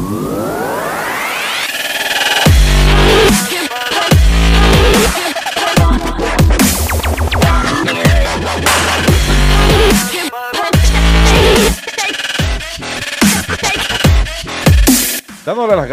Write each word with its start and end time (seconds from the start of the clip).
Dándole 0.00 0.29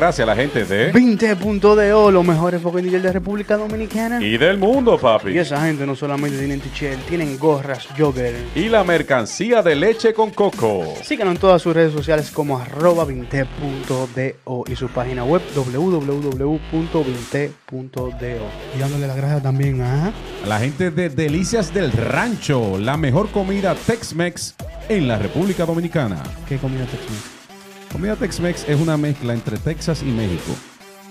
gracias 0.08 0.26
a 0.26 0.32
la 0.34 0.38
gente 0.38 0.64
de... 0.64 0.94
20.do, 0.94 2.12
los 2.12 2.26
mejores 2.26 2.62
focos 2.62 2.82
de 2.82 3.12
República 3.12 3.57
Dominicana. 3.57 4.24
Y 4.24 4.38
del 4.38 4.57
mundo, 4.57 4.96
Y 4.96 5.00
papi. 5.02 5.38
esa 5.38 5.60
gente 5.66 5.86
no 5.86 5.98
solamente 5.98 6.38
tienen 6.38 6.62
t-shirt, 6.62 7.02
tienen 7.10 7.38
gorras, 7.38 7.86
jogger. 7.98 8.34
Y 8.56 8.70
la 8.70 8.86
mercancía 8.86 9.62
de 9.62 9.75
leche 9.75 10.14
con 10.14 10.32
coco. 10.32 10.86
Síganos 11.04 11.36
en 11.36 11.42
todas 11.42 11.62
sus 11.62 11.75
redes 11.75 11.92
sociales 11.92 12.32
como 12.32 12.57
arroba 12.57 13.06
20.do 13.06 14.64
y 14.66 14.75
su 14.78 14.88
página 14.88 15.25
web 15.25 15.42
www.20.do. 15.54 18.47
Y 18.75 18.80
dándole 18.80 19.08
las 19.08 19.18
gracias 19.18 19.44
también 19.44 19.82
a... 19.82 20.08
A 20.08 20.14
la 20.47 20.60
gente 20.60 20.89
de 20.89 21.10
Delicias 21.10 21.74
del 21.74 21.92
Rancho, 21.92 22.78
la 22.78 22.96
mejor 22.96 23.30
comida 23.32 23.75
Tex-Mex 23.75 24.55
en 24.88 25.10
la 25.10 25.19
República 25.19 25.66
Dominicana. 25.66 26.24
¿Qué 26.47 26.58
comida 26.58 26.86
Tex-Mex? 26.86 27.36
Comida 27.91 28.15
Tex-Mex 28.15 28.65
es 28.68 28.79
una 28.79 28.97
mezcla 28.97 29.33
entre 29.33 29.57
Texas 29.57 30.01
y 30.04 30.07
México. 30.11 30.54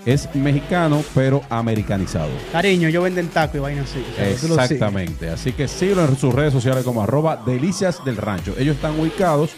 Es 0.04 0.32
mexicano, 0.36 1.02
pero 1.14 1.42
americanizado. 1.50 2.30
Cariño, 2.52 2.88
yo 2.88 3.02
venden 3.02 3.28
taco 3.28 3.56
y 3.56 3.60
vaina 3.60 3.82
así. 3.82 4.04
o 4.12 4.16
sea, 4.16 4.26
tú 4.26 4.48
lo 4.48 4.54
sigues. 4.54 4.70
Exactamente. 4.70 5.30
Así 5.30 5.52
que 5.52 5.66
síguelo 5.66 6.04
en 6.04 6.16
sus 6.16 6.32
redes 6.32 6.52
sociales 6.52 6.84
como 6.84 7.02
arroba 7.02 7.42
Delicias 7.44 8.04
del 8.04 8.16
Rancho. 8.16 8.54
Ellos 8.56 8.76
están 8.76 8.98
ubicados 9.00 9.50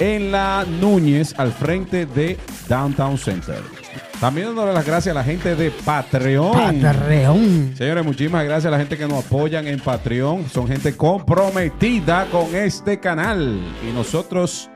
en 0.00 0.32
la 0.32 0.64
Núñez, 0.80 1.34
al 1.38 1.52
frente 1.52 2.06
de 2.06 2.36
Downtown 2.68 3.16
Center. 3.16 3.60
También 4.18 4.48
dándole 4.48 4.72
las 4.72 4.86
gracias 4.86 5.14
a 5.14 5.18
la 5.18 5.24
gente 5.24 5.54
de 5.54 5.70
Patreon. 5.70 6.52
Patarreón. 6.52 7.74
Señores, 7.76 8.04
muchísimas 8.04 8.44
gracias 8.44 8.66
a 8.66 8.70
la 8.70 8.78
gente 8.78 8.98
que 8.98 9.06
nos 9.06 9.24
apoyan 9.24 9.68
en 9.68 9.78
Patreon. 9.78 10.48
Son 10.48 10.66
gente 10.66 10.96
comprometida 10.96 12.26
con 12.32 12.54
este 12.56 12.98
canal. 12.98 13.60
Y 13.88 13.92
nosotros 13.92 14.68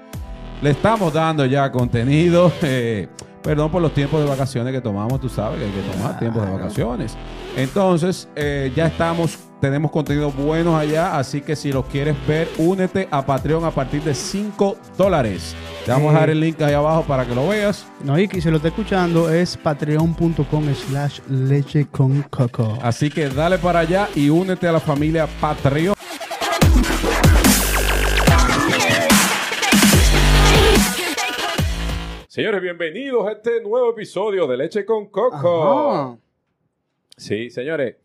le 0.63 0.71
estamos 0.71 1.13
dando 1.13 1.45
ya 1.45 1.71
contenido. 1.71 2.53
eh, 2.63 3.09
perdón 3.47 3.71
por 3.71 3.81
los 3.81 3.95
tiempos 3.95 4.21
de 4.21 4.29
vacaciones 4.29 4.73
que 4.73 4.81
tomamos. 4.81 5.21
Tú 5.21 5.29
sabes 5.29 5.59
que 5.59 5.67
hay 5.67 5.71
que 5.71 5.97
tomar 5.97 6.19
tiempos 6.19 6.45
de 6.45 6.53
vacaciones. 6.53 7.17
Entonces, 7.57 8.29
eh, 8.35 8.73
ya 8.75 8.87
estamos, 8.87 9.39
tenemos 9.61 9.91
contenido 9.93 10.33
buenos 10.33 10.75
allá. 10.75 11.17
Así 11.17 11.41
que 11.41 11.55
si 11.55 11.73
los 11.73 11.87
quieres 11.87 12.17
ver, 12.27 12.49
únete 12.59 13.09
a 13.11 13.25
Patreon 13.25 13.65
a 13.65 13.71
partir 13.71 14.03
de 14.03 14.15
5 14.15 14.77
dólares. 14.99 15.55
Te 15.85 15.93
vamos 15.93 16.11
a 16.11 16.15
dejar 16.15 16.31
el 16.31 16.41
link 16.41 16.61
ahí 16.61 16.75
abajo 16.75 17.05
para 17.05 17.25
que 17.25 17.35
lo 17.35 17.49
veas. 17.49 17.87
No, 18.03 18.19
y 18.19 18.27
que 18.27 18.41
si 18.41 18.51
lo 18.51 18.57
está 18.57 18.69
escuchando 18.69 19.31
es 19.31 19.57
patreon.com 19.57 20.75
slash 20.75 21.21
leche 21.29 21.87
con 21.87 22.23
coco. 22.23 22.77
Así 22.83 23.09
que 23.09 23.29
dale 23.29 23.59
para 23.59 23.81
allá 23.81 24.09
y 24.15 24.29
únete 24.29 24.67
a 24.67 24.73
la 24.73 24.81
familia 24.81 25.29
Patreon. 25.41 25.96
Señores, 32.37 32.61
bienvenidos 32.61 33.27
a 33.27 33.33
este 33.33 33.63
nuevo 33.63 33.93
episodio 33.93 34.47
de 34.47 34.59
Leche 34.59 34.85
con 34.85 35.07
Coco. 35.07 35.91
Ajá. 35.91 36.19
Sí, 37.17 37.49
señores, 37.49 37.97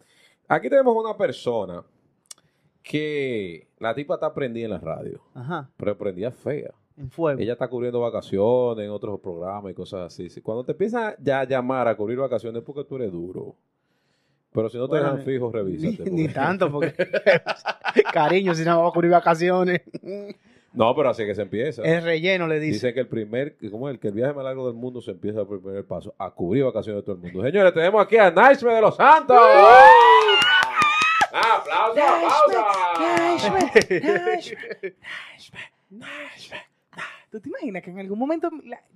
aquí 0.48 0.70
tenemos 0.70 0.96
una 0.96 1.18
persona 1.18 1.84
que 2.82 3.68
la 3.78 3.94
tipa 3.94 4.14
está 4.14 4.34
prendida 4.34 4.64
en 4.68 4.72
la 4.72 4.80
radio, 4.80 5.22
Ajá. 5.34 5.70
pero 5.76 5.98
prendida 5.98 6.32
fea. 6.32 6.74
En 6.96 7.12
fuego. 7.12 7.42
Ella 7.42 7.52
está 7.52 7.68
cubriendo 7.68 8.00
vacaciones 8.00 8.86
en 8.86 8.92
otros 8.92 9.20
programas 9.20 9.70
y 9.70 9.76
cosas 9.76 10.14
así. 10.14 10.30
Sí, 10.30 10.40
Cuando 10.40 10.64
te 10.64 10.72
empiezan 10.72 11.14
ya 11.20 11.42
a 11.42 11.44
llamar 11.44 11.90
a 11.90 11.98
cubrir 11.98 12.18
vacaciones 12.18 12.62
es 12.62 12.66
porque 12.66 12.86
tú 12.86 12.96
eres 12.96 13.12
duro. 13.12 13.58
Pero 14.54 14.70
si 14.70 14.78
no 14.78 14.86
te 14.88 14.92
Bueno, 14.92 15.10
dejan 15.10 15.26
fijo, 15.26 15.52
revísate. 15.52 16.10
Ni, 16.10 16.28
ni 16.28 16.28
tanto, 16.30 16.72
porque. 16.72 16.94
Cariño, 18.14 18.56
si 18.56 18.64
no 18.64 18.78
vamos 18.78 18.92
a 18.92 18.94
cubrir 18.94 19.12
vacaciones. 19.12 19.82
No, 20.74 20.96
pero 20.96 21.10
así 21.10 21.26
que 21.26 21.36
se 21.36 21.42
empieza. 21.42 21.82
El 21.84 22.02
relleno 22.04 22.48
le 22.48 22.60
dice. 22.60 22.74
Dice 22.74 22.94
que 22.94 23.02
el 23.02 23.08
primer, 23.08 23.58
como 23.70 23.90
el 23.90 24.00
que 24.00 24.08
el 24.08 24.14
viaje 24.14 24.34
más 24.34 24.46
largo 24.46 24.68
del 24.68 24.76
mundo 24.76 25.02
se 25.02 25.12
empieza 25.12 25.44
por 25.46 25.58
el 25.58 25.64
primer 25.64 25.86
paso, 25.86 26.16
a 26.18 26.32
cubrir 26.32 26.64
vacaciones 26.64 27.02
de 27.02 27.06
todo 27.06 27.16
el 27.16 27.22
mundo. 27.22 27.44
Señores, 27.44 27.74
tenemos 27.74 28.02
aquí 28.02 28.18
a 28.18 28.32
Naishme 28.32 28.74
de 28.74 28.82
los 28.82 28.96
Santos. 28.96 29.38
¡Ah, 31.34 31.62
¡Aplausos, 31.62 32.04
aplausos! 33.42 33.54
¿Tú 37.32 37.40
te 37.40 37.48
imaginas 37.50 37.82
que 37.82 37.90
en 37.90 38.00
algún 38.00 38.20
momento 38.20 38.50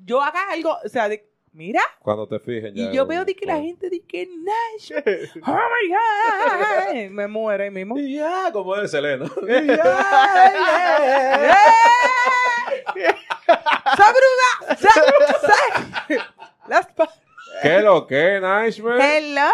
yo 0.03 0.21
haga 0.21 0.51
algo, 0.51 0.77
o 0.83 0.89
sea, 0.89 1.07
de, 1.07 1.25
mira, 1.55 1.81
Cuando 2.01 2.27
te 2.27 2.39
fijen 2.39 2.73
ya. 2.75 2.83
y 2.83 2.93
yo 2.95 3.05
veo 3.05 3.23
de 3.25 3.35
que 3.35 3.45
la 3.45 3.57
gente 3.57 3.89
dice 3.89 4.05
que 4.07 4.27
Nash, 4.27 4.91
oh 5.47 5.49
my 5.49 5.89
God, 5.89 7.09
me 7.11 7.27
muero 7.27 7.63
ahí 7.63 7.71
mismo. 7.71 7.97
Y 7.97 8.15
ya, 8.15 8.51
como 8.51 8.75
es 8.75 8.91
Selena. 8.91 9.25
¡Sabruga! 13.97 14.77
¡Sa- 14.77 16.17
Las 16.67 16.87
pa- 16.87 17.09
¿Qué 17.61 17.79
lo 17.81 18.05
que, 18.05 18.39
Naishme? 18.41 18.95
Hello, 19.17 19.49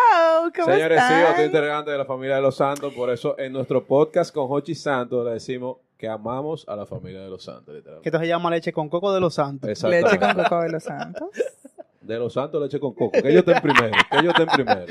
¿cómo 0.55 0.65
Señores, 0.73 0.99
sí, 1.01 1.09
yo 1.09 1.17
están? 1.17 1.29
estoy 1.31 1.45
integrante 1.45 1.91
de 1.91 1.97
la 1.97 2.05
familia 2.05 2.35
de 2.37 2.41
los 2.41 2.55
Santos. 2.55 2.93
Por 2.93 3.09
eso 3.11 3.37
en 3.37 3.53
nuestro 3.53 3.85
podcast 3.85 4.33
con 4.33 4.47
Hochi 4.49 4.73
Santos 4.73 5.23
le 5.25 5.33
decimos 5.33 5.77
que 5.97 6.07
amamos 6.07 6.65
a 6.67 6.75
la 6.75 6.85
familia 6.87 7.21
de 7.21 7.29
los 7.29 7.43
Santos, 7.43 7.65
Que 7.67 7.73
literalmente. 7.73 8.09
esto 8.09 8.19
se 8.19 8.27
llama 8.27 8.49
leche 8.49 8.73
con 8.73 8.89
coco 8.89 9.13
de 9.13 9.19
los 9.19 9.35
santos. 9.35 9.83
Leche 9.83 10.17
con 10.19 10.33
coco 10.33 10.61
de 10.61 10.69
los 10.69 10.83
santos. 10.83 11.29
De 12.01 12.17
los 12.17 12.33
Santos, 12.33 12.61
leche 12.61 12.79
con 12.79 12.93
coco. 12.93 13.11
Que 13.11 13.29
ellos 13.29 13.43
estén 13.47 13.61
primero. 13.61 13.91
Que 14.09 14.17
ellos 14.17 14.33
estén 14.37 14.47
primero. 14.47 14.85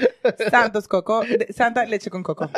Santos 0.51 0.87
coco, 0.89 1.23
de- 1.23 1.53
Santa 1.53 1.85
leche 1.85 2.09
con 2.11 2.23
coco. 2.23 2.49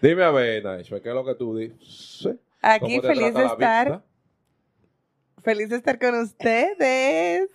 Dime 0.00 0.22
a 0.24 0.30
ver, 0.30 0.64
Naishme, 0.64 1.00
¿qué 1.00 1.08
es 1.08 1.14
lo 1.14 1.24
que 1.24 1.34
tú 1.34 1.56
dices? 1.56 2.36
Aquí 2.62 2.98
¿Cómo 2.98 3.00
te 3.02 3.08
feliz 3.08 3.34
de 3.34 3.44
estar, 3.44 3.86
vista? 3.88 4.04
feliz 5.42 5.68
de 5.70 5.76
estar 5.76 5.98
con 5.98 6.14
ustedes. 6.20 7.48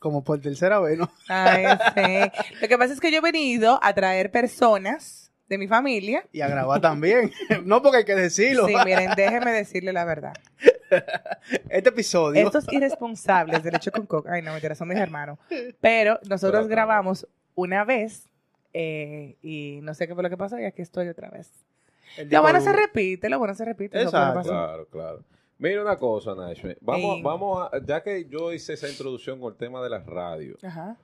Como 0.00 0.22
por 0.24 0.40
tercera 0.40 0.80
vez, 0.80 0.98
¿no? 0.98 1.10
Ay, 1.28 1.64
sí. 1.94 2.42
Lo 2.60 2.68
que 2.68 2.76
pasa 2.78 2.92
es 2.92 3.00
que 3.00 3.10
yo 3.10 3.18
he 3.18 3.22
venido 3.22 3.78
a 3.82 3.94
traer 3.94 4.30
personas 4.30 5.32
de 5.48 5.56
mi 5.56 5.66
familia. 5.68 6.26
Y 6.32 6.40
a 6.40 6.48
grabar 6.48 6.80
también. 6.80 7.32
no 7.64 7.80
porque 7.80 7.98
hay 7.98 8.04
que 8.04 8.14
decirlo. 8.14 8.66
Sí, 8.66 8.74
miren, 8.84 9.12
déjenme 9.16 9.52
decirle 9.52 9.92
la 9.92 10.04
verdad. 10.04 10.34
Este 11.68 11.88
episodio. 11.88 12.46
Estos 12.46 12.70
irresponsables 12.72 13.62
de 13.62 13.70
leche 13.70 13.90
con 13.90 14.06
coco, 14.06 14.28
ay 14.30 14.42
no, 14.42 14.52
mentira, 14.52 14.74
son 14.74 14.88
mis 14.88 14.98
hermanos. 14.98 15.38
Pero 15.80 16.18
nosotros 16.28 16.62
Pero, 16.62 16.68
grabamos 16.68 17.26
una 17.54 17.84
vez 17.84 18.28
eh, 18.72 19.36
y 19.42 19.80
no 19.82 19.94
sé 19.94 20.08
qué 20.08 20.14
fue 20.14 20.22
lo 20.22 20.30
que 20.30 20.36
pasó 20.36 20.58
y 20.58 20.64
aquí 20.64 20.82
estoy 20.82 21.08
otra 21.08 21.30
vez. 21.30 21.50
Lo 22.30 22.42
bueno 22.42 22.60
se 22.60 22.72
repite, 22.72 23.28
lo 23.28 23.38
bueno 23.38 23.54
se 23.54 23.64
repite. 23.64 24.00
Exacto. 24.00 24.34
pasó. 24.34 24.50
Claro, 24.50 24.86
claro. 24.88 25.24
Mira 25.58 25.82
una 25.82 25.96
cosa, 25.96 26.34
Naishme. 26.34 26.76
Vamos, 26.80 27.22
vamos 27.22 27.68
a, 27.72 27.78
ya 27.84 28.02
que 28.02 28.26
yo 28.28 28.52
hice 28.52 28.74
esa 28.74 28.88
introducción 28.88 29.40
con 29.40 29.52
el 29.52 29.58
tema 29.58 29.82
de 29.82 29.90
la 29.90 30.00
radio, 30.00 30.56
Ajá. 30.62 30.96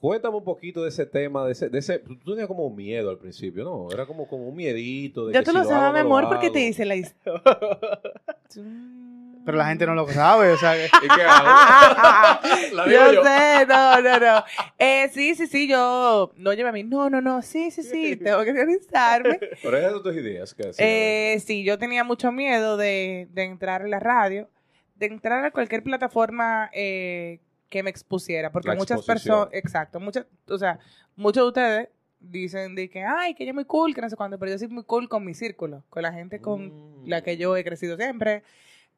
Cuéntame 0.00 0.36
un 0.36 0.44
poquito 0.44 0.82
de 0.82 0.90
ese 0.90 1.06
tema, 1.06 1.44
de 1.44 1.52
ese, 1.52 1.68
de 1.68 1.78
ese, 1.78 1.98
tú 1.98 2.32
tenías 2.32 2.46
como 2.46 2.70
miedo 2.70 3.10
al 3.10 3.18
principio, 3.18 3.64
¿no? 3.64 3.88
Era 3.92 4.06
como, 4.06 4.28
como 4.28 4.48
un 4.48 4.56
miedito. 4.56 5.26
De 5.26 5.34
Ya 5.34 5.40
que 5.40 5.46
tú 5.46 5.50
si 5.50 5.56
lo 5.56 5.62
hago, 5.62 5.70
sabes, 5.70 5.92
mi 5.92 6.08
no 6.08 6.16
amor, 6.16 6.28
porque 6.28 6.50
te 6.50 6.60
dice 6.60 6.84
la 6.84 6.96
historia. 6.96 7.42
Pero 9.44 9.56
la 9.56 9.66
gente 9.68 9.86
no 9.86 9.94
lo 9.94 10.06
sabe, 10.08 10.50
o 10.52 10.58
sea 10.58 10.74
que... 10.74 10.84
¿Y 11.06 11.08
qué 11.08 11.22
hago? 11.22 11.46
La 12.74 12.84
digo 12.84 13.00
yo, 13.00 13.12
yo. 13.14 13.24
sé, 13.24 13.66
no, 13.66 14.00
no, 14.02 14.20
no. 14.20 14.44
Eh, 14.78 15.08
sí, 15.12 15.34
sí, 15.34 15.46
sí, 15.46 15.66
yo, 15.66 16.32
no 16.36 16.52
lleva 16.52 16.68
a 16.68 16.72
mí, 16.72 16.84
no, 16.84 17.08
no, 17.08 17.22
no, 17.22 17.40
sí, 17.40 17.70
sí, 17.70 17.82
sí, 17.82 18.16
tengo 18.16 18.44
que 18.44 18.50
organizarme. 18.50 19.40
Pero 19.62 19.76
esas 19.78 19.92
son 19.92 20.02
tus 20.02 20.16
ideas. 20.16 20.52
hacías. 20.52 20.76
Eh, 20.78 21.42
sí, 21.44 21.64
yo 21.64 21.78
tenía 21.78 22.04
mucho 22.04 22.30
miedo 22.30 22.76
de, 22.76 23.26
de 23.32 23.44
entrar 23.44 23.80
en 23.80 23.90
la 23.90 24.00
radio, 24.00 24.50
de 24.96 25.06
entrar 25.06 25.42
a 25.42 25.50
cualquier 25.50 25.82
plataforma 25.82 26.68
eh, 26.74 27.40
que 27.68 27.82
me 27.82 27.90
expusiera, 27.90 28.50
porque 28.50 28.68
La 28.68 28.74
muchas 28.76 29.04
personas, 29.04 29.48
exacto, 29.52 30.00
muchas, 30.00 30.26
o 30.48 30.58
sea, 30.58 30.78
muchos 31.16 31.42
de 31.44 31.48
ustedes 31.48 31.88
dicen 32.20 32.74
de 32.74 32.88
que, 32.90 33.02
ay, 33.04 33.34
que 33.34 33.46
es 33.48 33.54
muy 33.54 33.64
cool, 33.64 33.94
que 33.94 34.00
no 34.00 34.08
sé 34.10 34.16
cuándo, 34.16 34.38
pero 34.38 34.50
yo 34.50 34.58
soy 34.58 34.68
muy 34.68 34.84
cool 34.84 35.08
con 35.08 35.24
mi 35.24 35.34
círculo, 35.34 35.84
con 35.90 36.02
la 36.02 36.12
gente 36.12 36.40
con 36.40 37.02
Mm. 37.02 37.08
la 37.08 37.22
que 37.22 37.36
yo 37.36 37.56
he 37.56 37.62
crecido 37.64 37.96
siempre, 37.96 38.42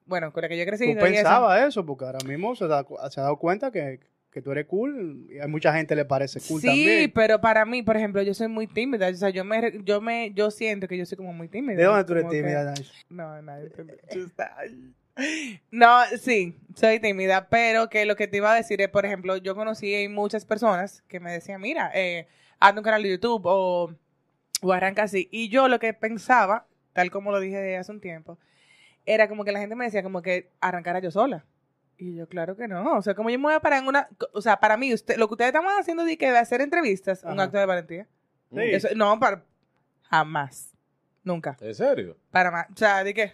bueno, 0.07 0.33
con 0.33 0.43
la 0.43 0.49
que 0.49 0.57
yo 0.57 0.63
he 0.63 0.67
Tú 0.67 0.71
crecido. 0.71 0.91
y 0.91 0.95
eso. 0.95 1.05
pensabas 1.05 1.69
eso, 1.69 1.85
porque 1.85 2.05
ahora 2.05 2.19
mismo 2.27 2.55
se, 2.57 2.67
da- 2.67 2.87
se 3.11 3.21
ha 3.21 3.25
dado 3.25 3.37
cuenta 3.37 3.71
que, 3.71 4.01
que 4.31 4.41
tú 4.41 4.53
eres 4.53 4.67
cool 4.67 5.27
y 5.31 5.41
a 5.41 5.49
mucha 5.49 5.73
gente 5.75 5.95
le 5.97 6.05
parece 6.05 6.41
cool 6.41 6.61
sí, 6.61 6.67
también. 6.69 7.11
pero 7.15 7.41
para 7.41 7.65
mí, 7.67 7.83
por 7.83 7.97
ejemplo, 7.97 8.23
yo 8.23 8.33
soy 8.33 8.47
muy 8.49 8.67
tímida, 8.69 9.09
o 9.09 9.15
sea, 9.15 9.31
yo 9.31 9.45
me, 9.45 9.81
yo 9.85 10.01
me, 10.01 10.33
yo 10.33 10.51
siento 10.53 10.87
que 10.89 10.97
yo 10.97 11.05
soy 11.05 11.17
como 11.17 11.33
muy 11.33 11.49
tímida. 11.49 11.77
¿De 11.77 11.85
dónde 11.85 12.05
tú 12.05 12.13
eres 12.13 12.25
que- 12.31 12.37
tímida, 12.39 12.65
Nash? 12.65 12.91
No, 13.09 13.43
nadie 13.43 13.67
entendió. 13.67 13.97
No, 15.71 16.01
sí, 16.21 16.57
soy 16.75 17.01
tímida, 17.01 17.49
pero 17.49 17.89
que 17.89 18.05
lo 18.07 18.17
que 18.17 18.27
te 18.29 18.39
iba 18.39 18.53
a 18.53 18.57
decir 18.57 18.81
es, 18.81 18.89
por 18.89 19.05
ejemplo, 19.05 19.37
yo 19.37 19.55
conocí 19.55 20.09
muchas 20.09 20.45
personas 20.45 21.03
que 21.09 21.21
me 21.21 21.31
decían, 21.33 21.61
mira, 21.61 21.91
eh, 21.95 22.27
haz 22.59 22.77
un 22.77 22.83
canal 22.83 23.03
de 23.03 23.11
YouTube 23.11 23.43
o, 23.45 23.95
o 24.63 24.73
arranca 24.73 25.03
así. 25.03 25.29
Y 25.31 25.49
yo 25.49 25.69
lo 25.69 25.79
que 25.79 25.93
pensaba, 25.93 26.67
tal 26.93 27.11
como 27.11 27.33
lo 27.33 27.41
dije 27.41 27.77
hace 27.77 27.93
un 27.93 28.01
tiempo, 28.01 28.39
era 29.07 29.29
como 29.29 29.45
que 29.45 29.53
la 29.53 29.61
gente 29.61 29.75
me 29.77 29.85
decía 29.85 30.03
como 30.03 30.23
que 30.23 30.51
arrancara 30.61 31.01
yo 31.01 31.11
sola. 31.11 31.45
Y 31.99 32.15
yo, 32.17 32.27
claro 32.27 32.57
que 32.57 32.67
no. 32.67 32.97
O 32.97 33.03
sea, 33.03 33.15
como 33.15 33.29
yo 33.29 33.39
me 33.39 33.45
voy 33.45 33.55
a 33.55 33.61
parar 33.61 33.83
en 33.83 33.89
una. 33.89 34.09
O 34.33 34.41
sea, 34.41 34.59
para 34.59 34.79
mí, 34.79 34.95
usted, 34.95 35.17
lo 35.19 35.29
que 35.29 35.35
ustedes 35.35 35.49
están 35.55 35.67
haciendo 35.79 36.05
de 36.05 36.17
que 36.17 36.31
de 36.31 36.39
hacer 36.39 36.63
entrevistas, 36.63 37.23
un 37.25 37.39
acto 37.39 37.59
de 37.59 37.67
valentía. 37.67 38.07
Sí. 38.51 38.61
Eso- 38.63 38.89
no, 38.97 39.19
para. 39.21 39.45
Jamás. 40.09 40.73
Nunca. 41.25 41.59
¿En 41.61 41.75
serio? 41.75 42.17
Para 42.31 42.51
más. 42.51 42.67
O 42.73 42.77
sea, 42.77 43.05
de 43.05 43.13
que. 43.13 43.33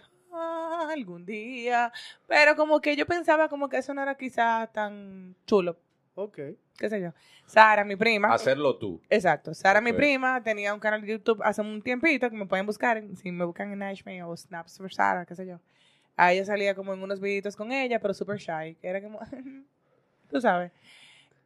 "Ah, 0.77 0.91
algún 0.93 1.25
día. 1.25 1.91
Pero 2.27 2.55
como 2.55 2.79
que 2.81 2.95
yo 2.95 3.05
pensaba 3.05 3.49
como 3.49 3.69
que 3.69 3.77
eso 3.77 3.93
no 3.93 4.01
era 4.01 4.15
quizá 4.15 4.67
tan 4.67 5.35
chulo. 5.45 5.77
Ok. 6.15 6.39
Qué 6.77 6.89
sé 6.89 6.99
yo. 7.01 7.13
Sara, 7.45 7.83
mi 7.83 7.95
prima. 7.95 8.33
Hacerlo 8.33 8.75
tú. 8.77 9.01
Exacto. 9.09 9.53
Sara, 9.53 9.81
mi 9.81 9.93
prima, 9.93 10.41
tenía 10.43 10.73
un 10.73 10.79
canal 10.79 11.01
de 11.01 11.07
YouTube 11.07 11.41
hace 11.43 11.61
un 11.61 11.81
tiempito 11.81 12.29
que 12.29 12.35
me 12.35 12.45
pueden 12.45 12.65
buscar. 12.65 13.03
Si 13.15 13.31
me 13.31 13.45
buscan 13.45 13.71
en 13.71 13.79
Nashme 13.79 14.23
o 14.23 14.35
Snaps 14.35 14.77
for 14.77 14.91
Sara, 14.91 15.25
qué 15.25 15.35
sé 15.35 15.45
yo. 15.45 15.59
A 16.15 16.33
ella 16.33 16.43
salía 16.45 16.73
como 16.73 16.93
en 16.93 17.01
unos 17.01 17.19
videitos 17.19 17.55
con 17.55 17.71
ella, 17.71 17.99
pero 17.99 18.13
súper 18.13 18.37
shy. 18.37 18.77
Era 18.81 19.01
como, 19.01 19.19
tú 20.29 20.41
sabes. 20.41 20.71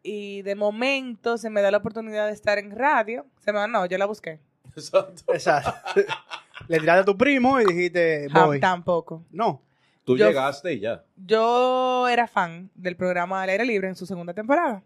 Y 0.03 0.41
de 0.41 0.55
momento 0.55 1.37
se 1.37 1.49
me 1.49 1.61
da 1.61 1.69
la 1.69 1.77
oportunidad 1.77 2.27
de 2.27 2.33
estar 2.33 2.57
en 2.57 2.71
radio. 2.71 3.25
Se 3.39 3.51
me 3.51 3.59
da, 3.59 3.67
no, 3.67 3.85
yo 3.85 3.97
la 3.97 4.05
busqué. 4.05 4.39
Exacto. 4.75 5.33
Exacto. 5.33 6.01
Le 6.71 6.79
tiraste 6.79 7.01
a 7.01 7.05
tu 7.05 7.17
primo 7.17 7.59
y 7.59 7.65
dijiste, 7.65 8.29
tampoco. 8.61 9.25
No. 9.29 9.61
Tú 10.05 10.15
Yo- 10.15 10.29
llegaste 10.29 10.71
y 10.71 10.79
ya. 10.79 11.03
Yo 11.17 12.07
era 12.07 12.27
fan 12.27 12.71
del 12.75 12.95
programa 12.95 13.43
Al 13.43 13.49
aire 13.49 13.65
libre 13.65 13.89
en 13.89 13.95
su 13.97 14.05
segunda 14.05 14.33
temporada. 14.33 14.81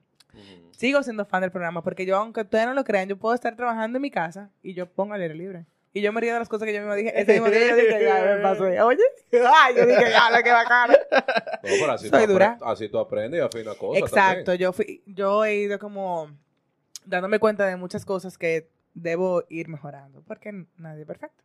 Sigo 0.71 1.03
siendo 1.03 1.25
fan 1.25 1.41
del 1.41 1.51
programa 1.51 1.83
porque 1.83 2.07
yo, 2.07 2.17
aunque 2.17 2.41
ustedes 2.41 2.65
no 2.65 2.73
lo 2.73 2.83
crean, 2.83 3.07
yo 3.07 3.17
puedo 3.17 3.35
estar 3.35 3.55
trabajando 3.55 3.99
en 3.99 4.01
mi 4.01 4.09
casa 4.09 4.49
y 4.63 4.73
yo 4.73 4.87
pongo 4.87 5.13
al 5.13 5.21
aire 5.21 5.35
libre. 5.35 5.67
Y 5.93 6.01
yo 6.01 6.11
me 6.11 6.19
río 6.21 6.33
de 6.33 6.39
las 6.39 6.49
cosas 6.49 6.65
que 6.65 6.73
yo 6.73 6.79
misma 6.79 6.95
dije. 6.95 7.13
Ese 7.21 7.33
mismo 7.33 7.49
día 7.49 7.69
yo 7.69 7.75
dije, 7.75 8.03
ya 8.03 8.35
me 8.35 8.41
pasó. 8.41 8.63
Oye, 8.85 8.97
ay, 9.31 9.75
yo 9.77 9.85
dije, 9.85 10.09
ya, 10.09 10.31
lo 10.35 10.43
que 10.43 10.51
bacano. 10.51 10.93
No, 10.93 11.59
pero 11.61 11.91
así, 11.91 12.09
Soy 12.09 12.25
tú 12.25 12.33
dura. 12.33 12.57
así 12.65 12.89
tú 12.89 12.97
aprendes 12.97 13.39
y 13.39 13.43
afinas 13.43 13.75
cosas 13.77 14.01
Exacto, 14.01 14.55
yo 14.55 14.73
fui, 14.73 15.03
yo 15.05 15.45
he 15.45 15.55
ido 15.55 15.77
como 15.77 16.31
dándome 17.05 17.37
cuenta 17.37 17.67
de 17.67 17.75
muchas 17.75 18.05
cosas 18.05 18.37
que 18.39 18.69
debo 18.95 19.43
ir 19.49 19.69
mejorando, 19.69 20.23
porque 20.27 20.65
nadie 20.77 21.01
es 21.01 21.07
perfecto. 21.07 21.43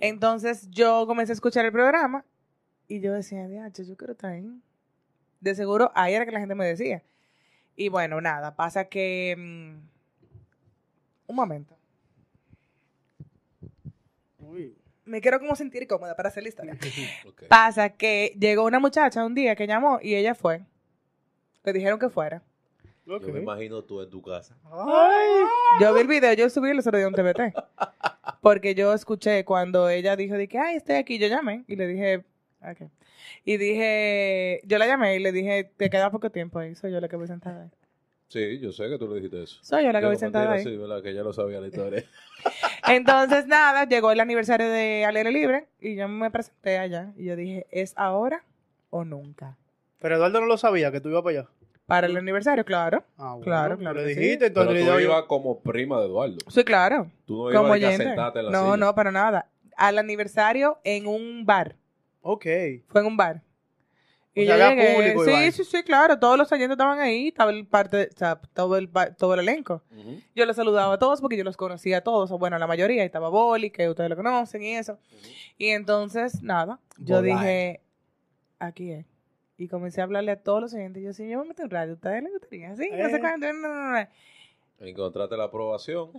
Entonces 0.00 0.68
yo 0.70 1.06
comencé 1.06 1.32
a 1.32 1.34
escuchar 1.34 1.64
el 1.64 1.72
programa 1.72 2.24
y 2.86 3.00
yo 3.00 3.12
decía, 3.12 3.46
"Diache, 3.48 3.84
yo 3.84 3.96
quiero 3.96 4.12
estar 4.12 4.32
ahí. 4.32 4.48
De 5.40 5.54
seguro, 5.54 5.92
ahí 5.94 6.14
era 6.14 6.24
que 6.24 6.32
la 6.32 6.40
gente 6.40 6.54
me 6.54 6.66
decía. 6.66 7.02
Y 7.76 7.88
bueno, 7.88 8.20
nada, 8.20 8.56
pasa 8.56 8.86
que... 8.86 9.34
mm, 9.38 9.76
un 11.28 11.36
momento. 11.36 11.76
Uy. 14.38 14.76
Me 15.04 15.20
quiero 15.20 15.38
como 15.38 15.54
sentir 15.56 15.86
cómoda 15.86 16.14
para 16.16 16.28
hacer 16.28 16.42
la 16.42 16.48
historia. 16.50 16.76
Pasa 17.48 17.90
que 17.90 18.36
llegó 18.38 18.64
una 18.64 18.78
muchacha 18.78 19.24
un 19.24 19.34
día 19.34 19.56
que 19.56 19.66
llamó 19.66 20.00
y 20.02 20.14
ella 20.14 20.34
fue. 20.34 20.66
Le 21.64 21.72
dijeron 21.72 21.98
que 21.98 22.10
fuera. 22.10 22.42
Yo 23.08 23.32
me 23.32 23.40
imagino 23.40 23.82
tú 23.82 24.02
en 24.02 24.10
tu 24.10 24.20
casa. 24.20 24.56
Ay. 24.70 25.44
Yo 25.80 25.94
vi 25.94 26.00
el 26.02 26.06
video, 26.06 26.34
yo 26.34 26.50
subí 26.50 26.70
el 26.70 26.78
otro 26.78 26.96
día 26.96 27.06
a 27.06 27.08
un 27.08 27.14
TBT. 27.14 27.54
Porque 28.42 28.74
yo 28.74 28.92
escuché 28.92 29.44
cuando 29.46 29.88
ella 29.88 30.14
dijo 30.14 30.34
de 30.34 30.46
que, 30.46 30.58
ay, 30.58 30.76
estoy 30.76 30.96
aquí. 30.96 31.18
Yo 31.18 31.26
llamé 31.26 31.64
y 31.66 31.76
le 31.76 31.86
dije, 31.86 32.24
ok. 32.60 32.90
Y 33.44 33.56
dije, 33.56 34.60
yo 34.64 34.76
la 34.76 34.86
llamé 34.86 35.16
y 35.16 35.20
le 35.20 35.32
dije, 35.32 35.70
te 35.76 35.88
queda 35.88 36.10
poco 36.10 36.30
tiempo 36.30 36.58
ahí. 36.58 36.74
Soy 36.74 36.92
yo 36.92 37.00
la 37.00 37.08
que 37.08 37.16
voy 37.16 37.26
sentada 37.26 37.62
ahí. 37.62 37.70
Sí, 38.28 38.58
yo 38.58 38.72
sé 38.72 38.90
que 38.90 38.98
tú 38.98 39.08
le 39.08 39.14
dijiste 39.16 39.42
eso. 39.42 39.58
Soy 39.62 39.84
yo 39.84 39.92
la 39.92 40.00
que 40.00 40.06
voy 40.06 40.16
sentada 40.16 40.52
ahí. 40.52 40.62
Sí, 40.62 40.76
¿verdad? 40.76 41.02
Que 41.02 41.14
ya 41.14 41.22
lo 41.22 41.32
sabía 41.32 41.60
la 41.60 41.68
historia. 41.68 42.04
Entonces, 42.88 43.46
nada, 43.46 43.86
llegó 43.86 44.12
el 44.12 44.20
aniversario 44.20 44.68
de 44.68 45.06
Al 45.06 45.16
Aire 45.16 45.32
Libre 45.32 45.66
y 45.80 45.96
yo 45.96 46.08
me 46.08 46.30
presenté 46.30 46.76
allá. 46.76 47.12
Y 47.16 47.24
yo 47.24 47.36
dije, 47.36 47.66
¿es 47.70 47.94
ahora 47.96 48.44
o 48.90 49.04
nunca? 49.04 49.56
Pero 49.98 50.16
Eduardo 50.16 50.40
no 50.40 50.46
lo 50.46 50.58
sabía 50.58 50.92
que 50.92 51.00
tú 51.00 51.08
ibas 51.08 51.22
para 51.22 51.40
allá. 51.40 51.48
Para 51.88 52.06
el 52.06 52.16
aniversario, 52.18 52.64
claro. 52.66 53.02
Ah, 53.16 53.30
bueno, 53.32 53.44
Claro, 53.44 53.78
claro 53.78 54.00
que 54.04 54.14
sí. 54.14 54.20
dijiste, 54.20 54.36
Pero 54.38 54.46
entonces 54.48 54.68
tú 54.68 54.74
le 54.74 54.80
digo, 54.98 55.00
ibas 55.00 55.22
como 55.24 55.58
prima 55.60 55.98
de 56.00 56.06
Eduardo. 56.06 56.36
Sí, 56.48 56.62
claro. 56.62 57.10
Tú 57.24 57.36
no 57.44 57.50
ibas 57.50 57.62
Como 57.62 57.72
de 57.74 57.80
que 57.80 57.94
en 57.94 58.16
la 58.16 58.30
No, 58.50 58.64
silla. 58.64 58.76
no, 58.76 58.94
para 58.94 59.10
nada. 59.10 59.48
Al 59.74 59.96
aniversario 59.98 60.78
en 60.84 61.06
un 61.06 61.46
bar. 61.46 61.76
Ok. 62.20 62.44
Fue 62.88 63.00
en 63.00 63.06
un 63.06 63.16
bar. 63.16 63.42
O 64.36 64.40
sea, 64.40 64.68
había 64.68 64.94
público 64.94 65.24
y 65.28 65.50
sí, 65.50 65.52
sí, 65.52 65.64
sí, 65.64 65.82
claro. 65.82 66.18
Todos 66.18 66.36
los 66.38 66.52
oyentes 66.52 66.72
estaban 66.72 67.00
ahí. 67.00 67.28
Estaba 67.28 67.50
el 67.50 67.66
parte, 67.66 68.10
o 68.14 68.16
sea, 68.18 68.38
todo 68.54 68.76
el, 68.76 68.88
todo 69.16 69.34
el 69.34 69.40
elenco. 69.40 69.82
Yo 70.36 70.44
los 70.46 70.54
saludaba 70.56 70.92
a 70.94 70.98
todos 70.98 71.20
porque 71.22 71.36
yo 71.38 71.42
los 71.42 71.56
conocía 71.56 71.98
a 71.98 72.00
todos. 72.02 72.30
O 72.30 72.38
bueno, 72.38 72.56
la 72.58 72.66
mayoría. 72.68 73.00
Ahí 73.02 73.06
estaba 73.06 73.30
Boli, 73.30 73.70
que 73.70 73.88
ustedes 73.88 74.10
lo 74.10 74.16
conocen 74.16 74.62
y 74.62 74.76
eso. 74.76 74.98
Y 75.56 75.68
entonces, 75.70 76.42
nada. 76.42 76.78
Yo 76.98 77.22
dije, 77.22 77.80
aquí 78.60 78.92
es. 78.92 79.06
Y 79.58 79.66
comencé 79.68 80.00
a 80.00 80.04
hablarle 80.04 80.30
a 80.30 80.40
todos 80.42 80.60
los 80.62 80.74
oyentes. 80.74 81.02
Yo, 81.02 81.12
si 81.12 81.28
yo 81.28 81.40
me 81.42 81.48
meto 81.48 81.62
en 81.64 81.70
radio, 81.70 81.92
¿a 81.92 81.94
ustedes 81.96 82.22
les 82.22 82.32
gustaría? 82.32 82.76
Sí, 82.76 82.88
no 82.92 83.08
sé 83.10 83.16
Eh. 83.16 83.20
cuánto. 83.20 83.52
no, 83.52 83.68
no, 83.68 83.92
no. 84.00 84.06
Encontraste 84.80 85.36
la 85.36 85.44
aprobación. 85.44 86.10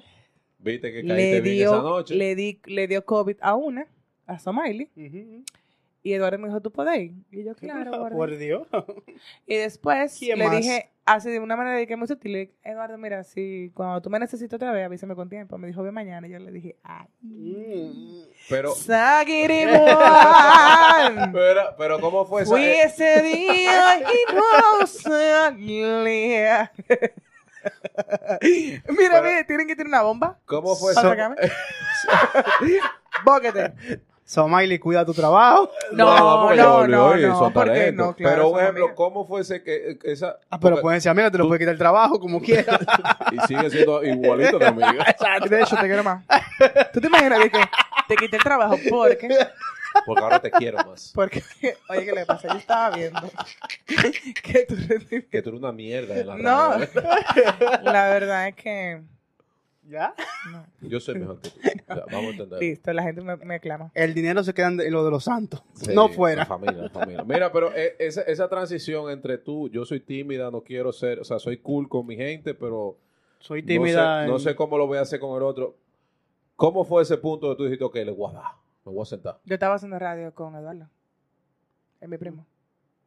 Viste 0.58 0.92
que 0.92 1.02
Le 1.04 1.08
caíste 1.16 1.42
bien 1.42 1.56
esa 1.68 1.72
dio, 1.80 1.82
noche. 1.82 2.16
le, 2.16 2.36
di, 2.36 2.60
le 2.66 2.88
dio 2.90 3.06
COVID 3.06 3.38
a 3.40 3.56
una, 3.56 3.88
a 4.28 4.38
Somaili. 4.40 4.90
Ujú. 4.98 5.44
Y 6.01 6.13
Eduardo 6.13 6.40
me 6.40 6.48
dijo, 6.48 6.62
¿tú 6.62 6.72
puedes 6.72 6.98
ir? 6.98 7.12
Y 7.31 7.44
yo, 7.44 7.54
claro. 7.56 8.07
Por 8.12 8.38
Dios. 8.38 8.66
Y 9.46 9.57
después 9.57 10.16
¿Quién 10.18 10.40
le 10.40 10.48
más? 10.48 10.56
dije, 10.57 10.90
así 11.06 11.30
de 11.30 11.40
una 11.40 11.57
manera 11.57 11.75
de 11.78 11.86
que 11.88 11.98
muy 11.98 12.07
sutil, 12.07 12.54
Eduardo, 12.63 12.98
mira, 12.98 13.24
si 13.25 13.69
cuando 13.74 14.01
tú 14.01 14.10
me 14.10 14.18
necesitas 14.18 14.56
otra 14.56 14.72
vez, 14.72 14.86
avísame 14.86 15.13
con 15.16 15.28
tiempo. 15.30 15.57
Me 15.57 15.68
dijo, 15.68 15.84
ve 15.84 15.92
mañana. 15.92 16.25
Y 16.28 16.31
yo 16.31 16.40
le 16.40 16.51
dije, 16.51 16.78
ay. 16.84 17.07
Mm. 17.22 18.22
Pero, 18.50 18.74
pero, 21.34 21.62
pero 21.78 22.00
¿cómo 22.00 22.25
fue 22.25 22.44
esa? 22.44 22.52
Fui 22.52 22.62
eh, 22.63 22.84
ese 22.84 23.22
día 23.22 24.00
y 24.00 24.34
no 24.34 24.88
salía. 24.88 26.72
mira, 28.42 28.81
Pero- 28.88 29.24
mira, 29.24 29.44
tienen 29.45 29.68
que 29.68 29.75
tener 29.75 29.90
una 29.90 30.02
bomba. 30.02 30.40
¿Cómo 30.45 30.75
fue 30.75 30.94
eso? 30.94 31.13
Bóquete. 33.25 33.74
Somaili, 34.30 34.78
cuida 34.78 35.04
tu 35.06 35.14
trabajo. 35.14 35.72
No, 35.92 36.54
no, 36.56 36.86
no, 36.88 37.16
no, 37.16 37.40
son 37.40 37.52
porque 37.52 37.92
no, 37.92 38.16
claro, 38.16 38.36
Pero 38.36 38.48
un 38.50 38.54
son 38.54 38.62
ejemplo. 38.62 38.96
¿cómo 38.96 39.26
fue 39.26 39.42
ese 39.42 39.64
que 39.64 39.98
esa 40.04 40.38
Ah, 40.52 40.60
pero 40.60 40.76
porque- 40.76 40.81
pueden 40.84 41.02
ser 41.02 41.10
amigas, 41.12 41.31
te 41.31 41.40
lo 41.40 41.48
puede 41.48 41.60
quitar 41.60 41.74
el 41.74 41.80
trabajo 41.80 42.20
como 42.20 42.40
quieras. 42.44 42.80
y 43.31 43.40
sigue 43.48 43.70
siendo 43.72 44.04
igualito 44.04 44.60
de 44.60 44.68
amiga? 44.68 45.04
De 45.50 45.62
hecho, 45.62 45.76
te 45.78 45.88
quiero 45.88 46.04
más. 46.04 46.24
¿Tú 46.94 47.02
te 47.02 47.08
imaginas 47.08 47.40
de 47.40 47.50
que 47.50 47.60
te 48.08 48.16
quité 48.16 48.38
el 48.38 48.44
trabajo 48.44 48.76
porque 48.90 49.28
Porque 50.06 50.22
ahora 50.24 50.40
te 50.40 50.52
quiero 50.52 50.78
más. 50.86 51.12
Porque, 51.16 51.44
oye, 51.90 52.06
¿qué 52.06 52.12
le 52.12 52.26
pasa? 52.28 52.50
Yo 52.50 52.60
estaba 52.60 52.96
viendo 52.96 53.22
que 54.44 54.66
tu 54.68 54.76
rendimiento- 54.76 55.30
Que 55.31 55.42
tú 55.42 55.50
eres 55.50 55.59
una 55.62 55.71
mierda 55.71 56.16
en 56.19 56.28
la 56.28 56.36
No, 56.38 56.69
radio, 56.74 56.83
¿eh? 56.83 57.80
la 57.81 58.09
verdad 58.09 58.48
es 58.50 58.56
que 58.56 59.02
¿Ya? 59.90 60.14
no. 60.52 60.66
Yo 60.88 61.00
soy 61.00 61.16
mejor 61.19 61.40
que 61.42 61.50
tú. 61.50 61.60
O 61.60 61.96
sea, 61.96 62.06
vamos 62.12 62.26
a 62.26 62.30
entender. 62.30 62.60
Listo, 62.62 62.94
la 62.94 63.04
gente 63.04 63.22
me, 63.22 63.36
me 63.38 63.56
aclama. 63.56 63.92
El 63.96 64.14
dinero 64.14 64.44
se 64.44 64.54
queda 64.54 64.68
en 64.68 64.92
lo 64.92 65.04
de 65.04 65.12
los 65.12 65.24
santos. 65.24 65.64
Sí, 65.74 65.92
no 65.96 66.08
La 66.08 66.14
fuera. 66.14 66.46
familia, 66.46 66.84
la 66.84 66.90
familia. 66.90 67.24
Mira, 67.24 67.52
pero 67.52 67.74
eh, 67.76 67.96
esa, 68.00 68.22
esa 68.22 68.48
transición 68.48 69.10
entre 69.10 69.38
tú, 69.40 69.68
yo 69.69 69.86
soy 69.86 70.00
tímida, 70.00 70.52
no 70.52 70.62
quiero 70.62 70.92
ser, 70.92 71.19
o 71.19 71.24
sea, 71.24 71.40
soy 71.40 71.58
cool 71.58 71.90
con 71.90 72.06
mi 72.06 72.16
gente, 72.16 72.54
pero 72.54 72.98
Soy 73.40 73.62
no 73.62 73.68
tímida. 73.68 74.24
sé, 74.26 74.30
no 74.31 74.40
sé 74.40 74.56
cómo 74.56 74.78
lo 74.78 74.86
voy 74.88 74.98
a 75.00 75.02
hacer 75.02 75.19
con 75.19 75.36
el 75.36 75.44
otro. 75.44 75.76
¿Cómo 76.56 76.84
fue 76.84 77.02
ese 77.04 77.18
punto 77.18 77.50
de 77.50 77.56
tú 77.56 77.64
dijiste, 77.64 77.84
ok, 77.86 77.96
le 77.96 78.12
voy 78.12 78.30
a 78.31 78.34
dar, 78.36 78.52
me 78.86 78.92
voy 78.92 79.02
a 79.02 79.06
sentar? 79.06 79.40
Yo 79.46 79.54
estaba 79.56 79.76
haciendo 79.76 79.98
radio 79.98 80.34
con 80.36 80.56
Eduardo, 80.56 80.90
es 82.02 82.08
mi 82.10 82.18
primo. 82.18 82.46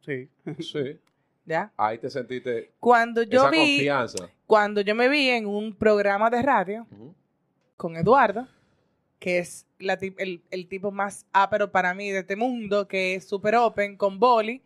Sí. 0.01 0.27
Sí. 0.59 0.99
¿Ya? 1.45 1.71
Ahí 1.77 1.97
te 1.97 2.09
sentiste 2.09 2.71
Cuando 2.79 3.23
yo 3.23 3.41
esa 3.41 3.49
vi, 3.49 3.57
confianza. 3.77 4.29
cuando 4.47 4.81
yo 4.81 4.95
me 4.95 5.09
vi 5.09 5.29
en 5.29 5.45
un 5.45 5.75
programa 5.75 6.29
de 6.29 6.41
radio 6.41 6.87
con 7.75 7.97
Eduardo, 7.97 8.47
que 9.19 9.39
es 9.39 9.65
la 9.79 9.97
el, 10.17 10.41
el 10.51 10.67
tipo 10.67 10.91
más 10.91 11.25
ápero 11.33 11.71
para 11.71 11.93
mí 11.93 12.09
de 12.11 12.19
este 12.19 12.35
mundo, 12.35 12.87
que 12.87 13.15
es 13.15 13.27
super 13.27 13.55
open, 13.55 13.97
con 13.97 14.19
Boli, 14.19 14.61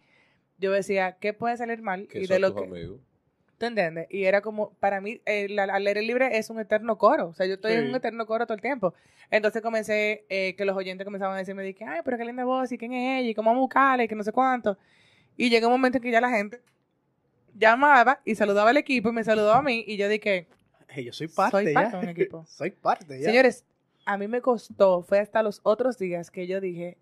yo 0.60 0.72
decía, 0.72 1.18
¿qué 1.20 1.34
puede 1.34 1.58
salir 1.58 1.82
mal? 1.82 2.08
Y 2.14 2.28
de 2.28 2.40
lo 2.40 2.52
tus 2.54 2.62
que, 2.62 2.68
amigos. 2.68 3.00
¿Tú 3.58 3.66
entiendes? 3.66 4.06
Y 4.12 4.26
era 4.26 4.42
como, 4.42 4.72
para 4.80 5.02
mí, 5.02 5.20
el, 5.26 5.58
al 5.58 5.88
aire 5.88 6.04
libre 6.04 6.38
es 6.38 6.52
un 6.52 6.60
eterno 6.60 6.98
coro. 7.00 7.30
O 7.30 7.34
sea, 7.34 7.48
yo 7.48 7.56
estoy 7.56 7.72
Sí. 7.72 7.78
en 7.80 7.90
un 7.90 7.96
eterno 7.96 8.28
coro 8.28 8.46
todo 8.46 8.54
el 8.56 8.62
tiempo. 8.62 8.94
Entonces 9.32 9.64
comencé, 9.64 10.26
eh, 10.30 10.56
que 10.56 10.64
los 10.64 10.78
oyentes 10.78 11.06
comenzaban 11.06 11.36
a 11.36 11.40
decirme, 11.40 11.64
de 11.64 11.74
que, 11.74 11.84
ay, 11.84 12.02
pero 12.06 12.18
qué 12.20 12.26
linda 12.26 12.46
voz, 12.46 12.72
y 12.72 12.78
quién 12.78 12.94
es 12.94 13.20
ella, 13.22 13.30
y 13.32 13.34
cómo 13.34 13.50
vamos 13.50 13.62
a 13.62 13.64
buscarla, 13.64 14.04
y 14.04 14.08
que 14.08 14.14
no 14.16 14.24
sé 14.24 14.32
cuánto. 14.32 14.78
Y 15.38 15.50
llegó 15.50 15.67
un 15.67 15.74
momento 15.74 15.98
en 16.00 16.03
que 16.03 16.12
ya 16.12 16.20
la 16.20 16.29
gente 16.29 16.62
llamaba 17.53 18.22
y 18.25 18.36
saludaba 18.36 18.70
al 18.72 18.77
equipo 18.77 19.10
y 19.10 19.13
me 19.13 19.24
saludaba 19.24 19.60
a 19.60 19.62
mí, 19.62 19.84
y 19.88 19.98
yo 19.98 20.10
dije, 20.10 20.48
Hey, 20.89 21.03
yo 21.06 21.13
soy 21.13 21.27
parte 21.27 21.51
Soy 21.58 21.65
ya. 21.67 21.74
parte 21.74 21.98
de 21.98 22.03
un 22.03 22.10
equipo. 22.10 22.46
soy 22.48 22.72
parte 22.72 23.20
ya. 23.20 23.25
señores, 23.25 23.65
a 24.06 24.17
mí 24.17 24.27
me 24.27 24.41
costó, 24.41 25.01
fue 25.03 25.20
hasta 25.20 25.44
los 25.44 25.60
otros 25.63 25.98
días 25.98 26.32
que 26.32 26.48
yo 26.48 26.62
dije, 26.62 26.98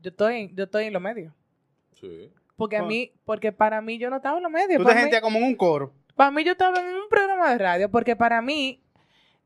yo 0.00 0.10
estoy, 0.10 0.50
yo 0.54 0.64
estoy 0.64 0.84
en 0.86 0.92
lo 0.92 1.00
medio. 1.00 1.34
Sí. 2.00 2.30
Porque 2.56 2.76
a 2.78 2.82
mí, 2.82 3.12
porque 3.24 3.52
para 3.52 3.80
mí 3.80 3.98
yo 3.98 4.08
no 4.10 4.16
estaba 4.16 4.38
en 4.38 4.42
lo 4.42 4.50
medio. 4.50 4.78
Tú 4.78 4.84
te 4.84 4.94
mí- 4.94 5.00
sentías 5.00 5.20
como 5.22 5.38
en 5.38 5.44
un 5.44 5.54
coro. 5.54 5.92
Para 6.14 6.30
mí 6.30 6.42
yo 6.42 6.52
estaba 6.52 6.78
en 6.80 6.94
un 6.96 7.08
programa 7.10 7.50
de 7.50 7.58
radio 7.58 7.90
porque 7.90 8.16
para 8.16 8.40
mí 8.42 8.82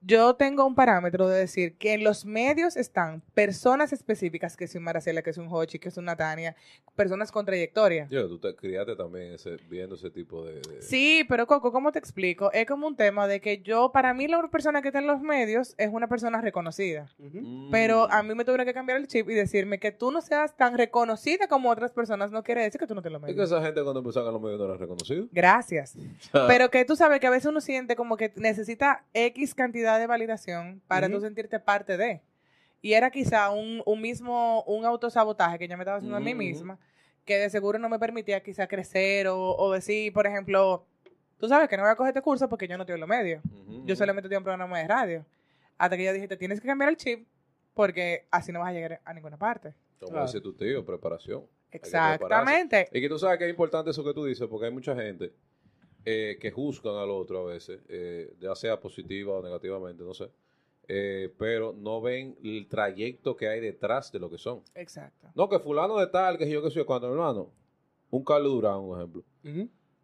yo 0.03 0.35
tengo 0.35 0.67
un 0.67 0.75
parámetro 0.75 1.29
de 1.29 1.39
decir 1.39 1.77
que 1.77 1.93
en 1.95 2.05
los 2.05 2.25
medios 2.25 2.77
están 2.77 3.23
personas 3.35 3.93
específicas, 3.93 4.57
que 4.57 4.65
es 4.65 4.75
un 4.75 4.83
Maracela, 4.83 5.23
que 5.23 5.31
es 5.31 5.39
un 5.39 5.49
Hochi, 5.51 5.79
que 5.79 5.89
es 5.89 5.97
una 5.97 6.17
Tania, 6.17 6.57
personas 6.97 7.31
con 7.31 7.45
trayectoria. 7.45 8.09
Yo, 8.11 8.29
tú 8.29 8.39
te 8.39 8.55
criaste 8.55 8.97
también 8.97 9.35
ese, 9.35 9.57
viendo 9.69 9.97
ese 9.97 10.11
tipo 10.11 10.45
de... 10.45 10.55
de- 10.55 10.83
Sí, 10.83 11.25
pero 11.29 11.47
Coco, 11.47 11.71
¿cómo 11.73 11.93
te 11.93 11.99
explico? 11.99 12.51
Es 12.53 12.67
como 12.67 12.87
un 12.87 12.97
tema 12.97 13.27
de 13.27 13.41
que 13.41 13.63
yo, 13.63 13.93
para 13.93 14.15
mí, 14.15 14.27
la 14.27 14.41
persona 14.49 14.81
que 14.81 14.89
está 14.89 15.01
en 15.01 15.07
los 15.07 15.21
medios 15.21 15.75
es 15.77 15.91
una 15.93 16.09
persona 16.09 16.41
reconocida. 16.41 17.11
Mm. 17.19 17.71
Pero 17.71 18.11
a 18.11 18.23
mí 18.23 18.35
me 18.35 18.45
tuvieron 18.45 18.67
que 18.67 18.75
cambiar 18.75 18.99
el 18.99 19.07
chip 19.07 19.29
y 19.29 19.35
decirme 19.35 19.79
que 19.79 19.93
tú 19.93 20.11
no 20.11 20.21
seas 20.21 20.57
tan 20.57 20.77
reconocida 20.79 21.47
como 21.49 21.71
otras 21.71 21.93
personas 21.93 22.31
no 22.31 22.43
quiere 22.43 22.63
decir 22.63 22.81
que 22.81 22.87
tú 22.87 22.95
no 22.95 23.03
te 23.03 23.11
lo 23.11 23.19
Es 23.27 23.35
que 23.35 23.43
esa 23.43 23.63
gente 23.63 23.83
cuando 23.83 24.01
empezaron 24.01 24.29
a 24.31 24.33
los 24.33 24.41
medios 24.41 24.59
no 24.59 24.65
era 24.67 24.77
reconocido. 24.77 25.27
Gracias. 25.33 25.97
Pero 26.49 26.71
que 26.71 26.85
tú 26.85 26.97
sabes 26.97 27.21
que 27.21 27.27
a 27.27 27.31
veces 27.31 27.47
uno 27.47 27.61
siente 27.61 27.97
como 27.97 28.17
que 28.17 28.33
necesita 28.37 29.05
X 29.13 29.55
cantidad 29.55 29.90
de 29.99 30.07
validación 30.07 30.81
para 30.87 31.09
tú 31.09 31.21
sentirte 31.21 31.59
parte 31.61 31.97
de. 31.97 32.23
Y 32.83 32.95
era 32.95 33.11
quizá 33.11 33.51
un, 33.51 33.83
un 33.85 34.01
mismo, 34.01 34.63
un 34.65 34.85
autosabotaje 34.85 35.59
que 35.59 35.69
yo 35.69 35.77
me 35.77 35.83
estaba 35.83 35.99
haciendo 35.99 36.17
a 36.17 36.21
mí 36.21 36.35
misma, 36.35 36.79
que 37.25 37.37
de 37.37 37.51
seguro 37.51 37.79
no 37.79 37.89
me 37.89 37.99
permitía 37.99 38.43
quizá 38.43 38.67
crecer 38.67 39.29
o, 39.29 39.39
o 39.57 39.73
decir, 39.73 40.13
por 40.13 40.27
ejemplo, 40.27 40.87
tú 41.39 41.47
sabes 41.49 41.69
que 41.69 41.77
no 41.77 41.83
voy 41.83 41.93
a 41.93 41.97
coger 41.97 42.11
este 42.11 42.23
curso 42.23 42.49
porque 42.49 42.67
yo 42.67 42.79
no 42.79 42.87
tengo 42.87 42.99
los 42.99 43.09
medios. 43.09 43.45
Ujú, 43.45 43.73
Yo 43.87 43.93
ujú. 43.93 43.97
solamente 43.97 44.29
tengo 44.29 44.39
un 44.39 44.45
programa 44.45 44.79
de 44.79 44.89
radio. 44.89 45.27
Hasta 45.77 45.97
que 45.97 46.05
yo 46.05 46.13
dije, 46.13 46.27
te 46.29 46.37
tienes 46.37 46.61
que 46.61 46.67
cambiar 46.67 46.89
el 46.91 46.97
chip 46.97 47.27
porque 47.75 48.27
así 48.31 48.51
no 48.53 48.61
vas 48.61 48.71
a 48.71 48.73
llegar 48.73 49.01
a 49.05 49.13
ninguna 49.15 49.37
parte. 49.37 49.75
Como 49.99 50.13
Claro. 50.13 50.27
dice 50.27 50.41
tu 50.41 50.55
tío, 50.55 50.85
preparación. 50.85 51.45
que 51.71 51.77
Exactamente. 51.77 52.89
Y 52.93 53.01
que 53.01 53.09
tú 53.09 53.19
sabes 53.19 53.39
que 53.39 53.45
es 53.45 53.51
importante 53.51 53.91
eso 53.91 54.03
que 54.03 54.13
tú 54.15 54.25
dices, 54.25 54.47
porque 54.49 54.67
hay 54.67 54.73
mucha 54.73 54.95
gente 54.97 55.33
eh, 56.05 56.39
que 56.41 56.51
juzgan 56.51 56.95
al 56.95 57.11
otro 57.11 57.41
a 57.41 57.53
veces, 57.53 57.81
eh, 57.89 58.35
ya 58.41 58.55
sea 58.55 58.81
positiva 58.81 59.35
o 59.35 59.43
negativamente, 59.43 60.03
no 60.03 60.15
sé. 60.15 60.31
Eh, 60.89 61.33
pero 61.39 61.73
no 61.73 62.01
ven 62.01 62.37
el 62.43 62.67
trayecto 62.67 63.37
que 63.37 63.49
hay 63.49 63.61
detrás 63.61 64.11
de 64.11 64.19
lo 64.19 64.31
que 64.31 64.39
son. 64.39 64.63
Exacto. 64.75 65.29
No, 65.35 65.49
que 65.49 65.61
fulano 65.61 65.99
de 65.99 66.09
tal, 66.09 66.37
que 66.37 66.49
yo 66.49 66.63
que 66.63 66.71
soy 66.71 66.85
cuando, 66.85 67.09
hermano. 67.13 67.51
Un 68.11 68.25
Carlos 68.25 68.53
Durán, 68.53 68.79
un 68.79 68.97
ejemplo. 68.97 69.23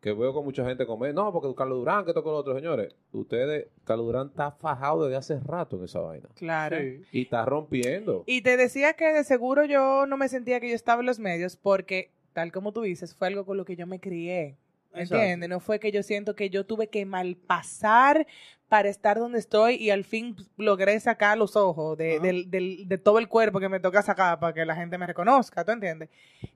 Que 0.00 0.12
veo 0.12 0.32
con 0.32 0.44
mucha 0.44 0.64
gente 0.64 0.86
comer. 0.86 1.12
No, 1.12 1.32
porque 1.32 1.52
Carlos 1.56 1.78
Durán, 1.78 2.04
que 2.04 2.12
toca 2.12 2.26
con 2.26 2.34
otros 2.34 2.54
señores. 2.54 2.94
Ustedes, 3.10 3.66
Carlos 3.82 4.06
Durán 4.06 4.28
está 4.28 4.52
fajado 4.52 5.06
desde 5.06 5.16
hace 5.16 5.40
rato 5.40 5.76
en 5.76 5.84
esa 5.84 5.98
vaina. 5.98 6.28
Claro. 6.36 6.76
Sí. 6.78 7.02
Y 7.10 7.22
está 7.22 7.44
rompiendo. 7.44 8.22
Y 8.24 8.42
te 8.42 8.56
decía 8.56 8.92
que 8.92 9.12
de 9.12 9.24
seguro 9.24 9.64
yo 9.64 10.06
no 10.06 10.16
me 10.16 10.28
sentía 10.28 10.60
que 10.60 10.68
yo 10.68 10.76
estaba 10.76 11.00
en 11.00 11.06
los 11.06 11.18
medios 11.18 11.56
porque, 11.56 12.12
tal 12.32 12.52
como 12.52 12.70
tú 12.70 12.82
dices, 12.82 13.12
fue 13.16 13.26
algo 13.26 13.44
con 13.44 13.56
lo 13.56 13.64
que 13.64 13.74
yo 13.74 13.88
me 13.88 13.98
crié. 13.98 14.56
¿Entiendes? 15.00 15.48
No 15.48 15.60
fue 15.60 15.78
que 15.78 15.92
yo 15.92 16.02
siento 16.02 16.34
que 16.34 16.50
yo 16.50 16.64
tuve 16.66 16.88
que 16.88 17.04
malpasar 17.06 18.26
para 18.68 18.88
estar 18.88 19.18
donde 19.18 19.38
estoy 19.38 19.74
y 19.76 19.90
al 19.90 20.04
fin 20.04 20.34
pues, 20.34 20.48
logré 20.56 20.98
sacar 20.98 21.38
los 21.38 21.54
ojos 21.54 21.96
de, 21.96 22.18
del- 22.18 22.50
del- 22.50 22.88
de 22.88 22.98
todo 22.98 23.18
el 23.18 23.28
cuerpo 23.28 23.60
que 23.60 23.68
me 23.68 23.78
toca 23.80 24.02
sacar 24.02 24.40
para 24.40 24.52
que 24.52 24.64
la 24.64 24.74
gente 24.74 24.98
me 24.98 25.06
reconozca, 25.06 25.64
¿tú 25.64 25.70
entiendes? 25.72 26.08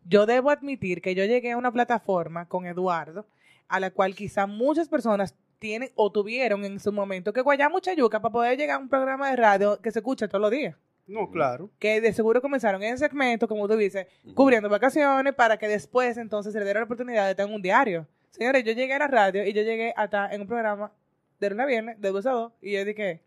Yo 0.04 0.26
debo 0.26 0.50
admitir 0.50 1.00
que 1.02 1.14
yo 1.14 1.24
llegué 1.24 1.52
a 1.52 1.56
una 1.56 1.70
plataforma 1.72 2.46
con 2.48 2.66
Eduardo 2.66 3.26
a 3.68 3.78
la 3.78 3.90
cual 3.92 4.16
quizá 4.16 4.46
muchas 4.48 4.88
personas 4.88 5.36
tienen 5.60 5.90
o 5.94 6.10
tuvieron 6.10 6.64
en 6.64 6.80
su 6.80 6.90
momento 6.92 7.32
que 7.32 7.42
guayar 7.42 7.70
mucha 7.70 7.92
yuca 7.94 8.20
para 8.20 8.32
poder 8.32 8.58
llegar 8.58 8.76
a 8.78 8.82
un 8.82 8.88
programa 8.88 9.30
de 9.30 9.36
radio 9.36 9.80
que 9.80 9.92
se 9.92 10.00
escucha 10.00 10.26
todos 10.26 10.40
los 10.42 10.50
días 10.50 10.74
No, 11.06 11.30
claro. 11.30 11.70
que 11.78 12.00
de 12.00 12.12
seguro 12.12 12.40
comenzaron 12.42 12.82
en 12.82 12.98
segmento, 12.98 13.46
como 13.46 13.68
tú 13.68 13.76
dices, 13.76 14.08
cubriendo 14.34 14.68
vacaciones 14.68 15.32
para 15.34 15.58
que 15.58 15.68
después 15.68 16.16
entonces 16.16 16.52
se 16.52 16.58
le 16.58 16.64
diera 16.64 16.80
la 16.80 16.84
oportunidad 16.86 17.28
de 17.28 17.36
tener 17.36 17.54
un 17.54 17.62
diario. 17.62 18.06
Señores, 18.30 18.64
yo 18.64 18.72
llegué 18.72 18.94
a 18.94 18.98
la 18.98 19.08
radio 19.08 19.44
y 19.44 19.52
yo 19.52 19.62
llegué 19.62 19.92
hasta 19.96 20.32
en 20.32 20.42
un 20.42 20.46
programa 20.46 20.92
de 21.40 21.50
lunes 21.50 21.64
a 21.64 21.66
viernes, 21.66 22.00
de 22.00 22.10
2 22.10 22.26
a 22.26 22.30
2, 22.30 22.52
y 22.62 22.72
yo 22.72 22.84
dije, 22.84 23.22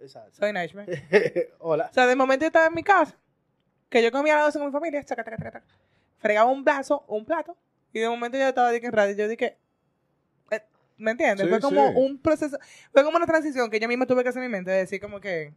Exacto. 0.00 0.32
soy 0.32 0.52
Nashman. 0.52 0.86
Hola. 1.58 1.88
O 1.90 1.94
sea, 1.94 2.06
de 2.06 2.16
momento 2.16 2.44
yo 2.44 2.48
estaba 2.48 2.66
en 2.66 2.74
mi 2.74 2.82
casa, 2.82 3.16
que 3.88 4.02
yo 4.02 4.10
comía 4.10 4.34
a 4.34 4.36
las 4.38 4.46
12 4.46 4.58
con 4.58 4.66
mi 4.68 4.72
familia, 4.72 5.04
chaca, 5.04 5.22
chaca, 5.22 5.36
chaca, 5.36 5.62
fregaba 6.18 6.50
un 6.50 6.64
vaso 6.64 7.04
o 7.06 7.16
un 7.16 7.24
plato, 7.24 7.56
y 7.92 8.00
de 8.00 8.08
momento 8.08 8.38
yo 8.38 8.48
estaba 8.48 8.70
dije, 8.70 8.86
en 8.86 8.92
radio, 8.92 9.14
y 9.14 9.16
yo 9.16 9.28
dije, 9.28 9.58
eh, 10.50 10.62
¿me 10.96 11.12
entiendes? 11.12 11.46
Sí, 11.46 11.50
fue 11.50 11.60
como 11.60 11.88
sí. 11.88 11.94
un 11.96 12.18
proceso, 12.18 12.58
fue 12.90 13.04
como 13.04 13.16
una 13.16 13.26
transición 13.26 13.70
que 13.70 13.78
yo 13.78 13.86
misma 13.86 14.06
tuve 14.06 14.22
que 14.22 14.30
hacer 14.30 14.42
en 14.42 14.50
mi 14.50 14.52
mente, 14.52 14.70
de 14.70 14.78
decir 14.78 15.00
como 15.00 15.20
que, 15.20 15.52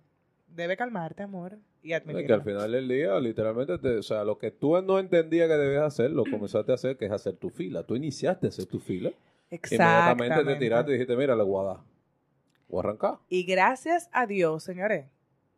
debe 0.55 0.77
calmarte, 0.77 1.23
amor, 1.23 1.57
y 1.83 1.93
Es 1.93 2.01
que 2.01 2.33
al 2.33 2.43
final 2.43 2.71
del 2.71 2.87
día, 2.87 3.19
literalmente, 3.19 3.77
te- 3.77 3.97
o 3.97 4.03
sea, 4.03 4.23
lo 4.23 4.37
que 4.37 4.49
tú 4.51 4.81
no 4.81 4.97
entendías 4.99 5.47
que 5.47 5.55
debías 5.55 5.83
hacer, 5.83 6.11
lo 6.11 6.23
comenzaste 6.23 6.71
a 6.71 6.75
hacer, 6.75 6.97
que 6.97 7.05
es 7.05 7.11
hacer 7.11 7.35
tu 7.35 7.49
fila. 7.49 7.83
Tú 7.83 7.95
iniciaste 7.95 8.47
a 8.47 8.49
hacer 8.49 8.65
tu 8.65 8.79
fila. 8.79 9.09
Inmediatamente 9.51 9.67
te 9.67 9.75
Exactamente. 9.75 10.55
tiraste 10.59 10.91
y 10.91 10.93
dijiste, 10.93 11.15
mira, 11.15 11.35
le 11.35 11.43
voy 11.43 11.63
a 11.63 11.67
dar. 11.67 11.77
Voy 12.67 12.77
a 12.79 12.87
arrancar. 12.87 13.15
Y 13.29 13.43
gracias 13.43 14.09
a 14.11 14.25
Dios, 14.25 14.63
señores, 14.63 15.05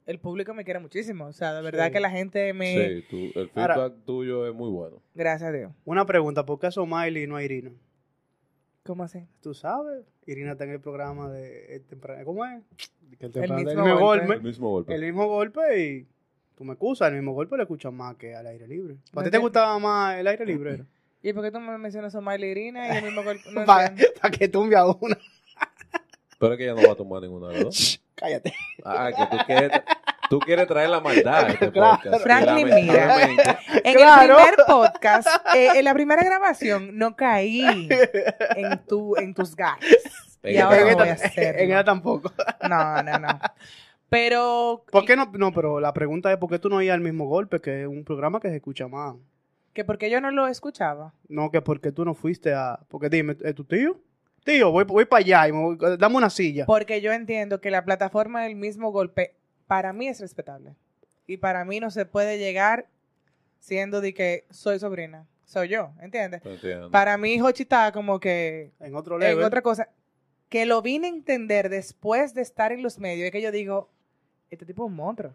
el 0.06 0.20
público 0.20 0.54
me 0.54 0.64
quiere 0.66 0.80
muchísimo. 0.80 1.26
O 1.28 1.34
sea, 1.34 1.54
de 1.54 1.62
verdad 1.62 1.86
Sí. 1.88 1.92
que 1.94 2.00
la 2.02 2.10
gente 2.10 2.52
me... 2.54 2.74
Sí, 3.02 3.06
tú- 3.10 3.40
el 3.40 3.50
Ahora- 3.56 3.76
feedback 3.76 3.94
tuyo 4.06 4.48
es 4.48 4.54
muy 4.54 4.70
bueno. 4.70 5.02
Gracias 5.16 5.50
a 5.50 5.54
Dios. 5.54 5.72
Una 5.86 6.06
pregunta, 6.06 6.46
¿por 6.46 6.60
qué 6.60 6.70
son 6.72 6.90
Miley 6.90 7.24
y 7.24 7.28
no 7.28 7.40
Irina? 7.40 7.72
¿Cómo 8.88 9.04
así? 9.04 9.20
Tú 9.42 9.54
sabes, 9.54 10.06
Irina 10.26 10.54
está 10.54 10.64
en 10.64 10.72
el 10.72 10.80
programa 10.80 11.30
de 11.30 11.76
el 11.76 11.84
temprano, 11.84 12.24
¿cómo 12.24 12.46
es? 12.46 12.64
El, 13.20 13.30
mismo 13.54 13.86
el 13.86 13.96
golpe. 13.96 14.00
golpe. 14.00 14.34
El 14.36 14.42
mismo 14.44 14.70
golpe. 14.72 14.96
El 14.96 15.02
mismo 15.02 15.28
golpe 15.28 15.84
y 15.86 16.08
tú 16.56 16.64
me 16.64 16.72
excusas, 16.74 17.10
el 17.10 17.16
mismo 17.16 17.34
golpe 17.34 17.58
le 17.58 17.64
escuchas 17.64 17.92
más 17.92 18.16
que 18.16 18.34
al 18.34 18.48
aire 18.48 18.66
libre. 18.66 18.96
¿Para 19.14 19.26
ti 19.26 19.32
te 19.32 19.38
gustaba 19.40 19.78
más 19.78 20.18
el 20.18 20.26
aire 20.26 20.46
libre? 20.46 20.86
¿Y 21.22 21.34
por 21.34 21.44
qué 21.44 21.52
tú 21.52 21.60
me 21.60 21.78
mencionas 21.78 22.16
a 22.16 22.22
Miley 22.22 22.52
Irina 22.52 22.88
y 22.88 22.98
el 22.98 23.04
mismo 23.04 23.24
golpe? 23.24 23.44
No 23.52 23.66
Para 23.66 23.88
entiendo. 23.88 24.22
que 24.40 24.48
tumbe 24.48 24.78
a 24.78 24.86
una. 24.86 25.18
Pero 26.40 26.54
es 26.54 26.58
que 26.58 26.64
ella 26.64 26.82
no 26.82 26.88
va 26.88 26.94
a 26.94 26.96
tomar 26.96 27.22
ninguna 27.22 27.50
de 27.50 27.54
las 27.56 27.64
dos. 27.66 28.02
Cállate. 28.16 28.54
Ah, 28.86 29.12
que 29.16 29.38
tú 29.38 29.44
quieres, 29.46 29.72
tú 30.30 30.40
quieres 30.40 30.68
traer 30.68 30.90
la 30.90 31.00
maldad 31.02 31.46
a 31.46 31.48
este 31.50 31.72
Claro. 31.72 32.00
podcast. 32.04 32.24
Franklin, 32.24 32.68
mira. 32.74 33.22
En 33.84 33.94
Claro. 33.96 34.38
el 34.38 34.44
primer 34.46 34.56
podcast, 34.68 35.28
eh, 35.56 35.70
en 35.76 35.86
la 35.86 35.94
primera 35.94 36.24
grabación, 36.24 36.98
no 36.98 37.16
caí 37.16 37.64
en, 38.56 38.80
tu, 38.88 39.16
en 39.18 39.34
tus 39.34 39.56
gatos. 39.56 39.88
Y 40.44 40.58
ahora 40.58 40.90
en, 40.92 40.98
voy 40.98 41.08
a 41.10 41.14
hacerlo. 41.14 41.60
en 41.62 41.72
esta 41.72 41.84
tampoco. 41.84 42.32
No, 42.70 43.04
no, 43.04 43.20
no. 43.20 43.40
Pero 44.10 44.86
¿Por 44.92 45.06
qué 45.06 45.16
no? 45.16 45.30
No, 45.34 45.52
pero 45.52 45.80
la 45.80 45.94
pregunta 45.94 46.32
es 46.32 46.38
¿por 46.38 46.50
qué 46.50 46.60
tú 46.60 46.70
no 46.70 46.82
ibas 46.82 46.96
al 46.96 47.02
mismo 47.02 47.26
golpe? 47.28 47.60
Que 47.60 47.82
es 47.82 47.88
un 47.88 48.04
programa 48.06 48.40
que 48.40 48.50
se 48.50 48.56
escucha 48.56 48.88
más. 48.88 49.16
que 49.74 49.84
porque 49.84 50.10
yo 50.10 50.22
no 50.22 50.32
lo 50.32 50.48
escuchaba. 50.48 51.14
No, 51.28 51.52
que 51.52 51.62
porque 51.62 51.92
tú 51.92 52.04
no 52.06 52.14
fuiste 52.16 52.54
a... 52.54 52.80
Porque 52.88 53.10
dime, 53.10 53.36
¿es 53.44 53.54
tu 53.54 53.64
tío? 53.64 54.00
Tío, 54.46 54.72
voy, 54.72 54.86
voy 54.86 55.04
para 55.06 55.20
allá 55.20 55.48
y 55.50 55.52
me 55.52 55.60
voy- 55.62 55.98
dame 56.00 56.16
una 56.16 56.30
silla. 56.30 56.66
Porque 56.66 57.02
yo 57.02 57.12
entiendo 57.12 57.60
que 57.60 57.70
la 57.70 57.84
plataforma 57.84 58.44
del 58.44 58.56
mismo 58.56 58.92
golpe 58.92 59.36
para 59.68 59.94
mí 59.94 60.08
es 60.08 60.20
respetable. 60.20 60.76
Y 61.28 61.38
para 61.38 61.66
mí 61.66 61.80
no 61.80 61.92
se 61.92 62.06
puede 62.06 62.38
llegar 62.40 62.88
siendo 63.60 64.02
de 64.02 64.14
que 64.14 64.46
soy 64.50 64.80
sobrina. 64.80 65.28
Soy 65.46 65.70
yo, 65.70 65.92
¿entiendes? 66.02 66.42
Entiendo. 66.46 66.92
Para 66.92 67.18
mí, 67.18 67.40
Hochi 67.42 67.64
está 67.64 67.92
como 67.92 68.20
que 68.20 68.72
En 68.80 68.96
otro 68.96 69.16
en 69.16 69.22
level. 69.22 69.44
otra 69.46 69.62
cosa. 69.62 69.90
Que 70.50 70.66
lo 70.66 70.82
vine 70.82 71.08
a 71.08 71.10
entender 71.10 71.70
después 71.70 72.34
de 72.34 72.42
estar 72.42 72.72
en 72.72 72.82
los 72.82 73.00
medios. 73.00 73.26
Es 73.26 73.32
que 73.32 73.42
yo 73.42 73.52
digo, 73.52 73.90
este 74.50 74.66
tipo 74.66 74.84
es 74.84 74.88
un 74.90 74.96
monstruo. 74.96 75.34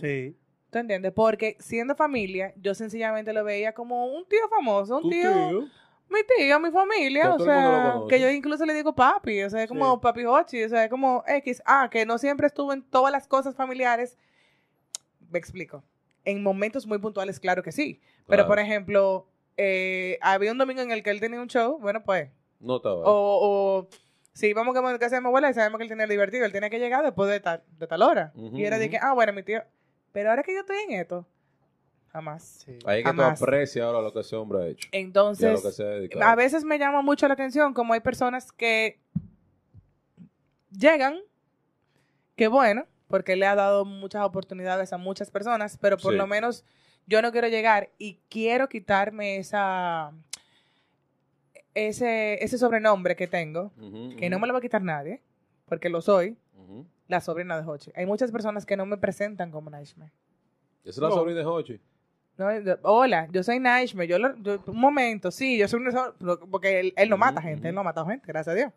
Sí. 0.00 0.36
¿Tú 0.70 0.78
entiendes? 0.78 1.12
Porque 1.12 1.56
siendo 1.60 1.94
familia, 1.94 2.54
yo 2.56 2.74
sencillamente 2.74 3.32
lo 3.34 3.44
veía 3.44 3.74
como 3.74 4.06
un 4.06 4.26
tío 4.26 4.48
famoso, 4.48 4.98
un 4.98 5.10
tío, 5.10 5.48
tío. 5.48 5.68
Mi 6.12 6.20
tío, 6.36 6.60
mi 6.60 6.70
familia, 6.70 7.22
Que 7.22 7.28
o 7.28 7.38
sea, 7.44 7.94
que 8.08 8.20
yo 8.20 8.30
incluso 8.30 8.64
le 8.66 8.74
digo 8.74 8.94
papi, 8.94 9.42
o 9.42 9.50
sea, 9.50 9.62
es 9.62 9.68
como 9.68 9.94
Sí. 9.94 10.00
papi 10.02 10.24
Hochi, 10.24 10.62
o 10.64 10.68
sea, 10.68 10.84
es 10.84 10.90
como 10.90 11.24
X, 11.26 11.62
ah, 11.66 11.88
que 11.90 12.06
no 12.06 12.18
siempre 12.18 12.46
estuvo 12.46 12.72
en 12.72 12.82
todas 12.82 13.10
las 13.12 13.26
cosas 13.26 13.54
familiares. 13.56 14.16
Me 15.30 15.38
explico. 15.38 15.82
En 16.24 16.42
momentos 16.42 16.86
muy 16.86 16.98
puntuales, 16.98 17.40
claro 17.40 17.62
que 17.62 17.72
sí. 17.72 18.00
Pero, 18.28 18.44
Claro. 18.44 18.48
por 18.48 18.58
ejemplo, 18.58 19.26
eh, 19.56 20.18
había 20.20 20.52
un 20.52 20.58
domingo 20.58 20.80
en 20.82 20.92
el 20.92 21.02
que 21.02 21.10
él 21.10 21.20
tenía 21.20 21.40
un 21.40 21.48
show, 21.48 21.78
bueno, 21.80 22.02
pues, 22.04 22.28
No 22.60 22.76
estaba. 22.76 22.94
o, 23.04 23.80
o 23.80 23.88
si 24.32 24.46
íbamos 24.48 24.76
a 24.76 24.98
casa 24.98 25.16
de 25.16 25.20
mi 25.20 25.26
abuela 25.26 25.50
y 25.50 25.54
sabemos 25.54 25.78
que 25.78 25.82
él 25.84 25.88
tenía 25.88 26.04
el 26.04 26.10
divertido, 26.10 26.44
él 26.46 26.52
tenía 26.52 26.70
que 26.70 26.78
llegar 26.78 27.02
después 27.04 27.28
de 27.30 27.40
tal, 27.40 27.62
de 27.78 27.86
tal 27.86 28.02
hora. 28.02 28.32
Y 28.36 28.64
era 28.64 28.78
de 28.78 28.88
que, 28.88 28.98
ah, 28.98 29.12
bueno, 29.14 29.32
mi 29.32 29.42
tío, 29.42 29.62
pero 30.12 30.30
ahora 30.30 30.42
que 30.42 30.54
yo 30.54 30.60
estoy 30.60 30.76
en 30.88 30.92
esto, 31.00 31.26
jamás. 32.12 32.42
sí. 32.64 32.78
Ahí 32.84 32.98
es 32.98 33.04
que 33.04 33.08
jamás. 33.10 33.38
tú 33.38 33.44
aprecias 33.44 33.84
ahora 33.84 34.00
lo 34.02 34.12
que 34.12 34.20
ese 34.20 34.36
hombre 34.36 34.58
ha 34.62 34.66
hecho. 34.68 34.88
y 34.92 34.96
a 34.96 35.00
lo 35.00 35.06
Entonces, 35.06 35.62
que 35.62 35.72
se 35.72 35.82
ha 35.82 35.86
dedicado. 35.88 36.24
a 36.24 36.34
veces 36.34 36.64
me 36.64 36.78
llama 36.78 37.02
mucho 37.02 37.26
la 37.28 37.34
atención 37.34 37.72
como 37.74 37.94
hay 37.94 38.00
personas 38.00 38.52
que 38.52 38.98
llegan, 40.70 41.18
que 42.36 42.48
bueno, 42.48 42.86
porque 43.08 43.36
le 43.36 43.46
ha 43.46 43.54
dado 43.54 43.84
muchas 43.84 44.24
oportunidades 44.24 44.92
a 44.92 44.98
muchas 44.98 45.30
personas, 45.30 45.76
pero 45.78 45.96
por 45.98 46.12
Sí. 46.12 46.18
lo 46.18 46.26
menos 46.26 46.64
yo 47.06 47.20
no 47.22 47.32
quiero 47.32 47.48
llegar 47.48 47.90
y 47.98 48.18
quiero 48.28 48.68
quitarme 48.68 49.36
esa 49.38 50.12
ese, 51.74 52.42
ese 52.44 52.58
sobrenombre 52.58 53.16
que 53.16 53.26
tengo, 53.26 53.72
que 54.18 54.28
no 54.28 54.38
me 54.38 54.46
lo 54.46 54.52
va 54.52 54.58
a 54.58 54.62
quitar 54.62 54.82
nadie, 54.82 55.22
porque 55.66 55.88
lo 55.88 56.02
soy, 56.02 56.36
la 57.08 57.20
sobrina 57.22 57.60
de 57.60 57.66
Hochi. 57.66 57.90
Hay 57.94 58.04
muchas 58.06 58.30
personas 58.30 58.66
que 58.66 58.76
no 58.76 58.84
me 58.86 58.96
presentan 58.98 59.50
como 59.50 59.70
Naishme. 59.70 60.06
Esa 60.82 60.90
es 60.90 60.98
la 60.98 61.08
No. 61.08 61.14
sobrina 61.14 61.40
de 61.40 61.46
Hochi. 61.46 61.80
No, 62.38 62.58
yo- 62.60 62.78
hola, 62.82 63.28
yo 63.30 63.42
soy 63.42 63.58
Naishme. 63.60 64.06
Yo, 64.06 64.18
lo- 64.18 64.36
yo- 64.42 64.62
un 64.66 64.78
momento, 64.80 65.30
sí, 65.30 65.58
yo 65.58 65.68
soy 65.68 65.80
un. 65.80 66.48
Porque 66.50 66.80
él, 66.80 66.94
él 66.96 67.08
no 67.10 67.16
mata 67.18 67.40
gente, 67.42 67.68
él 67.68 67.74
no 67.74 67.82
ha 67.82 67.84
matado 67.84 68.06
gente, 68.06 68.24
gracias 68.26 68.52
a 68.52 68.56
Dios. 68.56 68.72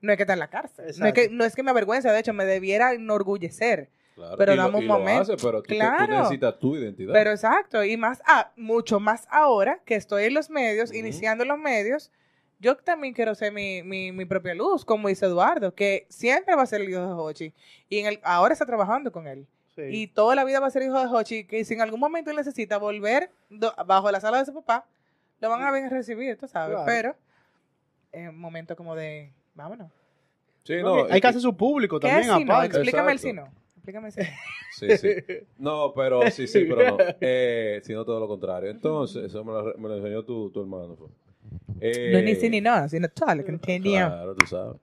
no 0.00 0.12
es 0.12 0.16
que 0.16 0.22
está 0.22 0.34
en 0.34 0.38
la 0.38 0.48
cárcel. 0.48 0.86
No 0.98 1.06
es, 1.06 1.12
que, 1.12 1.28
no 1.28 1.44
es 1.44 1.56
que 1.56 1.62
me 1.64 1.70
avergüenza, 1.72 2.12
de 2.12 2.20
hecho, 2.20 2.32
me 2.32 2.44
debiera 2.44 2.92
enorgullecer. 2.92 3.88
Claro, 4.14 4.36
Pero 4.36 4.52
y 4.52 4.56
lo- 4.56 4.62
dame 4.62 4.78
un 4.78 4.86
momento. 4.86 5.22
hace, 5.32 5.36
pero 5.44 5.60
tú, 5.62 5.74
Claro. 5.74 6.18
necesitas 6.18 6.58
tu 6.58 6.76
identidad. 6.76 7.12
Pero 7.12 7.30
exacto, 7.30 7.82
y 7.84 7.96
más, 7.96 8.22
ah, 8.26 8.52
mucho 8.56 9.00
más 9.00 9.26
ahora 9.30 9.80
que 9.84 9.94
estoy 9.96 10.24
en 10.24 10.34
los 10.34 10.50
medios, 10.50 10.92
iniciando 10.94 11.44
los 11.44 11.58
medios, 11.58 12.12
yo 12.60 12.76
también 12.76 13.12
quiero 13.14 13.34
ser 13.34 13.52
mi, 13.52 13.82
mi, 13.82 14.10
mi 14.12 14.24
propia 14.24 14.54
luz, 14.54 14.84
como 14.84 15.08
dice 15.08 15.26
Eduardo, 15.26 15.74
que 15.74 16.06
siempre 16.08 16.54
va 16.56 16.62
a 16.62 16.66
ser 16.66 16.80
el 16.80 16.90
hijo 16.90 17.00
de 17.00 17.12
Hochi. 17.12 17.54
Y 17.88 17.98
en 17.98 18.06
el, 18.06 18.20
ahora 18.22 18.52
está 18.52 18.66
trabajando 18.66 19.10
con 19.12 19.26
él. 19.28 19.46
Sí. 19.78 19.96
Y 19.96 20.06
toda 20.08 20.34
la 20.34 20.44
vida 20.44 20.58
va 20.60 20.66
a 20.66 20.70
ser 20.70 20.82
hijo 20.82 20.98
de 20.98 21.06
Hochi, 21.06 21.44
que 21.44 21.64
si 21.64 21.74
en 21.74 21.80
algún 21.82 22.00
momento 22.00 22.30
él 22.30 22.36
necesita 22.36 22.78
volver 22.78 23.30
do- 23.48 23.72
bajo 23.86 24.10
la 24.10 24.18
sala 24.20 24.38
de 24.38 24.46
su 24.46 24.52
papá, 24.54 24.86
lo 25.40 25.48
van 25.48 25.62
a 25.62 25.70
venir 25.70 25.86
a 25.86 25.96
recibir, 25.96 26.36
tú 26.36 26.48
sabes. 26.48 26.70
Claro. 26.76 26.84
Pero 26.86 27.16
es 28.10 28.28
un 28.28 28.38
momento 28.40 28.74
como 28.74 28.94
de, 28.96 29.30
vámonos. 29.54 29.92
sí, 30.64 30.74
No, 30.82 31.06
que 31.06 31.12
hay 31.12 31.20
que 31.20 31.26
hacer 31.28 31.40
su 31.42 31.56
público 31.56 32.00
¿Qué 32.00 32.08
también, 32.08 32.30
es 32.30 32.36
si 32.38 32.44
no? 32.44 32.52
aparte. 32.54 32.76
Explícame 32.78 33.12
el 33.12 33.18
Exacto. 33.18 33.28
si 33.28 33.32
no. 33.52 33.58
Explícame 33.76 34.06
el 34.08 34.12
si 34.12 34.20
no. 34.20 34.26
Sí, 34.78 34.96
sí. 34.98 35.08
No, 35.58 35.92
pero 35.94 36.30
sí, 36.30 36.46
sí, 36.46 36.64
pero 36.68 36.96
no. 36.96 37.04
Eh, 37.20 37.80
sino 37.84 38.04
todo 38.04 38.20
lo 38.20 38.28
contrario. 38.28 38.70
Entonces, 38.70 39.24
eso 39.24 39.44
me 39.44 39.52
lo, 39.52 39.74
me 39.78 39.88
lo 39.88 39.96
enseñó 39.96 40.24
tu, 40.24 40.50
tu 40.50 40.60
hermano. 40.60 40.94
pues. 40.96 41.10
Eh, 41.80 42.10
No 42.12 42.18
es 42.18 42.24
ni 42.24 42.34
sí 42.34 42.48
ni 42.50 42.60
no, 42.60 42.88
sino 42.88 43.08
todo 43.08 43.34
lo 43.34 43.44
que 43.44 43.50
entendía. 43.52 44.08
Claro, 44.08 44.34
tú 44.34 44.46
sabes. 44.46 44.76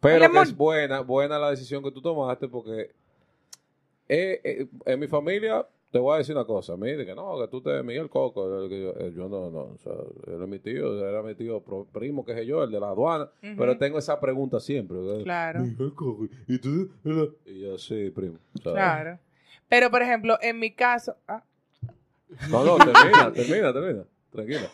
Pero 0.00 0.30
que 0.32 0.38
es 0.40 0.56
buena, 0.56 1.00
buena 1.00 1.38
la 1.38 1.50
decisión 1.50 1.82
que 1.82 1.92
tú 1.92 2.00
tomaste 2.02 2.48
porque 2.48 2.90
eh, 4.10 4.40
eh, 4.44 4.66
en 4.86 4.98
mi 5.00 5.06
familia 5.06 5.66
te 5.90 5.98
voy 5.98 6.14
a 6.14 6.18
decir 6.18 6.36
una 6.36 6.44
cosa, 6.44 6.74
a 6.74 6.76
mí, 6.76 6.92
de 6.92 7.04
que 7.04 7.14
no, 7.16 7.36
que 7.40 7.48
tú 7.48 7.60
te 7.62 7.82
Miguel 7.82 8.08
Coco, 8.08 8.68
yo, 8.68 9.08
yo 9.10 9.28
no, 9.28 9.50
no, 9.50 9.58
o 9.74 9.78
sea, 9.78 9.92
él 10.28 10.40
es 10.42 10.48
mi 10.48 10.60
tío, 10.60 11.04
era 11.08 11.20
mi 11.22 11.34
tío 11.34 11.60
pro- 11.62 11.84
primo, 11.92 12.24
que 12.24 12.32
sé 12.34 12.46
yo, 12.46 12.62
el 12.62 12.70
de 12.70 12.78
la 12.78 12.90
aduana, 12.90 13.28
pero 13.56 13.76
tengo 13.76 13.98
esa 13.98 14.20
pregunta 14.20 14.60
siempre. 14.60 14.98
Claro. 15.24 15.60
Miguel 15.62 15.92
Coco, 15.94 16.28
¿y 16.46 16.58
tú? 16.58 16.90
Y 17.44 17.60
yo, 17.62 17.76
sí, 17.78 18.10
primo. 18.10 18.38
¿sabes? 18.62 18.76
Claro. 18.76 19.18
Pero, 19.68 19.90
por 19.90 20.02
ejemplo, 20.02 20.38
en 20.40 20.58
mi 20.60 20.70
caso, 20.72 21.16
ah, 21.26 21.42
No, 22.48 22.64
no, 22.64 22.76
termina, 22.78 23.32
termina, 23.34 23.72
termina. 23.72 24.04
Tranquila. 24.30 24.68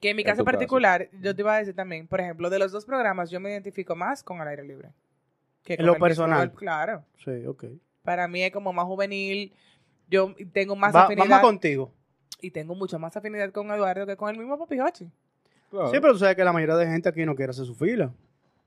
que 0.00 0.10
en 0.10 0.16
mi 0.16 0.22
En 0.22 0.28
caso 0.28 0.44
particular, 0.46 1.10
yo 1.20 1.34
te 1.34 1.42
iba 1.42 1.54
a 1.54 1.58
decir 1.58 1.74
también, 1.74 2.06
por 2.08 2.20
ejemplo, 2.20 2.48
de 2.48 2.58
los 2.58 2.72
dos 2.72 2.86
programas, 2.86 3.30
yo 3.30 3.38
me 3.38 3.50
identifico 3.50 3.94
más 3.94 4.22
con 4.22 4.40
al 4.40 4.48
aire 4.48 4.64
libre. 4.64 4.92
que 5.62 5.74
En 5.74 5.78
con 5.78 5.86
lo 5.86 5.92
el 5.94 6.00
personal. 6.00 6.52
Claro. 6.52 7.04
Sí, 7.22 7.44
ok. 7.46 7.64
Para 8.04 8.28
mí 8.28 8.42
es 8.42 8.52
como 8.52 8.72
más 8.72 8.84
juvenil. 8.84 9.52
Yo 10.08 10.34
tengo 10.52 10.76
más 10.76 10.94
Va- 10.94 11.04
afinidad. 11.04 11.26
vamos 11.28 11.40
contigo. 11.46 11.90
Y 12.40 12.50
tengo 12.50 12.74
mucho 12.74 12.98
más 12.98 13.16
afinidad 13.16 13.50
con 13.50 13.70
Eduardo 13.70 14.06
que 14.06 14.16
con 14.16 14.28
el 14.30 14.38
mismo 14.38 14.58
Papi 14.58 14.78
Hochi. 14.78 15.06
Claro. 15.70 15.88
Sí, 15.90 15.96
pero 16.00 16.12
tú 16.12 16.18
sabes 16.18 16.36
que 16.36 16.44
la 16.44 16.52
mayoría 16.52 16.76
de 16.76 16.86
gente 16.86 17.08
aquí 17.08 17.24
no 17.24 17.34
quiere 17.34 17.50
hacer 17.50 17.64
su 17.64 17.74
fila. 17.74 18.12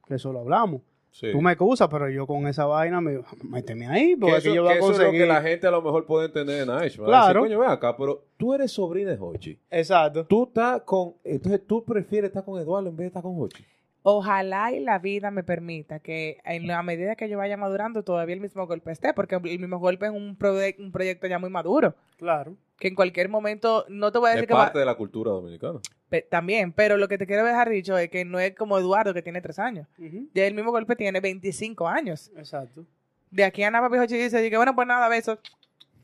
Que 0.08 0.16
eso 0.16 0.34
lo 0.34 0.40
hablamos. 0.40 0.82
Sí. 1.12 1.32
Tú 1.32 1.42
me 1.42 1.52
excusas, 1.54 1.88
pero 1.90 2.10
yo 2.10 2.28
con 2.28 2.48
esa 2.48 2.66
vaina, 2.66 3.00
me, 3.02 3.22
méteme 3.44 3.88
ahí, 3.88 4.10
Que 4.16 4.18
porque 4.18 4.38
eso, 4.38 4.54
yo 4.54 4.64
voy 4.64 4.72
que 4.74 4.76
a 4.76 4.78
eso 4.80 4.92
es 4.92 4.98
lo 4.98 5.04
conseguir. 5.06 5.22
que 5.22 5.28
la 5.28 5.42
gente 5.42 5.68
a 5.68 5.72
lo 5.72 5.82
mejor 5.82 6.06
puede 6.06 6.26
entender 6.28 6.68
en. 6.68 6.90
Claro. 7.06 7.40
coño, 7.42 7.60
ven 7.60 7.70
acá, 7.70 7.96
pero 7.96 8.24
tú 8.38 8.54
eres 8.54 8.72
sobrina 8.72 9.12
de 9.12 9.18
Hochi. 9.20 9.58
Exacto. 9.72 10.26
Tú 10.26 10.44
estás 10.46 10.82
con... 10.82 11.14
Entonces 11.24 11.62
tú 11.66 11.84
prefieres 11.84 12.30
estar 12.30 12.44
con 12.44 12.60
Eduardo 12.60 12.90
en 12.90 12.96
vez 12.96 13.06
de 13.06 13.08
estar 13.08 13.24
con 13.24 13.40
Hochi. 13.40 13.64
Ojalá 14.04 14.72
y 14.72 14.80
la 14.80 15.00
vida 15.00 15.32
me 15.32 15.44
permita 15.44 16.00
que 16.00 16.38
en 16.46 16.66
la 16.68 16.82
medida 16.82 17.16
que 17.16 17.28
yo 17.28 17.38
vaya 17.38 17.58
madurando 17.58 18.04
todavía 18.04 18.36
el 18.36 18.40
mismo 18.42 18.66
golpe 18.66 18.92
esté, 18.92 19.14
porque 19.14 19.36
el 19.36 19.60
mismo 19.60 19.80
golpe 19.80 20.06
es 20.06 20.12
un, 20.12 20.38
un 20.80 20.92
proyecto 20.92 21.28
ya 21.28 21.40
muy 21.40 21.50
maduro, 21.50 21.94
Claro. 22.18 22.56
que 22.80 22.88
en 22.88 22.96
cualquier 22.96 23.28
momento, 23.28 23.86
no 23.90 24.12
te 24.12 24.20
voy 24.20 24.30
a 24.30 24.32
Es 24.32 24.36
decir 24.38 24.48
que 24.48 24.54
va, 24.54 24.66
parte 24.66 24.80
de 24.80 24.86
la 24.86 24.96
cultura 24.96 25.32
dominicana. 25.32 25.80
pe- 26.10 26.22
también, 26.22 26.72
pero 26.72 26.96
lo 26.96 27.08
que 27.10 27.18
te 27.18 27.28
quiero 27.28 27.44
dejar 27.44 27.70
dicho 27.70 27.98
es 27.98 28.10
que 28.10 28.24
no 28.24 28.40
es 28.40 28.56
como 28.56 28.78
Eduardo 28.78 29.14
que 29.14 29.22
tiene 29.22 29.42
tres 29.42 29.60
años, 29.60 29.88
ya 30.34 30.46
el 30.46 30.54
mismo 30.54 30.72
golpe 30.72 30.96
tiene 30.96 31.20
25 31.20 31.88
años. 31.88 32.32
Exacto. 32.38 32.86
De 33.30 33.44
aquí 33.44 33.62
a 33.64 33.72
nada, 33.72 33.90
Papi 33.90 34.00
Hochi 34.00 34.16
dice, 34.16 34.42
dije, 34.42 34.56
bueno, 34.56 34.74
pues 34.74 34.88
nada, 34.88 35.10
besos. 35.10 35.38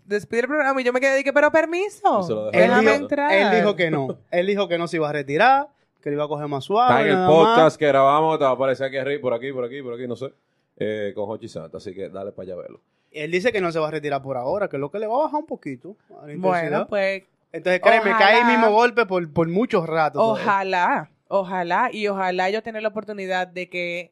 Despide 0.06 0.42
el 0.42 0.48
programa 0.48 0.82
y 0.82 0.84
yo 0.84 0.92
me 0.92 1.00
quedé, 1.00 1.16
dije, 1.16 1.32
pero 1.32 1.50
permiso, 1.54 2.20
Y 2.20 2.24
se 2.26 2.34
lo 2.34 2.46
dejó 2.52 2.58
Él 2.58 2.70
déjame 2.70 2.92
dijo, 3.00 3.16
él 3.32 3.52
dijo 3.62 3.76
que 3.78 3.90
no. 3.92 4.18
Él 4.32 4.48
dijo 4.48 4.68
que 4.68 4.78
no 4.78 4.88
se 4.90 4.98
iba 4.98 5.10
a 5.10 5.14
retirar, 5.14 5.70
que 6.04 6.10
le 6.10 6.16
iba 6.18 6.26
a 6.26 6.28
coger 6.28 6.48
más 6.48 6.66
suave. 6.66 6.94
Está 7.10 7.14
en 7.14 7.20
el 7.22 7.26
podcast 7.28 7.78
que 7.78 7.88
grabamos, 7.88 8.38
te 8.38 8.44
va 8.44 8.50
a 8.52 8.54
aparecer 8.54 8.88
aquí 8.88 8.98
arriba, 8.98 9.22
por 9.22 9.34
aquí, 9.34 9.52
por 9.54 9.64
aquí, 9.64 9.82
por 9.82 9.94
aquí, 9.94 10.06
no 10.08 10.16
sé. 10.18 10.34
eh, 10.78 11.14
con 11.16 11.30
Hochi 11.30 11.48
Santa. 11.48 11.78
Así 11.78 11.94
que 11.94 12.10
dale 12.10 12.32
para 12.32 12.44
allá 12.48 12.56
verlo. 12.62 12.82
Él 13.12 13.32
dice 13.32 13.52
que 13.52 13.62
no 13.62 13.72
se 13.72 13.80
va 13.80 13.88
a 13.88 13.92
retirar 13.92 14.22
por 14.22 14.36
ahora, 14.38 14.68
que 14.68 14.76
es 14.76 14.82
lo 14.82 14.90
que 14.92 15.00
le 15.00 15.08
va 15.08 15.16
a 15.16 15.20
bajar 15.26 15.40
un 15.40 15.46
poquito. 15.46 15.96
a 16.22 16.28
la 16.28 16.36
Bueno, 16.36 16.88
pues 16.88 17.24
Entonces, 17.52 17.80
créeme, 17.82 18.10
ojalá- 18.12 18.18
cae 18.18 18.40
el 18.42 18.48
mismo 18.48 18.72
golpe 18.72 19.06
por, 19.06 19.32
por 19.32 19.48
muchos 19.48 19.88
ratos. 19.88 20.22
Ojalá, 20.22 21.10
ojalá 21.28 21.90
y 21.94 22.08
ojalá 22.08 22.50
yo 22.50 22.62
tener 22.64 22.82
la 22.82 22.90
oportunidad 22.90 23.48
de 23.48 23.70
que 23.70 24.12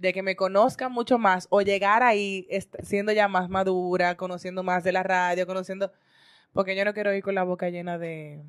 de 0.00 0.12
que 0.12 0.22
me 0.22 0.34
conozcan 0.36 0.92
mucho 0.92 1.18
más 1.18 1.46
o 1.50 1.60
llegar 1.60 2.02
ahí 2.04 2.46
siendo 2.82 3.10
ya 3.12 3.26
más 3.28 3.48
madura, 3.48 4.16
conociendo 4.16 4.62
más 4.62 4.84
de 4.84 4.92
la 4.92 5.02
radio, 5.02 5.46
conociendo 5.46 5.90
porque 6.52 6.74
yo 6.76 6.84
no 6.84 6.94
quiero 6.94 7.12
ir 7.12 7.22
con 7.22 7.34
la 7.34 7.42
boca 7.42 7.68
llena 7.68 7.98
de 7.98 8.40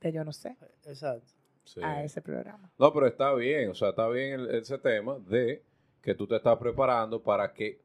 de 0.00 0.12
yo 0.12 0.24
no 0.24 0.32
sé 0.32 0.56
Exacto. 0.86 1.32
Sí. 1.66 1.80
a 1.82 2.02
ese 2.02 2.22
programa. 2.22 2.70
No, 2.78 2.92
pero 2.92 3.06
está 3.06 3.34
bien, 3.34 3.68
o 3.70 3.74
sea, 3.74 3.90
está 3.90 4.08
bien 4.08 4.40
el- 4.40 4.54
ese 4.54 4.78
tema 4.78 5.18
de 5.18 5.62
que 6.00 6.14
tú 6.14 6.26
te 6.26 6.36
estás 6.36 6.56
preparando 6.58 7.20
para 7.20 7.52
que, 7.52 7.80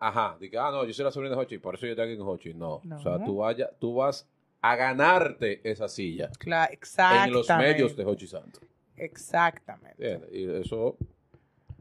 ajá, 0.00 0.36
diga, 0.40 0.66
ah, 0.66 0.70
no, 0.72 0.84
yo 0.84 0.92
soy 0.92 1.04
la 1.04 1.10
sobrina 1.12 1.34
de 1.36 1.40
Hochi, 1.42 1.58
por 1.58 1.74
eso 1.74 1.86
yo 1.86 1.92
estoy 1.92 2.06
aquí 2.08 2.18
con 2.18 2.28
Hochi. 2.28 2.54
No, 2.54 2.80
No. 2.84 2.96
o 2.96 3.00
sea, 3.02 3.22
tú, 3.24 3.36
vaya, 3.36 3.70
tú 3.78 3.94
vas 3.94 4.26
a 4.62 4.74
ganarte 4.74 5.60
esa 5.70 5.86
silla 5.88 6.30
Claro, 6.38 6.68
en 6.72 6.78
exactamente. 6.78 7.30
los 7.32 7.48
medios 7.50 7.96
de 7.96 8.04
Hochi 8.04 8.26
Santos. 8.26 8.62
Exactamente. 8.96 10.20
Y 10.32 10.50
eso, 10.50 10.96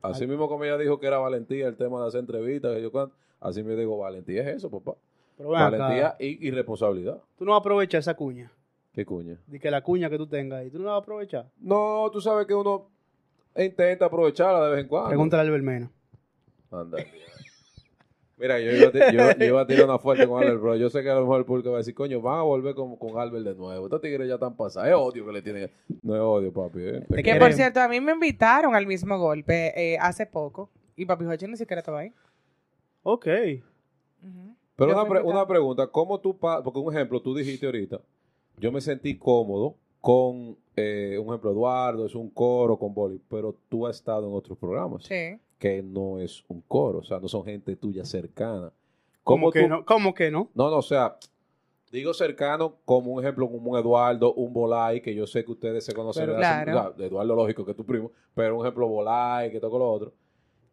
así 0.02 0.28
mismo 0.28 0.48
como 0.48 0.64
ella 0.66 0.78
dijo 0.78 1.00
que 1.00 1.08
era 1.08 1.18
valentía 1.20 1.68
el 1.68 1.78
tema 1.78 2.02
de 2.02 2.08
hacer 2.08 2.20
entrevistas, 2.20 2.76
que 2.76 2.82
yo 2.82 3.12
así 3.40 3.64
me 3.64 3.76
digo, 3.76 3.98
valentía 3.98 4.42
es 4.42 4.58
eso, 4.58 4.70
papá. 4.70 4.96
Pero 5.38 5.50
ven 5.50 5.60
acá, 5.62 5.78
valentía 5.78 6.16
y, 6.20 6.48
y 6.48 6.52
responsabilidad. 6.52 7.22
tú 7.38 7.46
no 7.46 7.52
vas 7.52 7.60
a 7.60 7.62
aprovechar 7.62 8.00
esa 8.00 8.16
cuña. 8.16 8.52
¿Qué 8.98 9.06
cuña? 9.06 9.38
De 9.46 9.60
que 9.60 9.70
la 9.70 9.82
cuña 9.84 10.10
que 10.10 10.18
tú 10.18 10.26
tengas 10.26 10.58
ahí, 10.62 10.72
tú 10.72 10.80
no 10.80 10.86
la 10.86 10.92
vas 10.94 11.02
a 11.02 11.04
aprovechar. 11.04 11.46
No, 11.60 12.10
tú 12.12 12.20
sabes 12.20 12.48
que 12.48 12.56
uno 12.56 12.90
intenta 13.56 14.06
aprovecharla 14.06 14.66
de 14.66 14.72
vez 14.76 14.82
en 14.86 14.88
cuando. 14.88 15.10
Pregúntale 15.10 15.44
al 15.44 15.52
Belmena. 15.52 15.92
Anda. 16.72 16.98
Mira, 18.40 18.60
yo 18.60 18.72
iba, 18.72 18.88
a 18.90 19.12
yo- 19.12 19.38
yo 19.40 19.46
iba 19.46 19.62
a 19.62 19.68
tirar 19.68 19.86
una 19.86 20.00
fuerte 20.00 20.28
con 20.28 20.42
Albert, 20.42 20.60
pero 20.62 20.76
yo 20.78 20.90
sé 20.90 21.04
que 21.04 21.12
a 21.12 21.14
lo 21.14 21.22
mejor 21.22 21.38
el 21.42 21.46
público 21.46 21.70
va 21.70 21.76
a 21.76 21.78
decir, 21.78 21.94
coño, 21.94 22.22
van 22.22 22.40
a 22.40 22.42
volver 22.42 22.74
con, 22.74 22.96
con 22.96 23.20
Albert 23.20 23.46
de 23.46 23.54
nuevo. 23.54 23.86
Estos 23.86 24.02
tigres 24.02 24.28
ya 24.28 24.34
están 24.34 24.56
pasados. 24.56 24.90
Es 24.90 24.96
odio 24.96 25.24
que 25.28 25.32
le 25.32 25.42
tienen. 25.44 25.70
No 26.02 26.16
es 26.16 26.22
odio, 26.22 26.52
papi. 26.52 26.80
¿eh? 26.82 27.06
Que 27.24 27.36
por 27.36 27.54
cierto, 27.54 27.80
a 27.80 27.88
mí 27.88 28.02
me 28.02 28.14
invitaron 28.14 28.74
al 28.76 28.88
mismo 28.88 29.20
golpe 29.20 29.74
eh, 29.76 30.00
hace 30.00 30.26
poco 30.26 30.72
y 30.96 31.06
Papi 31.06 31.26
Hochi 31.26 31.46
ni 31.48 31.56
siquiera 31.58 31.82
estaba 31.82 32.00
ahí. 32.00 32.12
Ok. 33.04 33.28
Pero 34.76 34.92
una, 34.94 35.08
pre- 35.08 35.22
una 35.22 35.48
pregunta, 35.48 35.86
¿cómo 35.88 36.20
tú, 36.20 36.36
pa- 36.38 36.64
porque 36.64 36.80
un 36.80 36.92
ejemplo, 36.92 37.22
tú 37.22 37.36
dijiste 37.36 37.66
ahorita, 37.68 38.00
yo 38.58 38.72
me 38.72 38.82
sentí 38.82 39.18
cómodo 39.18 39.76
con, 40.02 40.58
eh, 40.76 41.18
un 41.20 41.28
ejemplo, 41.28 41.52
Eduardo, 41.52 42.06
es 42.06 42.16
un 42.16 42.30
coro 42.30 42.78
con 42.78 42.94
Boli, 42.94 43.22
pero 43.30 43.56
tú 43.70 43.86
has 43.88 43.98
estado 43.98 44.28
en 44.28 44.34
otros 44.34 44.58
programas 44.58 45.04
Sí. 45.06 45.40
que 45.60 45.82
no 45.82 46.20
es 46.20 46.44
un 46.48 46.62
coro, 46.62 47.00
o 47.00 47.04
sea, 47.04 47.20
no 47.20 47.28
son 47.28 47.44
gente 47.44 47.76
tuya 47.76 48.06
cercana. 48.06 48.72
¿Cómo 49.24 49.52
que 49.52 49.64
tú- 49.64 49.68
no? 49.68 49.86
¿Cómo 49.86 50.14
que 50.14 50.32
no? 50.32 50.50
No, 50.54 50.70
no, 50.70 50.78
o 50.78 50.82
sea, 50.82 51.18
digo 51.92 52.14
cercano 52.14 52.76
como 52.86 53.12
un 53.12 53.24
ejemplo, 53.24 53.50
como 53.50 53.72
un 53.72 53.78
Eduardo, 53.78 54.34
un 54.34 54.54
Bolay, 54.54 55.02
que 55.02 55.14
yo 55.14 55.28
sé 55.28 55.44
que 55.44 55.52
ustedes 55.52 55.84
se 55.84 55.94
conocen. 55.94 56.26
Pero 56.26 56.38
de 56.38 56.46
hace- 56.46 56.64
claro. 56.72 56.92
o 56.94 56.98
sea, 56.98 57.06
Eduardo, 57.06 57.36
lógico, 57.36 57.66
que 57.66 57.72
es 57.72 57.78
tu 57.78 57.86
primo, 57.86 58.12
pero 58.34 58.56
un 58.58 58.62
ejemplo, 58.66 58.88
Bolay, 58.88 59.52
que 59.52 59.60
toco 59.60 59.78
lo 59.80 59.92
otro. 59.92 60.14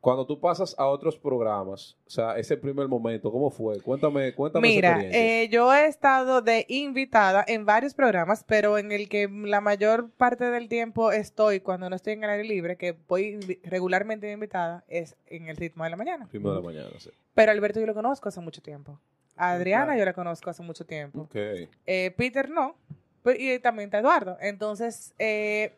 Cuando 0.05 0.27
tú 0.27 0.39
pasas 0.39 0.75
a 0.77 0.85
otros 0.85 1.17
programas, 1.17 1.97
o 2.07 2.11
sea, 2.11 2.37
ese 2.37 2.59
primer 2.59 2.87
momento, 2.89 3.33
¿cómo 3.33 3.49
fue? 3.51 3.81
Cuéntame, 3.81 4.35
cuéntame 4.35 4.69
Mira, 4.69 5.01
eh, 5.03 5.49
yo 5.51 5.73
he 5.73 5.87
estado 5.87 6.43
de 6.43 6.67
invitada 6.69 7.43
en 7.49 7.65
varios 7.65 7.95
programas, 7.95 8.45
pero 8.47 8.77
en 8.77 8.93
el 8.93 9.09
que 9.09 9.29
la 9.31 9.63
mayor 9.63 10.11
parte 10.11 10.45
del 10.45 10.69
tiempo 10.69 11.11
estoy 11.11 11.61
cuando 11.61 11.89
no 11.89 11.97
estoy 11.97 12.13
en 12.13 12.25
el 12.25 12.29
aire 12.29 12.45
libre, 12.45 12.77
que 12.77 12.95
voy 13.09 13.39
regularmente 13.65 14.31
invitada, 14.31 14.85
es 14.89 15.17
en 15.25 15.49
el 15.49 15.57
ritmo 15.57 15.85
de 15.85 15.91
la 15.91 15.97
mañana. 15.97 16.29
Primero 16.29 16.51
de 16.55 16.61
la 16.61 16.67
mañana, 16.67 16.91
sí. 16.99 17.09
Pero 17.33 17.53
Alberto 17.53 17.81
yo 17.81 17.87
lo 17.87 17.95
conozco 17.95 18.29
hace 18.29 18.43
mucho 18.43 18.61
tiempo. 18.61 19.01
A 19.37 19.53
Adriana 19.53 19.85
Claro. 19.87 19.99
yo 20.01 20.05
la 20.05 20.13
conozco 20.13 20.51
hace 20.51 20.63
mucho 20.63 20.85
tiempo. 20.85 21.23
Ok. 21.23 21.35
Eh, 21.87 22.15
Peter 22.15 22.51
no. 22.51 22.77
Y 23.39 23.59
también 23.61 23.87
está 23.87 24.01
Eduardo. 24.01 24.37
Entonces, 24.39 25.15
eh, 25.19 25.73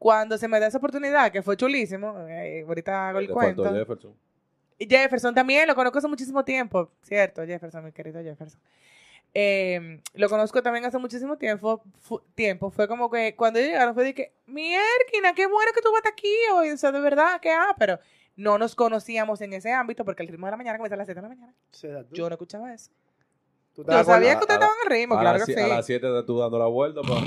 cuando 0.00 0.38
se 0.38 0.48
me 0.48 0.58
da 0.58 0.66
esa 0.66 0.78
oportunidad, 0.78 1.30
que 1.30 1.42
fue 1.42 1.58
chulísimo, 1.58 2.26
eh, 2.26 2.64
ahorita 2.66 3.10
hago 3.10 3.18
el 3.18 3.26
cuento. 3.34 3.62
faltó 3.64 3.78
Jefferson. 3.78 4.14
Jefferson 4.78 5.34
también, 5.34 5.66
lo 5.68 5.74
conozco 5.74 5.98
hace 5.98 6.08
muchísimo 6.08 6.42
tiempo, 6.42 6.90
¿cierto? 7.02 7.44
Jefferson, 7.44 7.84
mi 7.84 7.92
querido 7.92 8.22
Jefferson. 8.22 8.58
Eh, 9.34 10.00
lo 10.14 10.28
conozco 10.30 10.62
también 10.62 10.84
hace 10.86 10.96
muchísimo 10.98 11.36
tiempo. 11.36 11.82
fu- 12.00 12.20
tiempo. 12.34 12.70
Fue 12.70 12.88
como 12.88 13.10
que 13.10 13.36
cuando 13.36 13.58
ellos 13.58 13.72
llegaron 13.72 13.94
fue 13.94 14.04
de 14.04 14.14
que, 14.14 14.32
mierda, 14.46 15.34
qué 15.36 15.46
bueno 15.46 15.70
que 15.74 15.82
tú 15.82 15.92
vas 15.92 16.02
aquí 16.10 16.32
hoy. 16.54 16.70
O 16.70 16.76
sea, 16.78 16.90
de 16.92 17.00
verdad, 17.00 17.38
que 17.40 17.50
ah, 17.52 17.74
pero 17.78 17.98
no 18.36 18.56
nos 18.58 18.74
conocíamos 18.74 19.40
en 19.42 19.52
ese 19.52 19.70
ámbito 19.70 20.04
porque 20.04 20.22
el 20.22 20.28
ritmo 20.30 20.46
de 20.46 20.52
la 20.52 20.56
mañana 20.56 20.78
comienza 20.78 20.94
a 20.94 20.98
las 20.98 21.06
7 21.06 21.20
de 21.20 21.28
la 21.28 21.34
mañana. 21.34 21.54
Yo 22.16 22.28
no 22.28 22.34
escuchaba 22.34 22.72
eso. 22.72 22.90
¿Tú 23.74 23.84
te 23.84 23.92
Yo 23.92 24.04
sabía 24.04 24.34
que 24.34 24.40
usted 24.40 24.54
estaba 24.54 24.72
en 24.84 24.90
ritmo, 24.90 25.18
claro 25.18 25.38
que 25.44 25.54
sí. 25.54 25.60
A 25.60 25.66
las 25.68 25.86
7 25.86 26.06
de 26.06 26.22
tú 26.24 26.38
dando 26.38 26.58
la 26.58 26.66
vuelta 26.66 27.02
para 27.02 27.20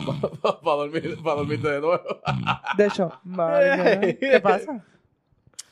dormir, 0.62 1.17
pa 1.23 1.36
dormirte 1.36 1.69
de 1.69 1.79
nuevo. 1.82 2.01
De 2.77 2.86
hecho, 2.86 3.12
vale, 3.23 4.17
¿qué 4.19 4.39
pasa? 4.41 4.84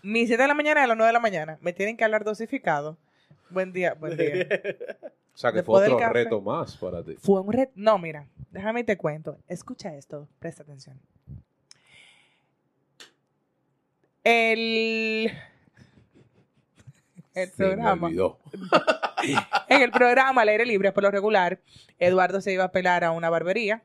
Mis 0.02 0.28
7 0.28 0.42
de 0.42 0.48
la 0.48 0.54
mañana 0.54 0.84
a 0.84 0.88
las 0.88 0.98
9 0.98 1.08
de 1.08 1.14
la 1.14 1.20
mañana. 1.20 1.58
Me 1.62 1.74
tienen 1.74 1.98
que 1.98 2.04
hablar 2.04 2.24
dosificado. 2.24 2.98
Buen 3.50 3.74
día, 3.74 3.94
buen 3.96 4.18
día. 4.18 4.48
O 5.34 5.38
sea, 5.38 5.52
que 5.52 5.60
Después 5.60 5.86
fue 5.86 5.94
otro 5.96 6.10
reto 6.10 6.42
más 6.42 6.76
para 6.76 7.04
ti. 7.04 7.16
Fue 7.18 7.40
un 7.40 7.54
reto. 7.54 7.72
No, 7.76 7.98
mira, 7.98 8.28
déjame 8.52 8.82
y 8.82 8.84
te 8.84 8.98
cuento. 8.98 9.38
Escucha 9.48 9.96
esto, 9.96 10.28
presta 10.40 10.64
atención. 10.64 11.00
El. 14.26 15.32
El 17.34 17.50
Se 17.50 17.64
me 17.64 17.70
programa. 17.70 18.08
olvidó. 18.08 18.40
En 19.68 19.82
el 19.82 19.92
programa 19.92 20.42
al 20.42 20.50
aire 20.50 20.66
libre, 20.66 20.92
por 20.92 21.04
lo 21.04 21.12
regular, 21.12 21.60
Eduardo 22.00 22.42
se 22.42 22.54
iba 22.54 22.64
a 22.64 22.72
pelar 22.72 23.04
a 23.04 23.12
una 23.12 23.30
barbería. 23.30 23.84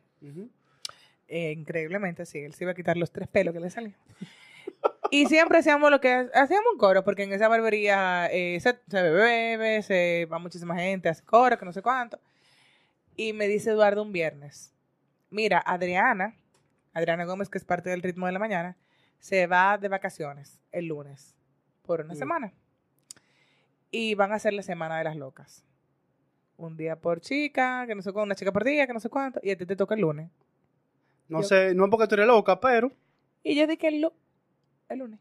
Eh, 1.28 1.52
increíblemente, 1.52 2.26
sí, 2.26 2.38
él 2.38 2.54
se 2.54 2.64
iba 2.64 2.72
a 2.72 2.74
quitar 2.74 2.96
los 2.96 3.10
tres 3.10 3.28
pelos 3.28 3.52
que 3.54 3.60
le 3.60 3.70
salían. 3.70 3.96
Y 5.10 5.26
siempre 5.26 5.58
hacíamos 5.58 5.90
lo 5.90 6.00
que 6.00 6.28
hacíamos 6.34 6.72
un 6.72 6.78
coro, 6.78 7.04
porque 7.04 7.24
en 7.24 7.32
esa 7.32 7.48
barbería 7.48 8.26
eh, 8.32 8.58
se, 8.60 8.78
se 8.88 9.02
bebe, 9.02 9.82
se 9.82 10.26
va 10.30 10.38
muchísima 10.38 10.74
gente, 10.76 11.08
hace 11.08 11.24
coro, 11.24 11.58
que 11.58 11.64
no 11.64 11.72
sé 11.72 11.82
cuánto. 11.82 12.20
Y 13.14 13.32
me 13.32 13.48
dice 13.48 13.70
Eduardo 13.70 14.02
un 14.02 14.12
viernes, 14.12 14.74
mira, 15.30 15.62
Adriana, 15.64 16.34
Adriana 16.92 17.24
Gómez, 17.24 17.48
que 17.48 17.58
es 17.58 17.64
parte 17.64 17.90
del 17.90 18.02
ritmo 18.02 18.26
de 18.26 18.32
la 18.32 18.38
mañana, 18.38 18.76
se 19.18 19.46
va 19.46 19.78
de 19.78 19.88
vacaciones 19.88 20.60
el 20.72 20.86
lunes 20.86 21.34
por 21.82 22.00
una 22.00 22.14
semana. 22.14 22.52
Y 23.96 24.14
van 24.14 24.32
a 24.32 24.34
hacer 24.36 24.52
la 24.52 24.62
semana 24.62 24.98
de 24.98 25.04
las 25.04 25.16
locas. 25.16 25.64
Un 26.58 26.76
día 26.76 26.96
por 26.96 27.20
chica, 27.20 27.84
que 27.86 27.94
no 27.94 28.02
sé 28.02 28.12
cuánto, 28.12 28.24
una 28.26 28.34
chica 28.34 28.52
por 28.52 28.64
día, 28.64 28.86
que 28.86 28.92
no 28.92 29.00
sé 29.00 29.08
cuánto, 29.08 29.40
y 29.42 29.50
a 29.50 29.56
ti 29.56 29.64
te 29.66 29.76
toca 29.76 29.94
el 29.94 30.00
lunes. 30.02 30.30
No 31.28 31.40
Yo- 31.40 31.48
sé, 31.48 31.74
no 31.74 31.84
es 31.84 31.90
porque 31.90 32.06
tú 32.06 32.14
eres 32.14 32.26
loca, 32.26 32.60
pero. 32.60 32.92
Y 33.42 33.54
yo 33.54 33.66
dije 33.66 33.88
el, 33.88 34.00
lu- 34.02 34.12
el 34.88 34.98
lunes. 34.98 35.20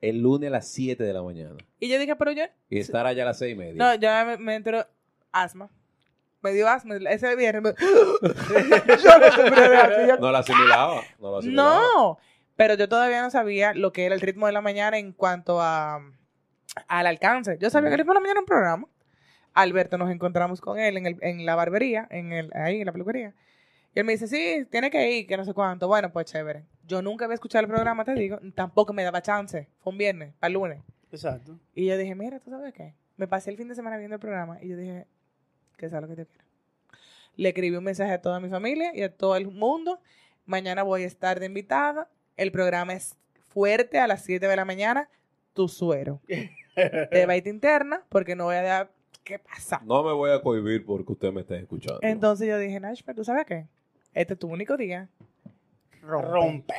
El 0.00 0.20
lunes 0.22 0.46
a 0.48 0.50
las 0.52 0.68
7 0.68 1.02
de 1.02 1.12
la 1.12 1.22
mañana. 1.22 1.56
Y 1.80 1.88
yo 1.88 1.98
dije, 1.98 2.14
pero 2.14 2.30
yo, 2.30 2.44
Y 2.70 2.78
estar 2.78 3.04
allá 3.06 3.24
a 3.24 3.26
las 3.26 3.38
6 3.38 3.54
y 3.54 3.58
media. 3.58 3.74
no, 3.74 3.94
ya 4.00 4.24
me, 4.24 4.36
me 4.38 4.54
entró 4.54 4.86
asma. 5.32 5.68
Me 6.40 6.52
dio 6.52 6.68
asma. 6.68 6.94
Ese 7.10 7.34
viernes 7.34 7.62
me- 7.62 7.74
yo 9.02 9.18
no 9.18 9.32
sufrí. 9.32 9.60
Yo- 10.20 10.30
la 10.30 10.38
asimilaba. 10.38 11.02
No 11.18 11.32
la 11.32 11.38
asimilaba. 11.38 11.80
No, 11.96 12.18
pero 12.56 12.74
yo 12.74 12.88
todavía 12.88 13.22
no 13.22 13.30
sabía 13.30 13.74
lo 13.74 13.92
que 13.92 14.04
era 14.06 14.14
el 14.14 14.20
ritmo 14.20 14.46
de 14.46 14.52
la 14.52 14.60
mañana 14.60 14.98
en 14.98 15.12
cuanto 15.12 15.60
a 15.60 16.00
al 16.86 17.06
alcance. 17.06 17.58
Yo 17.58 17.70
sabía 17.70 17.90
que 17.90 17.96
ritmo 17.96 18.12
de 18.12 18.16
la 18.16 18.20
mañana 18.20 18.40
un 18.40 18.46
programa. 18.46 18.88
Alberto 19.54 19.98
nos 19.98 20.10
encontramos 20.10 20.60
con 20.60 20.78
él 20.78 20.96
en, 20.96 21.06
el, 21.06 21.16
en 21.20 21.44
la 21.44 21.54
barbería, 21.54 22.06
en 22.10 22.32
el, 22.32 22.50
ahí 22.54 22.80
en 22.80 22.86
la 22.86 22.92
peluquería. 22.92 23.34
Y 23.94 23.98
él 23.98 24.04
me 24.04 24.12
dice, 24.12 24.28
sí, 24.28 24.66
tiene 24.70 24.90
que 24.90 25.10
ir, 25.10 25.26
que 25.26 25.36
no 25.36 25.44
sé 25.44 25.54
cuánto. 25.54 25.88
Bueno, 25.88 26.12
pues 26.12 26.26
chévere. 26.26 26.64
Yo 26.86 27.02
nunca 27.02 27.24
había 27.24 27.34
escuchado 27.34 27.62
el 27.62 27.68
programa, 27.68 28.04
te 28.04 28.14
digo. 28.14 28.38
Tampoco 28.54 28.92
me 28.92 29.02
daba 29.02 29.22
chance. 29.22 29.68
Fue 29.80 29.92
un 29.92 29.98
viernes, 29.98 30.34
para 30.38 30.48
el 30.48 30.54
lunes. 30.54 30.82
Exacto. 31.10 31.58
Y 31.74 31.86
yo 31.86 31.96
dije, 31.96 32.14
mira, 32.14 32.38
¿tú 32.38 32.50
sabes 32.50 32.72
qué? 32.74 32.94
Me 33.16 33.26
pasé 33.26 33.50
el 33.50 33.56
fin 33.56 33.68
de 33.68 33.74
semana 33.74 33.96
viendo 33.96 34.14
el 34.14 34.20
programa 34.20 34.58
y 34.62 34.68
yo 34.68 34.76
dije, 34.76 35.06
que 35.76 35.88
sea 35.88 36.00
lo 36.00 36.08
que 36.08 36.16
yo 36.16 36.26
quiera. 36.26 36.44
Le 37.36 37.48
escribí 37.48 37.76
un 37.76 37.84
mensaje 37.84 38.12
a 38.12 38.20
toda 38.20 38.40
mi 38.40 38.48
familia 38.48 38.92
y 38.94 39.02
a 39.02 39.14
todo 39.14 39.36
el 39.36 39.48
mundo. 39.48 40.00
Mañana 40.44 40.82
voy 40.82 41.04
a 41.04 41.06
estar 41.06 41.40
de 41.40 41.46
invitada. 41.46 42.08
El 42.36 42.52
programa 42.52 42.92
es 42.92 43.16
fuerte 43.48 43.98
a 43.98 44.06
las 44.06 44.22
7 44.22 44.46
de 44.46 44.56
la 44.56 44.64
mañana. 44.64 45.08
Tu 45.58 45.66
suero. 45.66 46.20
Te 46.28 47.26
va 47.26 47.32
a 47.32 47.36
ir 47.36 47.48
interna 47.48 48.00
porque 48.08 48.36
no 48.36 48.44
voy 48.44 48.54
a 48.54 48.62
dar... 48.62 48.90
¿Qué 49.24 49.40
pasa? 49.40 49.80
No 49.84 50.04
me 50.04 50.12
voy 50.12 50.30
a 50.30 50.40
cohibir 50.40 50.86
porque 50.86 51.10
usted 51.10 51.32
me 51.32 51.40
está 51.40 51.56
escuchando. 51.56 51.98
Entonces 52.02 52.46
yo 52.46 52.56
dije, 52.58 52.78
Nash, 52.78 53.00
pero 53.04 53.16
¿tú 53.16 53.24
sabes 53.24 53.44
qué? 53.44 53.66
Este 54.14 54.34
es 54.34 54.38
tu 54.38 54.46
único 54.46 54.76
día. 54.76 55.08
Rompe. 56.00 56.28
Rompe. 56.28 56.74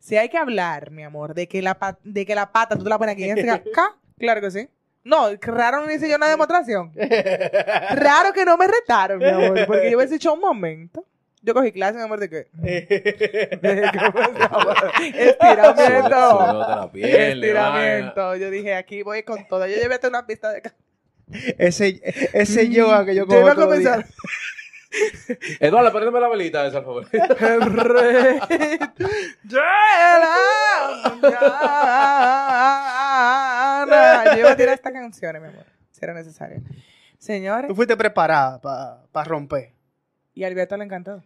Si 0.00 0.16
hay 0.16 0.28
que 0.28 0.38
hablar, 0.38 0.90
mi 0.90 1.04
amor, 1.04 1.34
de 1.34 1.46
que 1.46 1.62
la, 1.62 1.78
pa- 1.78 2.00
de 2.02 2.26
que 2.26 2.34
la 2.34 2.50
pata 2.50 2.74
tú 2.76 2.82
te 2.82 2.90
la 2.90 2.98
pones 2.98 3.12
aquí 3.12 3.22
este 3.30 3.48
acá, 3.48 3.96
claro 4.18 4.40
que 4.40 4.50
sí. 4.50 4.68
No, 5.04 5.28
raro 5.40 5.86
no 5.86 5.92
hice 5.92 6.08
yo 6.08 6.16
una 6.16 6.28
demostración. 6.28 6.90
Raro 6.96 8.32
que 8.34 8.44
no 8.44 8.56
me 8.56 8.66
retaron, 8.66 9.20
mi 9.20 9.24
amor, 9.26 9.66
porque 9.68 9.88
yo 9.88 9.98
hubiese 9.98 10.16
hecho 10.16 10.34
un 10.34 10.40
momento. 10.40 11.04
Yo 11.46 11.54
cogí 11.54 11.70
clase, 11.70 11.96
mi 11.96 12.02
amor, 12.02 12.18
de 12.18 12.28
que... 12.28 12.48
de 12.54 12.86
que 12.88 13.60
¿cómo 14.02 14.26
se 14.26 14.32
llama? 14.40 14.74
Estiramiento. 15.14 16.90
Estiramiento. 16.92 18.34
Yo 18.34 18.50
dije, 18.50 18.74
aquí 18.74 19.04
voy 19.04 19.22
con 19.22 19.46
todo. 19.46 19.64
Yo 19.68 19.76
llevé 19.76 19.94
hasta 19.94 20.08
una 20.08 20.26
pista 20.26 20.50
de... 20.50 20.60
ese, 21.56 22.00
ese 22.32 22.68
yoga 22.68 23.04
que 23.04 23.14
yo 23.14 23.22
Yo 23.22 23.28
cojo 23.28 23.40
iba 23.42 23.52
a 23.52 23.54
comenzar. 23.54 24.06
Eduardo, 25.60 25.92
préndeme 25.92 26.18
la 26.20 26.28
velita 26.28 26.66
esa, 26.66 26.82
por 26.82 27.06
favor. 27.06 27.10
Yo 29.44 29.60
iba 34.38 34.50
a 34.50 34.56
tirar 34.56 34.74
esta 34.74 34.92
canción, 34.92 35.40
mi 35.40 35.46
amor, 35.48 35.64
si 35.92 36.04
era 36.04 36.12
necesario. 36.14 36.60
Señores, 37.18 37.68
Tú 37.68 37.76
fuiste 37.76 37.96
preparada 37.96 38.60
para 38.60 39.24
romper. 39.28 39.72
y 40.34 40.44
a 40.44 40.48
Alberto 40.48 40.76
le 40.76 40.84
encantó. 40.84 41.22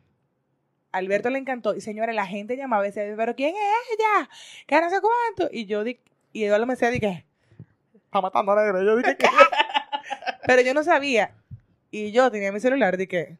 Alberto 0.92 1.30
le 1.30 1.38
encantó. 1.38 1.74
Y 1.74 1.80
señores, 1.80 2.14
la 2.14 2.26
gente 2.26 2.56
llamaba 2.56 2.84
y 2.84 2.90
decía, 2.90 3.04
pero 3.16 3.34
¿quién 3.36 3.54
es 3.54 3.98
ella? 3.98 4.28
Que 4.66 4.80
no 4.80 4.90
sé 4.90 4.96
cuánto. 5.00 5.54
Y 5.54 5.66
yo 5.66 5.84
di, 5.84 5.98
y 6.32 6.44
Eduardo 6.44 6.66
me 6.66 6.74
decía, 6.74 6.90
dije, 6.90 7.26
está 7.94 8.20
matando 8.20 8.52
a 8.52 8.62
negro. 8.62 8.82
Yo 8.82 8.96
dije, 8.96 9.16
¿qué? 9.16 9.26
pero 10.46 10.62
yo 10.62 10.74
no 10.74 10.82
sabía. 10.82 11.34
Y 11.90 12.12
yo 12.12 12.30
tenía 12.30 12.52
mi 12.52 12.60
celular, 12.60 12.96
dije, 12.96 13.38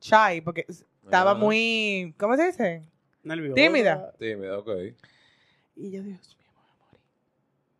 shy, 0.00 0.40
porque 0.42 0.66
estaba 0.68 1.34
muy, 1.34 2.14
¿cómo 2.18 2.36
se 2.36 2.46
dice? 2.46 2.82
Nerviosa. 3.22 3.54
Tímida. 3.54 4.12
Tímida, 4.18 4.58
ok. 4.58 4.68
Y 5.76 5.90
yo, 5.90 6.02
Dios 6.02 6.04
mío, 6.04 6.50
me 6.52 6.60
voy 6.60 6.70
a 6.70 6.74
morir. 6.80 6.98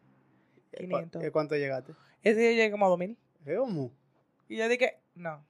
¿Cu- 0.72 0.78
500. 0.80 1.24
eh, 1.24 1.32
¿Cuánto 1.32 1.56
llegaste? 1.56 1.94
Ese 2.24 2.40
día 2.40 2.52
llegué 2.52 2.72
como 2.72 2.86
a 2.86 2.90
2000. 2.90 3.18
¿Eh, 3.48 3.56
¿Cómo? 3.58 3.92
Y 4.50 4.58
yo 4.58 4.68
dije, 4.70 5.00
no. 5.16 5.44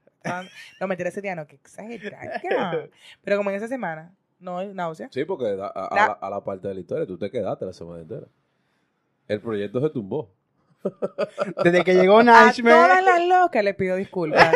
No, 0.80 0.88
mentira, 0.88 1.10
ese 1.10 1.22
día 1.22 1.36
no, 1.36 1.48
que 1.48 1.56
exagerada. 1.56 2.42
Pero 3.24 3.38
como 3.38 3.50
en 3.50 3.56
esa 3.56 3.68
semana, 3.68 4.14
no 4.40 4.58
hay 4.60 4.74
náusea. 4.74 5.10
Sí, 5.12 5.24
porque 5.26 5.46
a, 5.60 5.66
a- 5.66 5.88
a 6.20 6.30
La- 6.30 6.38
a 6.38 6.44
parte 6.44 6.68
de 6.68 6.74
la 6.74 6.80
historia 6.82 7.06
tú 7.08 7.18
te 7.18 7.30
quedaste 7.32 7.66
la 7.66 7.74
semana 7.74 8.02
entera. 8.02 8.28
El 9.28 9.42
proyecto 9.42 9.82
se 9.82 9.90
tumbó. 9.90 10.30
Desde 11.64 11.84
que 11.84 11.94
llegó 11.96 12.20
A 12.20 12.24
Nashme, 12.24 12.72
todas 12.72 13.04
las 13.04 13.26
locas 13.26 13.64
le 13.64 13.74
pido 13.74 13.96
disculpas. 13.96 14.54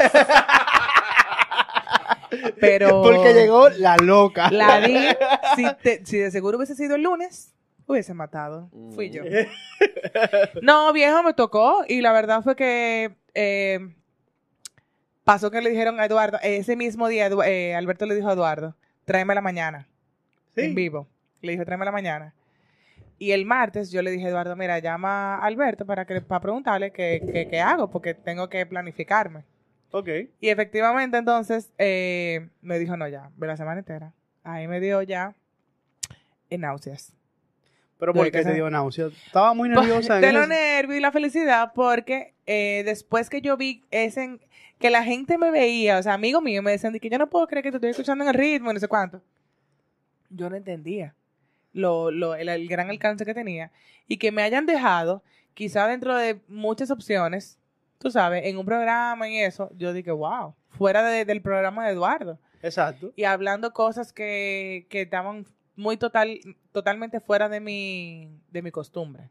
Pero. 2.59 3.01
porque 3.01 3.33
llegó 3.33 3.69
la 3.69 3.97
loca. 3.97 4.49
La 4.51 4.79
di. 4.81 4.97
Si, 5.55 5.65
te- 5.81 6.05
si 6.05 6.17
de 6.17 6.31
seguro 6.31 6.57
hubiese 6.57 6.75
sido 6.75 6.95
el 6.95 7.01
lunes, 7.03 7.53
hubiese 7.87 8.13
matado. 8.13 8.69
Fui 8.95 9.09
yo. 9.09 9.23
No, 10.61 10.93
viejo, 10.93 11.23
me 11.23 11.33
tocó. 11.33 11.83
Y 11.87 12.01
la 12.01 12.13
verdad 12.13 12.41
fue 12.41 12.55
que 12.55 13.15
eh, 13.33 13.79
pasó 15.23 15.51
que 15.51 15.61
le 15.61 15.69
dijeron 15.69 15.99
a 15.99 16.05
Eduardo, 16.05 16.37
ese 16.41 16.75
mismo 16.75 17.07
día, 17.07 17.29
eh, 17.45 17.75
Alberto 17.75 18.05
le 18.05 18.15
dijo 18.15 18.29
a 18.29 18.33
Eduardo, 18.33 18.75
tráeme 19.05 19.33
a 19.33 19.35
la 19.35 19.41
mañana, 19.41 19.87
Sí. 20.55 20.61
en 20.61 20.75
vivo. 20.75 21.07
Le 21.41 21.53
dijo, 21.53 21.65
tráeme 21.65 21.83
a 21.83 21.85
la 21.85 21.91
mañana. 21.91 22.33
Y 23.17 23.31
el 23.31 23.45
martes 23.45 23.91
yo 23.91 24.01
le 24.01 24.11
dije 24.11 24.25
a 24.25 24.29
Eduardo, 24.29 24.55
mira, 24.55 24.79
llama 24.79 25.35
a 25.35 25.45
Alberto 25.45 25.85
para, 25.85 26.05
que, 26.05 26.21
para 26.21 26.41
preguntarle 26.41 26.91
qué, 26.91 27.21
qué, 27.31 27.47
qué 27.47 27.59
hago, 27.61 27.89
porque 27.89 28.13
tengo 28.13 28.49
que 28.49 28.65
planificarme. 28.65 29.43
Ok. 29.91 30.07
Y 30.39 30.49
efectivamente, 30.49 31.17
entonces, 31.17 31.71
eh, 31.77 32.49
me 32.61 32.79
dijo, 32.79 32.97
no, 32.97 33.07
ya, 33.07 33.29
ve 33.37 33.47
la 33.47 33.57
semana 33.57 33.79
entera. 33.79 34.13
Ahí 34.43 34.67
me 34.67 34.79
dio 34.79 35.01
ya 35.03 35.35
en 36.49 36.61
náuseas. 36.61 37.13
Pero 38.01 38.13
¿por 38.13 38.29
qué 38.31 38.43
te 38.43 38.53
dio 38.55 38.69
náusea? 38.69 39.07
Estaba 39.25 39.53
muy 39.53 39.69
nerviosa. 39.69 40.15
de 40.19 40.33
los 40.33 40.47
nervios 40.47 40.97
y 40.97 41.01
la 41.01 41.11
felicidad, 41.11 41.71
porque 41.73 42.33
eh, 42.47 42.81
después 42.83 43.29
que 43.29 43.41
yo 43.41 43.55
vi 43.57 43.83
ese, 43.91 44.39
que 44.79 44.89
la 44.89 45.03
gente 45.03 45.37
me 45.37 45.51
veía, 45.51 45.97
o 45.99 46.03
sea, 46.03 46.13
amigos 46.15 46.41
míos 46.41 46.63
me 46.63 46.71
decían 46.71 46.93
de 46.93 46.99
que 46.99 47.09
yo 47.11 47.17
no 47.19 47.29
puedo 47.29 47.45
creer 47.47 47.63
que 47.63 47.69
te 47.71 47.77
estoy 47.77 47.91
escuchando 47.91 48.23
en 48.23 48.29
el 48.29 48.33
ritmo 48.33 48.73
no 48.73 48.79
sé 48.79 48.87
cuánto. 48.87 49.21
Yo 50.31 50.49
no 50.49 50.55
entendía 50.55 51.13
lo, 51.73 52.09
lo, 52.11 52.35
el, 52.35 52.49
el 52.49 52.67
gran 52.67 52.89
alcance 52.89 53.23
que 53.23 53.33
tenía 53.33 53.71
y 54.07 54.17
que 54.17 54.31
me 54.31 54.41
hayan 54.41 54.65
dejado, 54.65 55.23
quizá 55.53 55.87
dentro 55.87 56.15
de 56.15 56.39
muchas 56.47 56.89
opciones, 56.91 57.59
tú 57.99 58.09
sabes, 58.09 58.45
en 58.45 58.57
un 58.57 58.65
programa 58.65 59.29
y 59.29 59.37
eso, 59.39 59.69
yo 59.77 59.93
dije, 59.93 60.11
wow, 60.11 60.55
fuera 60.69 61.03
de- 61.07 61.23
del 61.25 61.41
programa 61.41 61.85
de 61.85 61.91
Eduardo 61.93 62.39
Exacto. 62.63 63.13
y 63.15 63.25
hablando 63.25 63.73
cosas 63.73 64.11
que, 64.11 64.87
que 64.89 65.01
estaban 65.03 65.45
muy 65.75 65.97
total, 65.97 66.39
totalmente 66.71 67.19
fuera 67.19 67.49
de 67.49 67.59
mi, 67.59 68.39
de 68.49 68.61
mi 68.61 68.71
costumbre. 68.71 69.29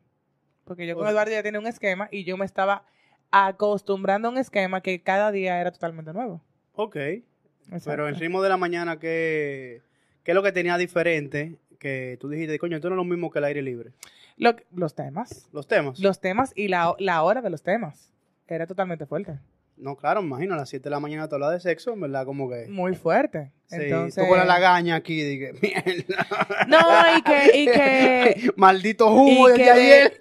Porque 0.64 0.86
yo 0.86 0.94
con 0.94 1.08
Eduardo 1.08 1.32
ya 1.32 1.42
tenía 1.42 1.60
un 1.60 1.66
esquema 1.66 2.08
y 2.10 2.24
yo 2.24 2.36
me 2.36 2.44
estaba 2.44 2.84
acostumbrando 3.30 4.28
a 4.28 4.30
un 4.30 4.38
esquema 4.38 4.80
que 4.82 5.02
cada 5.02 5.32
día 5.32 5.60
era 5.60 5.72
totalmente 5.72 6.12
nuevo. 6.12 6.42
Ok. 6.74 6.96
Exacto. 6.96 7.90
Pero 7.90 8.08
el 8.08 8.16
ritmo 8.16 8.42
de 8.42 8.48
la 8.48 8.56
mañana, 8.56 8.98
¿qué, 8.98 9.82
qué 10.22 10.32
es 10.32 10.34
lo 10.34 10.42
que 10.42 10.52
tenía 10.52 10.76
diferente 10.76 11.58
que 11.80 12.18
tú 12.20 12.28
dijiste, 12.28 12.58
coño, 12.58 12.76
esto 12.76 12.88
no 12.88 12.94
es 12.94 12.98
lo 12.98 13.04
mismo 13.04 13.30
que 13.30 13.38
el 13.40 13.44
aire 13.46 13.62
libre. 13.62 13.92
Lo 14.36 14.54
los 14.72 14.94
temas. 14.94 15.48
Los 15.52 15.66
temas. 15.66 15.98
Los 15.98 16.20
temas 16.20 16.52
y 16.54 16.68
la, 16.68 16.94
la 16.98 17.22
hora 17.22 17.42
de 17.42 17.50
los 17.50 17.62
temas. 17.62 18.12
Era 18.46 18.66
totalmente 18.66 19.06
fuerte. 19.06 19.38
No, 19.80 19.96
claro, 19.96 20.20
me 20.20 20.28
imagino, 20.28 20.54
a 20.54 20.58
las 20.58 20.68
7 20.68 20.84
de 20.84 20.90
la 20.90 21.00
mañana 21.00 21.26
te 21.28 21.34
hablas 21.34 21.52
de 21.52 21.60
sexo, 21.60 21.92
en 21.94 22.00
verdad, 22.00 22.24
como 22.26 22.50
que... 22.50 22.66
Muy 22.68 22.94
fuerte. 22.94 23.50
Sí, 23.66 23.76
Entonces. 23.80 24.22
tú 24.22 24.28
con 24.28 24.38
la 24.38 24.44
lagaña 24.44 24.96
aquí, 24.96 25.22
dije, 25.22 25.52
mierda. 25.62 26.26
No, 26.68 26.78
y 27.16 27.22
que, 27.22 27.58
y 27.58 27.64
que 27.66 28.50
Maldito 28.56 29.06
humo 29.12 29.48
Y 29.48 29.52
desde 29.52 29.64
que- 29.64 29.70
ayer. 29.70 30.16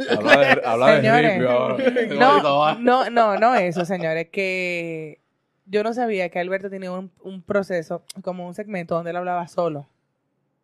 Habla 0.65 0.87
de, 0.91 0.95
de 0.95 1.01
Señores. 1.01 2.17
No, 2.17 2.75
no, 2.79 3.09
no, 3.09 3.37
no 3.37 3.55
eso, 3.55 3.83
señores, 3.85 4.29
que 4.31 5.19
yo 5.65 5.83
no 5.83 5.93
sabía 5.93 6.29
que 6.29 6.39
Alberto 6.39 6.69
tenía 6.69 6.91
un, 6.91 7.11
un 7.21 7.41
proceso, 7.43 8.03
como 8.21 8.47
un 8.47 8.53
segmento 8.53 8.95
donde 8.95 9.11
él 9.11 9.17
hablaba 9.17 9.47
solo. 9.47 9.89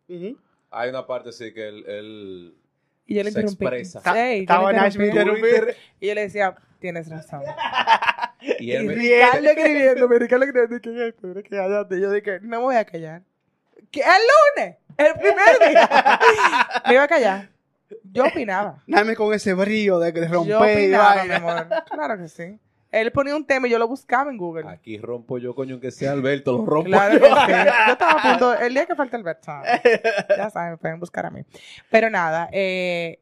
Ujú. 0.08 0.38
Hay 0.70 0.88
una 0.90 1.06
parte 1.06 1.32
sí 1.32 1.52
que 1.52 1.68
él, 1.68 1.84
él 1.86 2.54
Y 3.06 3.14
yo 3.14 3.22
le 3.24 3.30
Se 3.30 3.40
interrumpí. 3.40 3.64
expresa. 3.64 4.00
Sí, 4.00 4.46
yo 4.46 4.98
le 5.00 5.06
interrumpí. 5.08 5.48
Y 6.00 6.06
yo 6.08 6.14
le 6.14 6.20
decía, 6.22 6.56
tienes 6.80 7.08
razón. 7.08 7.42
y 8.60 8.72
él 8.72 8.84
Y 8.84 8.86
me- 8.86 8.94
Ricardo 8.94 9.46
escribiendo, 9.50 10.80
¿qué 10.80 10.90
es 10.90 11.14
esto? 11.14 11.34
¿Qué 11.34 11.42
cállate? 11.42 12.00
Yo 12.00 12.10
dije, 12.12 12.40
no 12.40 12.48
me 12.48 12.56
voy 12.58 12.76
a 12.76 12.84
callar. 12.84 13.22
¿Qué? 13.90 14.00
¿El 14.00 14.62
lunes? 14.62 14.76
¿El 14.96 15.12
primer 15.14 15.70
día? 15.70 15.88
me 16.86 16.94
iba 16.94 17.02
a 17.02 17.08
callar. 17.08 17.48
Yo 18.12 18.24
opinaba. 18.24 18.82
Dame 18.86 19.14
con 19.14 19.32
ese 19.32 19.54
brío 19.54 19.98
de, 19.98 20.10
de 20.12 20.28
Yo 20.28 20.58
romper 20.58 20.78
y 20.80 20.88
mi 20.88 21.34
amor. 21.34 21.66
Claro 21.90 22.18
que 22.18 22.28
sí. 22.28 22.58
Él 22.90 23.12
ponía 23.12 23.36
un 23.36 23.44
tema 23.46 23.66
y 23.66 23.70
yo 23.70 23.78
lo 23.78 23.86
buscaba 23.88 24.30
en 24.30 24.38
Google. 24.38 24.68
Aquí 24.68 24.96
rompo 24.98 25.38
yo, 25.38 25.54
coño, 25.54 25.78
que 25.80 25.90
sea 25.90 26.12
Alberto, 26.12 26.52
lo 26.58 26.64
rompo 26.64 26.88
Claro 26.90 27.14
yo. 27.14 27.20
que 27.20 27.26
sí. 27.28 27.52
Yo 27.86 27.92
estaba 27.92 28.12
a 28.12 28.30
punto, 28.30 28.54
el 28.58 28.72
día 28.72 28.86
que 28.86 28.94
falta 28.94 29.16
Alberto, 29.16 29.52
ya 30.36 30.50
saben, 30.50 30.70
me 30.72 30.76
pueden 30.78 30.98
buscar 31.00 31.26
a 31.26 31.30
mí. 31.30 31.42
Pero 31.90 32.08
nada, 32.10 32.48
eh, 32.52 33.20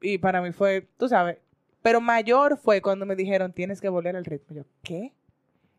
y 0.00 0.18
para 0.18 0.42
mí 0.42 0.52
fue, 0.52 0.86
tú 0.98 1.08
sabes, 1.08 1.38
pero 1.84 2.00
mayor 2.00 2.56
fue 2.56 2.80
cuando 2.80 3.04
me 3.04 3.14
dijeron, 3.14 3.52
tienes 3.52 3.78
que 3.78 3.90
volver 3.90 4.16
al 4.16 4.24
ritmo. 4.24 4.56
Yo, 4.56 4.62
¿qué? 4.82 5.12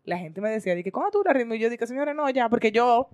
La 0.03 0.19
gente 0.19 0.39
me 0.39 0.51
decía, 0.51 0.75
dije, 0.75 0.91
¿cuándo 0.91 1.09
tú 1.09 1.23
el 1.27 1.33
ritmo? 1.33 1.55
Y 1.55 1.59
yo 1.59 1.67
dije, 1.67 1.87
señora, 1.87 2.13
no, 2.13 2.29
ya, 2.29 2.47
porque 2.47 2.71
yo, 2.71 3.09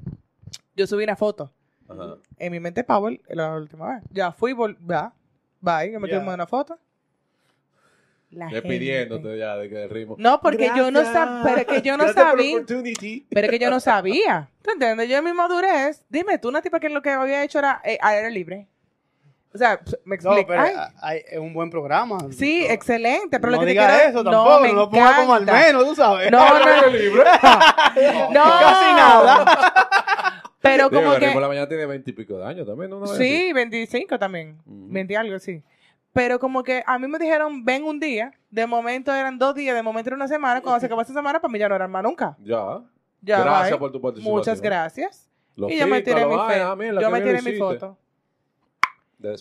yo 0.75 0.85
subí 0.85 1.05
una 1.05 1.15
foto 1.15 1.53
Ajá. 1.87 2.17
en 2.37 2.51
mi 2.51 2.59
mente 2.59 2.83
Power 2.83 3.21
la 3.29 3.55
última 3.55 3.93
vez. 3.95 4.03
Ya 4.11 4.33
fui, 4.33 4.51
vol 4.51 4.77
va, 4.91 5.13
bye, 5.61 5.89
que 5.89 5.99
me 5.99 6.09
Ya. 6.09 6.19
tomé 6.19 6.33
una 6.33 6.45
foto. 6.45 6.77
La 8.29 8.47
Despidiéndote 8.47 9.23
gente. 9.23 9.37
ya 9.39 9.55
de 9.55 9.69
que 9.69 9.83
el 9.83 9.89
ritmo. 9.89 10.15
No, 10.19 10.41
porque 10.41 10.69
yo 10.75 10.91
no 10.91 11.03
sabía, 11.05 11.41
pero 11.45 11.65
que 11.65 11.81
yo 11.81 11.95
no 11.95 12.11
sabía. 12.11 12.57
Pero 13.29 13.45
es 13.45 13.49
que 13.49 13.59
yo 13.59 13.69
no 13.69 13.79
sabía. 13.79 14.49
¿Tú 14.61 14.71
entiendes? 14.71 15.07
Yo 15.09 15.17
en 15.17 15.23
mi 15.23 15.31
madurez, 15.33 16.03
dime, 16.09 16.37
tú 16.39 16.49
una 16.49 16.61
tipa 16.61 16.81
que 16.81 16.89
lo 16.89 17.01
que 17.01 17.09
había 17.09 17.41
hecho 17.43 17.59
era 17.59 17.81
eh, 17.85 17.97
al 18.01 18.15
aire 18.15 18.31
libre. 18.31 18.67
O 19.53 19.57
sea, 19.57 19.79
me 20.05 20.15
No, 20.17 20.31
explico. 20.31 20.47
pero 20.47 20.61
Ay, 20.61 20.73
hay- 21.01 21.21
es 21.29 21.37
un 21.39 21.53
buen 21.53 21.69
programa. 21.69 22.17
sí, 22.31 22.63
No- 22.67 22.73
excelente. 22.73 23.39
Pero 23.39 23.51
no 23.51 23.57
lo 23.57 23.59
que 23.61 23.65
te 23.65 23.71
diga 23.71 23.87
quiero- 23.87 24.09
eso 24.09 24.23
tampoco, 24.23 24.59
me 24.61 24.67
no 24.69 24.73
lo 24.75 24.89
ponga 24.89 25.15
como 25.17 25.33
al 25.33 25.45
menos, 25.45 25.85
tú 25.85 25.95
sabes. 25.95 26.31
No, 26.31 26.39
no, 26.39 26.59
no. 26.59 26.63
No. 28.31 28.43
Casi 28.43 28.93
nada. 28.95 29.45
Pero 30.61 30.89
Digo, 30.89 31.01
como 31.01 31.13
el 31.15 31.19
ritmo 31.21 31.33
de 31.35 31.41
la 31.41 31.41
que. 31.41 31.47
mañana 31.49 31.67
tiene 31.67 31.85
20 31.87 32.09
y 32.11 32.13
pico 32.13 32.37
de 32.37 32.45
años 32.45 32.67
también, 32.67 32.91
¿no? 32.91 33.05
Sí, 33.07 33.51
25 33.51 34.19
también. 34.19 34.59
Ujú. 34.65 34.87
20 34.93 35.17
algo, 35.17 35.39
sí. 35.39 35.63
Pero 36.13 36.39
como 36.39 36.61
que 36.63 36.83
a 36.85 36.99
mí 36.99 37.07
me 37.07 37.17
dijeron, 37.17 37.65
ven 37.65 37.83
un 37.83 37.99
día. 37.99 38.31
De 38.51 38.67
momento 38.67 39.13
eran 39.13 39.39
dos 39.39 39.55
días, 39.55 39.73
de 39.75 39.81
momento 39.81 40.09
era 40.09 40.15
una 40.17 40.27
semana. 40.27 40.61
Cuando 40.61 40.79
se 40.79 40.85
acabó 40.85 41.01
esa 41.01 41.13
semana, 41.13 41.39
para 41.41 41.51
mí 41.51 41.57
ya 41.57 41.67
no 41.67 41.75
era 41.75 41.87
más 41.87 42.03
nunca. 42.03 42.37
Ya. 42.43 42.81
Ya, 43.21 43.41
Gracias 43.41 43.69
bye. 43.71 43.79
por 43.79 43.91
tu 43.91 44.01
participación. 44.01 44.37
Muchas 44.37 44.61
gracias. 44.61 45.29
Y 45.55 45.77
yo 45.77 45.87
me 45.87 46.01
tiré 46.01 46.25
mi, 46.25 46.35
fe- 46.35 46.61
ah, 46.61 46.75
mira, 46.77 47.01
yo 47.01 47.09
me 47.09 47.21
tiré 47.21 47.41
mi 47.41 47.53
foto. 47.53 47.97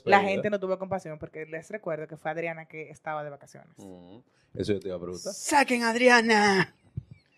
La 0.05 0.21
gente 0.23 0.51
no 0.51 0.61
tuvo 0.61 0.79
compasión 0.79 1.19
porque 1.19 1.47
les 1.47 1.71
recuerdo 1.71 2.07
que 2.07 2.17
fue 2.17 2.31
Adriana 2.31 2.67
que 2.67 2.91
estaba 2.91 3.25
de 3.25 3.31
vacaciones. 3.31 3.71
Ujú. 3.79 4.23
Eso 4.55 4.73
yo 4.75 4.81
te 4.81 4.89
iba 4.89 4.97
a 4.97 5.01
preguntar. 5.01 5.33
Saquen 5.33 5.83
a 5.85 5.91
Adriana. 5.91 6.75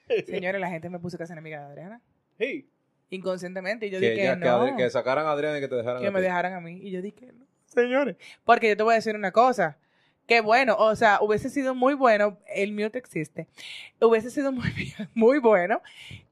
Señores, 0.27 0.61
la 0.61 0.69
gente 0.71 0.89
me 0.91 0.99
puso 0.99 1.17
casi 1.19 1.33
enemiga 1.33 1.61
de 1.61 1.67
Adriana. 1.67 2.01
Sí. 2.39 2.69
Inconscientemente. 3.11 3.87
Y 3.87 3.91
yo 3.91 4.01
Que, 4.01 4.11
dije 4.11 4.25
ya, 4.25 4.35
que, 4.39 4.45
no. 4.45 4.65
Adri- 4.67 4.77
que 4.77 4.91
sacaran 4.91 5.27
a 5.27 5.33
Adrián 5.33 5.57
y 5.57 5.61
que 5.61 5.69
te 5.69 5.75
dejaran 5.77 6.01
que 6.03 6.09
a 6.09 6.11
me 6.11 6.21
ti. 6.21 6.25
dejaran 6.25 6.55
a 6.55 6.61
mí. 6.61 6.81
Y 6.83 6.91
yo 6.91 7.03
dije 7.03 7.33
no. 7.33 7.45
Señores. 7.67 8.17
Porque 8.45 8.69
yo 8.69 8.77
te 8.77 8.83
voy 8.83 8.93
a 8.93 8.97
decir 8.97 9.15
una 9.15 9.33
cosa. 9.33 9.79
Qué 10.27 10.41
bueno. 10.41 10.77
O 10.79 10.95
sea, 10.97 11.19
hubiese 11.21 11.51
sido 11.51 11.75
muy 11.75 11.95
bueno. 11.95 12.39
El 12.47 12.73
mute 12.73 12.99
existe. 12.99 13.49
Hubiese 14.01 14.31
sido 14.31 14.53
muy, 14.53 14.71
bien- 14.77 15.09
muy 15.15 15.39
bueno 15.39 15.81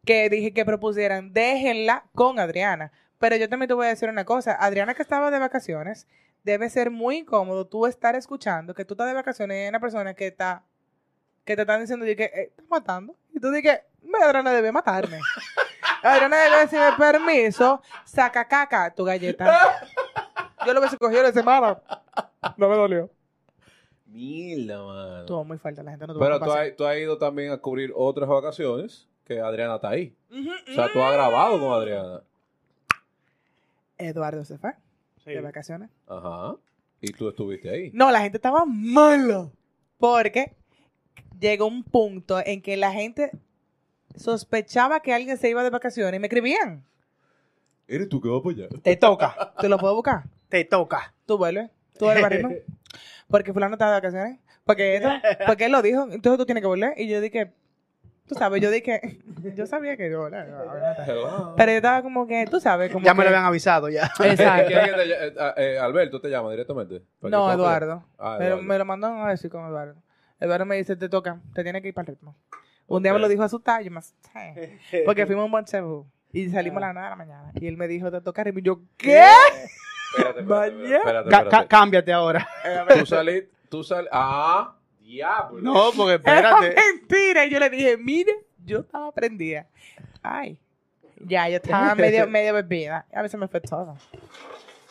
que 0.05 0.31
dije 0.31 0.53
que 0.53 0.65
propusieran 0.65 1.33
déjenla 1.33 2.05
con 2.15 2.39
Adriana. 2.41 2.93
Pero 3.21 3.37
yo 3.37 3.51
también 3.51 3.69
te 3.69 3.75
voy 3.75 3.85
a 3.85 3.91
decir 3.91 4.09
una 4.09 4.25
cosa. 4.25 4.57
Adriana 4.59 4.95
que 4.95 5.03
estaba 5.03 5.31
de 5.31 5.39
vacaciones, 5.39 6.09
debe 6.43 6.71
ser 6.71 6.91
muy 6.91 7.19
incómodo 7.19 7.67
tú 7.67 7.85
estar 7.85 8.17
escuchando 8.17 8.75
que 8.75 8.87
tú 8.87 8.95
estás 8.95 9.09
de 9.09 9.13
vacaciones 9.15 9.59
y 9.59 9.61
hay 9.61 9.69
una 9.69 9.79
persona 9.79 10.15
que 10.15 10.29
está 10.29 10.65
que 11.45 11.55
te 11.55 11.63
están 11.63 11.83
diciendo 11.83 12.07
que 12.07 12.13
eh, 12.13 12.53
está 12.57 12.63
matando. 12.71 13.15
Y 13.35 13.39
tú 13.39 13.51
dices, 13.51 13.81
"Me, 14.03 14.19
Adriana 14.25 14.53
debe 14.53 14.73
matarme. 14.73 15.21
Adriana 16.03 16.39
debe 16.39 16.61
decirme 16.61 16.93
permiso, 16.97 17.83
saca 18.07 18.49
caca 18.49 18.95
tu 18.95 19.05
galleta. 19.05 19.87
Yo 20.65 20.73
lo 20.73 20.81
hubiese 20.81 20.97
cogido 20.97 21.23
de 21.23 21.33
semana. 21.33 21.79
No 22.57 22.69
me 22.71 22.77
dolió. 22.77 23.11
Mierda, 24.07 24.83
mano. 24.83 25.21
Estuvo 25.21 25.45
muy 25.45 25.59
fuerte, 25.59 25.83
la 25.83 25.91
gente 25.91 26.07
no 26.07 26.15
tuvo 26.15 26.25
Pero 26.25 26.41
tú 26.41 26.51
has, 26.53 26.75
tú 26.75 26.87
has 26.87 26.97
ido 26.97 27.19
también 27.19 27.53
a 27.53 27.59
cubrir 27.59 27.93
otras 27.95 28.31
vacaciones 28.31 29.09
que 29.25 29.41
Adriana 29.41 29.75
está 29.75 29.91
ahí. 29.91 30.17
O 30.31 30.73
sea, 30.75 30.91
tú 30.91 31.03
has 31.03 31.13
grabado 31.13 31.61
con 31.61 31.71
Adriana. 31.73 32.23
Eduardo 34.01 34.45
se 34.45 34.59
fue 34.59 34.73
Sí. 35.25 35.31
de 35.33 35.41
vacaciones. 35.41 35.91
Ajá. 36.07 36.57
Y 37.01 37.13
tú 37.13 37.29
estuviste 37.29 37.71
ahí. 37.71 37.91
No, 37.95 38.11
la 38.11 38.21
gente 38.21 38.39
estaba 38.39 38.65
mala. 38.67 39.51
Porque 39.99 40.55
llegó 41.39 41.67
un 41.67 41.83
punto 41.85 42.41
en 42.45 42.63
que 42.63 42.77
la 42.77 42.93
gente 42.93 43.31
sospechaba 44.17 45.01
que 45.01 45.13
alguien 45.15 45.37
se 45.39 45.49
iba 45.51 45.63
de 45.63 45.71
vacaciones 45.71 46.15
y 46.15 46.19
me 46.19 46.27
escribían. 46.27 46.85
¿Eres 47.87 48.09
tú 48.09 48.21
que 48.21 48.29
vas 48.29 48.41
para 48.43 48.55
allá? 48.57 48.69
Te 48.83 48.97
toca. 48.97 49.55
¿Te 49.61 49.69
lo 49.69 49.79
puedo 49.79 49.95
buscar? 49.95 50.25
Te 50.49 50.65
toca. 50.65 51.15
Tú 51.27 51.39
vuelves. 51.39 51.71
Tú 51.99 52.05
vuelves 52.07 52.25
al 52.25 52.31
ritmo. 52.31 52.51
Porque 53.29 53.53
fulano 53.53 53.75
está 53.75 53.87
de 53.87 53.93
vacaciones. 53.93 54.39
Porque 54.65 54.97
esto, 54.97 55.09
porque 55.47 55.65
él 55.65 55.73
lo 55.73 55.83
dijo. 55.83 56.03
Entonces 56.11 56.39
tú 56.39 56.45
tienes 56.47 56.61
que 56.63 56.67
volver. 56.69 56.93
Y 56.97 57.09
yo 57.09 57.21
dije, 57.21 57.53
tú 58.31 58.37
sabes, 58.37 58.63
yo 58.63 58.71
dije, 58.71 59.19
yo 59.57 59.67
sabía 59.67 59.97
que 59.97 60.09
yo, 60.09 60.29
pero 61.57 61.73
yo 61.73 61.77
estaba 61.77 62.01
como 62.01 62.29
que, 62.29 62.47
tú 62.47 62.61
sabes, 62.61 62.93
como 62.93 63.05
Ya 63.05 63.13
me 63.13 63.25
lo 63.25 63.31
habían 63.31 63.45
avisado 63.45 63.89
ya. 63.89 64.05
Exacto. 64.25 64.69
¿Quién 64.69 64.79
es 64.79 64.85
que 64.89 64.93
te 64.95 65.05
ll- 65.05 65.29
eh, 65.31 65.35
ah, 65.41 65.55
eh, 65.57 65.79
Alberto 65.81 66.21
te 66.21 66.31
llama 66.31 66.53
directamente. 66.53 67.03
No, 67.23 67.53
Eduardo. 67.53 68.05
Ah, 68.19 68.37
Pero 68.39 68.51
Eduardo. 68.55 68.63
me 68.69 68.79
lo 68.79 68.85
mandó 68.85 69.07
a 69.09 69.31
decir 69.31 69.51
con 69.51 69.67
Eduardo. 69.67 69.97
Eduardo 70.39 70.65
me 70.65 70.77
dice, 70.77 70.95
te 70.95 71.09
toca, 71.09 71.41
te 71.55 71.65
tienes 71.65 71.83
que 71.83 71.89
ir 71.89 71.95
para 71.95 72.11
el 72.11 72.15
ritmo. 72.17 72.37
Un 72.87 73.03
día 73.03 73.13
me 73.13 73.19
lo 73.19 73.29
dijo 73.29 73.43
a 73.43 73.49
su 73.49 73.59
tallo, 73.59 73.91
más, 73.91 74.15
porque 75.05 75.27
fuimos 75.27 75.43
a 75.43 75.47
un 75.47 75.51
buen 75.51 75.67
cebú 75.67 76.07
y 76.33 76.49
salimos 76.51 76.83
a 76.85 76.87
las 76.87 76.95
9 76.95 77.05
de 77.07 77.11
la 77.11 77.17
mañana. 77.17 77.53
Y 77.57 77.67
él 77.67 77.77
me 77.77 77.89
dijo, 77.89 78.11
te 78.13 78.21
toca 78.21 78.45
ritmo. 78.45 78.61
Y 78.61 78.63
yo, 78.63 78.81
¿qué? 78.97 79.25
Espérate, 80.17 80.41
espérate, 80.95 81.67
cámbiate 81.69 82.13
ahora. 82.13 82.49
Tú 82.97 83.07
saliste, 83.07 83.51
tú 83.69 83.83
saliste. 83.85 84.11
Ah, 84.13 84.77
diablo. 85.11 85.61
No, 85.61 85.91
porque 85.97 86.15
Era 86.25 86.51
espérate. 86.51 86.75
mentira. 86.77 87.45
Y 87.47 87.51
yo 87.51 87.59
le 87.59 87.71
dije, 87.71 87.97
mire, 87.97 88.33
yo 88.65 88.81
estaba 88.81 89.13
prendida. 89.13 89.67
Ay, 90.23 90.59
ya, 91.27 91.49
yo 91.49 91.57
estaba 91.57 91.95
medio, 91.97 92.27
medio 92.29 92.55
bebida. 92.55 93.07
A 93.15 93.23
veces 93.23 93.39
me 93.39 93.49
fue 93.49 93.61
todo. 93.61 93.97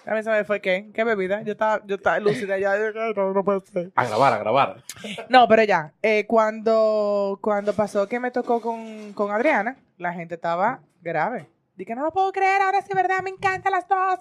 A 0.05 0.13
veces 0.13 0.32
me 0.32 0.43
fue, 0.43 0.60
¿qué? 0.62 0.89
¿Qué 0.93 1.03
bebida? 1.03 1.41
Yo 1.43 1.51
estaba, 1.51 1.86
yo 1.86 1.95
estaba 1.95 2.19
lúcida 2.19 2.58
ya. 2.58 2.75
Yo, 2.77 2.86
"Ay, 2.99 3.13
no, 3.15 3.34
no 3.34 3.43
puede 3.43 3.60
ser. 3.62 3.91
A 3.95 4.05
grabar, 4.08 4.34
a 4.34 4.38
grabar. 4.39 4.84
No, 5.27 5.47
pero 5.47 5.63
ya, 5.63 5.93
eh, 6.01 6.25
cuando, 6.25 7.38
cuando 7.41 7.73
pasó 7.73 8.08
que 8.08 8.19
me 8.19 8.32
tocó 8.32 8.60
con, 8.62 9.13
con 9.13 9.32
Adriana, 9.32 9.77
la 9.97 10.13
gente 10.13 10.36
estaba 10.36 10.79
grave. 11.01 11.47
Dije, 11.75 11.93
no 11.95 12.03
lo 12.03 12.12
puedo 12.12 12.32
creer, 12.32 12.62
ahora 12.62 12.82
sí 12.82 12.88
es 12.89 12.95
verdad, 12.95 13.21
me 13.21 13.29
encantan 13.29 13.71
las 13.71 13.88
dos. 13.88 14.19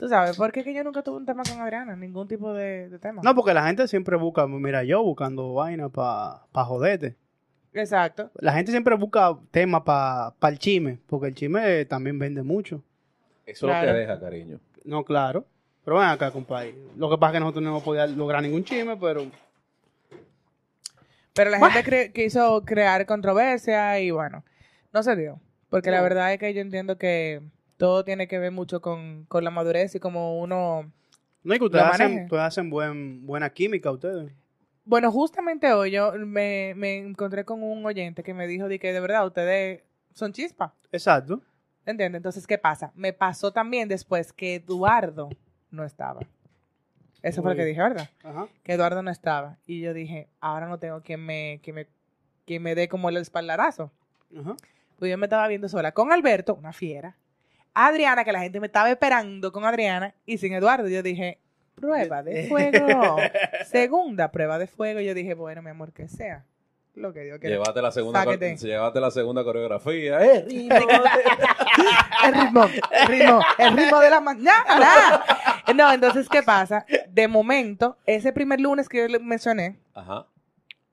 Tú 0.00 0.08
sabes, 0.08 0.34
porque 0.38 0.64
que 0.64 0.72
yo 0.72 0.82
nunca 0.82 1.02
tuve 1.02 1.18
un 1.18 1.26
tema 1.26 1.42
con 1.46 1.60
Adriana, 1.60 1.94
ningún 1.94 2.26
tipo 2.26 2.54
de, 2.54 2.88
de 2.88 2.98
tema. 2.98 3.20
No, 3.22 3.34
porque 3.34 3.52
la 3.52 3.66
gente 3.66 3.86
siempre 3.86 4.16
busca, 4.16 4.46
mira, 4.46 4.82
yo 4.82 5.02
buscando 5.02 5.52
vaina 5.52 5.90
para 5.90 6.46
pa 6.52 6.64
joderte. 6.64 7.16
Exacto. 7.74 8.30
La 8.36 8.54
gente 8.54 8.70
siempre 8.70 8.96
busca 8.96 9.36
temas 9.50 9.82
para 9.82 10.32
el 10.48 10.58
chisme, 10.58 10.98
porque 11.06 11.26
el 11.26 11.34
chisme 11.34 11.84
también 11.84 12.18
vende 12.18 12.42
mucho. 12.42 12.82
Eso 13.44 13.70
es 13.70 13.76
lo 13.76 13.80
que 13.92 13.92
deja, 13.92 14.18
cariño. 14.18 14.58
No, 14.84 15.04
claro. 15.04 15.44
Pero 15.84 15.98
ven 15.98 16.08
acá, 16.08 16.30
compadre. 16.30 16.74
Lo 16.96 17.10
que 17.10 17.18
pasa 17.18 17.32
es 17.32 17.34
que 17.34 17.40
nosotros 17.40 17.62
no 17.62 17.68
hemos 17.68 17.82
podido 17.82 18.06
lograr 18.06 18.42
ningún 18.42 18.64
chisme, 18.64 18.96
pero 18.96 19.26
Pero 21.34 21.50
la 21.50 21.58
gente 21.58 21.84
cre- 21.84 22.12
quiso 22.14 22.64
crear 22.64 23.04
controversia 23.04 24.00
y 24.00 24.10
bueno, 24.10 24.44
no 24.94 25.02
se 25.02 25.14
dio. 25.14 25.40
Porque 25.68 25.90
la 25.90 26.00
verdad 26.00 26.32
es 26.32 26.38
que 26.40 26.54
yo 26.54 26.62
entiendo 26.62 26.96
que 26.96 27.42
todo 27.80 28.04
tiene 28.04 28.28
que 28.28 28.38
ver 28.38 28.52
mucho 28.52 28.82
con, 28.82 29.24
con 29.24 29.42
la 29.42 29.50
madurez 29.50 29.94
y 29.94 30.00
como 30.00 30.38
uno... 30.38 30.92
no 31.42 31.52
es 31.54 31.58
que 31.58 31.64
ustedes 31.64 31.84
hacen, 31.86 32.24
ustedes 32.24 32.42
hacen 32.42 32.68
buen, 32.68 33.24
buena 33.24 33.48
química, 33.48 33.90
ustedes. 33.90 34.30
Bueno, 34.84 35.10
justamente 35.10 35.72
hoy 35.72 35.90
yo 35.90 36.12
me, 36.12 36.74
me 36.76 36.98
encontré 36.98 37.46
con 37.46 37.62
un 37.62 37.86
oyente 37.86 38.22
que 38.22 38.34
me 38.34 38.46
dijo 38.46 38.68
de 38.68 38.78
que 38.78 38.92
de 38.92 39.00
verdad 39.00 39.26
ustedes 39.26 39.82
son 40.12 40.30
chispas. 40.34 40.72
Exacto. 40.92 41.40
¿Entiendes? 41.86 42.18
Entonces, 42.18 42.46
¿qué 42.46 42.58
pasa? 42.58 42.92
Me 42.94 43.14
pasó 43.14 43.50
también 43.50 43.88
después 43.88 44.34
que 44.34 44.56
Eduardo 44.56 45.30
no 45.70 45.82
estaba. 45.82 46.20
Eso 47.22 47.40
fue 47.40 47.52
lo 47.52 47.56
que 47.56 47.64
dije, 47.64 47.80
¿verdad? 47.80 48.10
Ajá. 48.22 48.46
Que 48.62 48.74
Eduardo 48.74 49.02
no 49.02 49.10
estaba. 49.10 49.56
Y 49.66 49.80
yo 49.80 49.94
dije, 49.94 50.28
ahora 50.40 50.68
no 50.68 50.78
tengo 50.78 51.00
quien 51.00 51.24
me, 51.24 51.60
que 51.62 51.72
me, 51.72 51.86
quien 52.44 52.62
me 52.62 52.74
dé 52.74 52.88
como 52.88 53.08
el 53.08 53.16
espaldarazo. 53.16 53.90
Ajá. 54.38 54.54
Pues 54.98 55.10
yo 55.10 55.16
me 55.16 55.24
estaba 55.24 55.48
viendo 55.48 55.66
sola 55.66 55.92
con 55.92 56.12
Alberto, 56.12 56.54
una 56.54 56.74
fiera. 56.74 57.16
Adriana, 57.86 58.24
que 58.24 58.32
la 58.32 58.40
gente 58.40 58.60
me 58.60 58.66
estaba 58.66 58.90
esperando 58.90 59.52
con 59.52 59.64
Adriana, 59.64 60.14
y 60.26 60.38
sin 60.38 60.52
Eduardo. 60.52 60.88
Yo 60.88 61.02
dije, 61.02 61.38
prueba 61.74 62.22
de 62.22 62.48
fuego. 62.48 63.16
Segunda 63.66 64.30
prueba 64.30 64.58
de 64.58 64.66
fuego. 64.66 65.00
Yo 65.00 65.14
dije, 65.14 65.34
bueno, 65.34 65.62
mi 65.62 65.70
amor, 65.70 65.92
que 65.92 66.08
sea 66.08 66.44
lo 66.94 67.12
que 67.12 67.20
Dios 67.24 67.38
quiera. 67.38 67.56
Llevaste 67.56 67.80
la 67.82 67.92
segunda, 67.92 68.24
Sáquete. 68.24 68.56
llevaste 68.56 69.00
la 69.00 69.10
segunda 69.10 69.44
coreografía. 69.44 70.20
¡Eh, 70.24 70.44
ritmo! 70.48 70.76
El 72.24 72.34
ritmo, 72.34 72.64
el 72.90 73.08
ritmo, 73.08 73.40
el 73.58 73.76
ritmo 73.76 74.00
de 74.00 74.10
la 74.10 74.20
mañana. 74.20 75.24
No, 75.74 75.92
entonces, 75.92 76.28
¿qué 76.28 76.42
pasa? 76.42 76.84
De 77.08 77.28
momento, 77.28 77.96
ese 78.06 78.32
primer 78.32 78.60
lunes 78.60 78.88
que 78.88 78.98
yo 78.98 79.08
le 79.08 79.18
mencioné, 79.18 79.78
Ajá. 79.94 80.26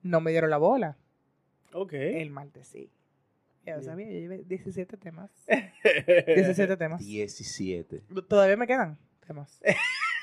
no 0.02 0.20
me 0.20 0.30
dieron 0.30 0.50
la 0.50 0.56
bola. 0.56 0.96
Ok. 1.72 1.92
El 1.92 2.30
martes 2.30 2.68
sí. 2.68 2.90
Ya 3.76 3.82
sabía, 3.82 4.06
yo 4.06 4.12
llevé 4.18 4.42
17 4.46 4.96
temas. 4.96 5.30
17 6.26 6.76
temas. 6.76 7.00
17. 7.00 8.02
Todavía 8.28 8.56
me 8.56 8.66
quedan 8.66 8.98
temas. 9.26 9.60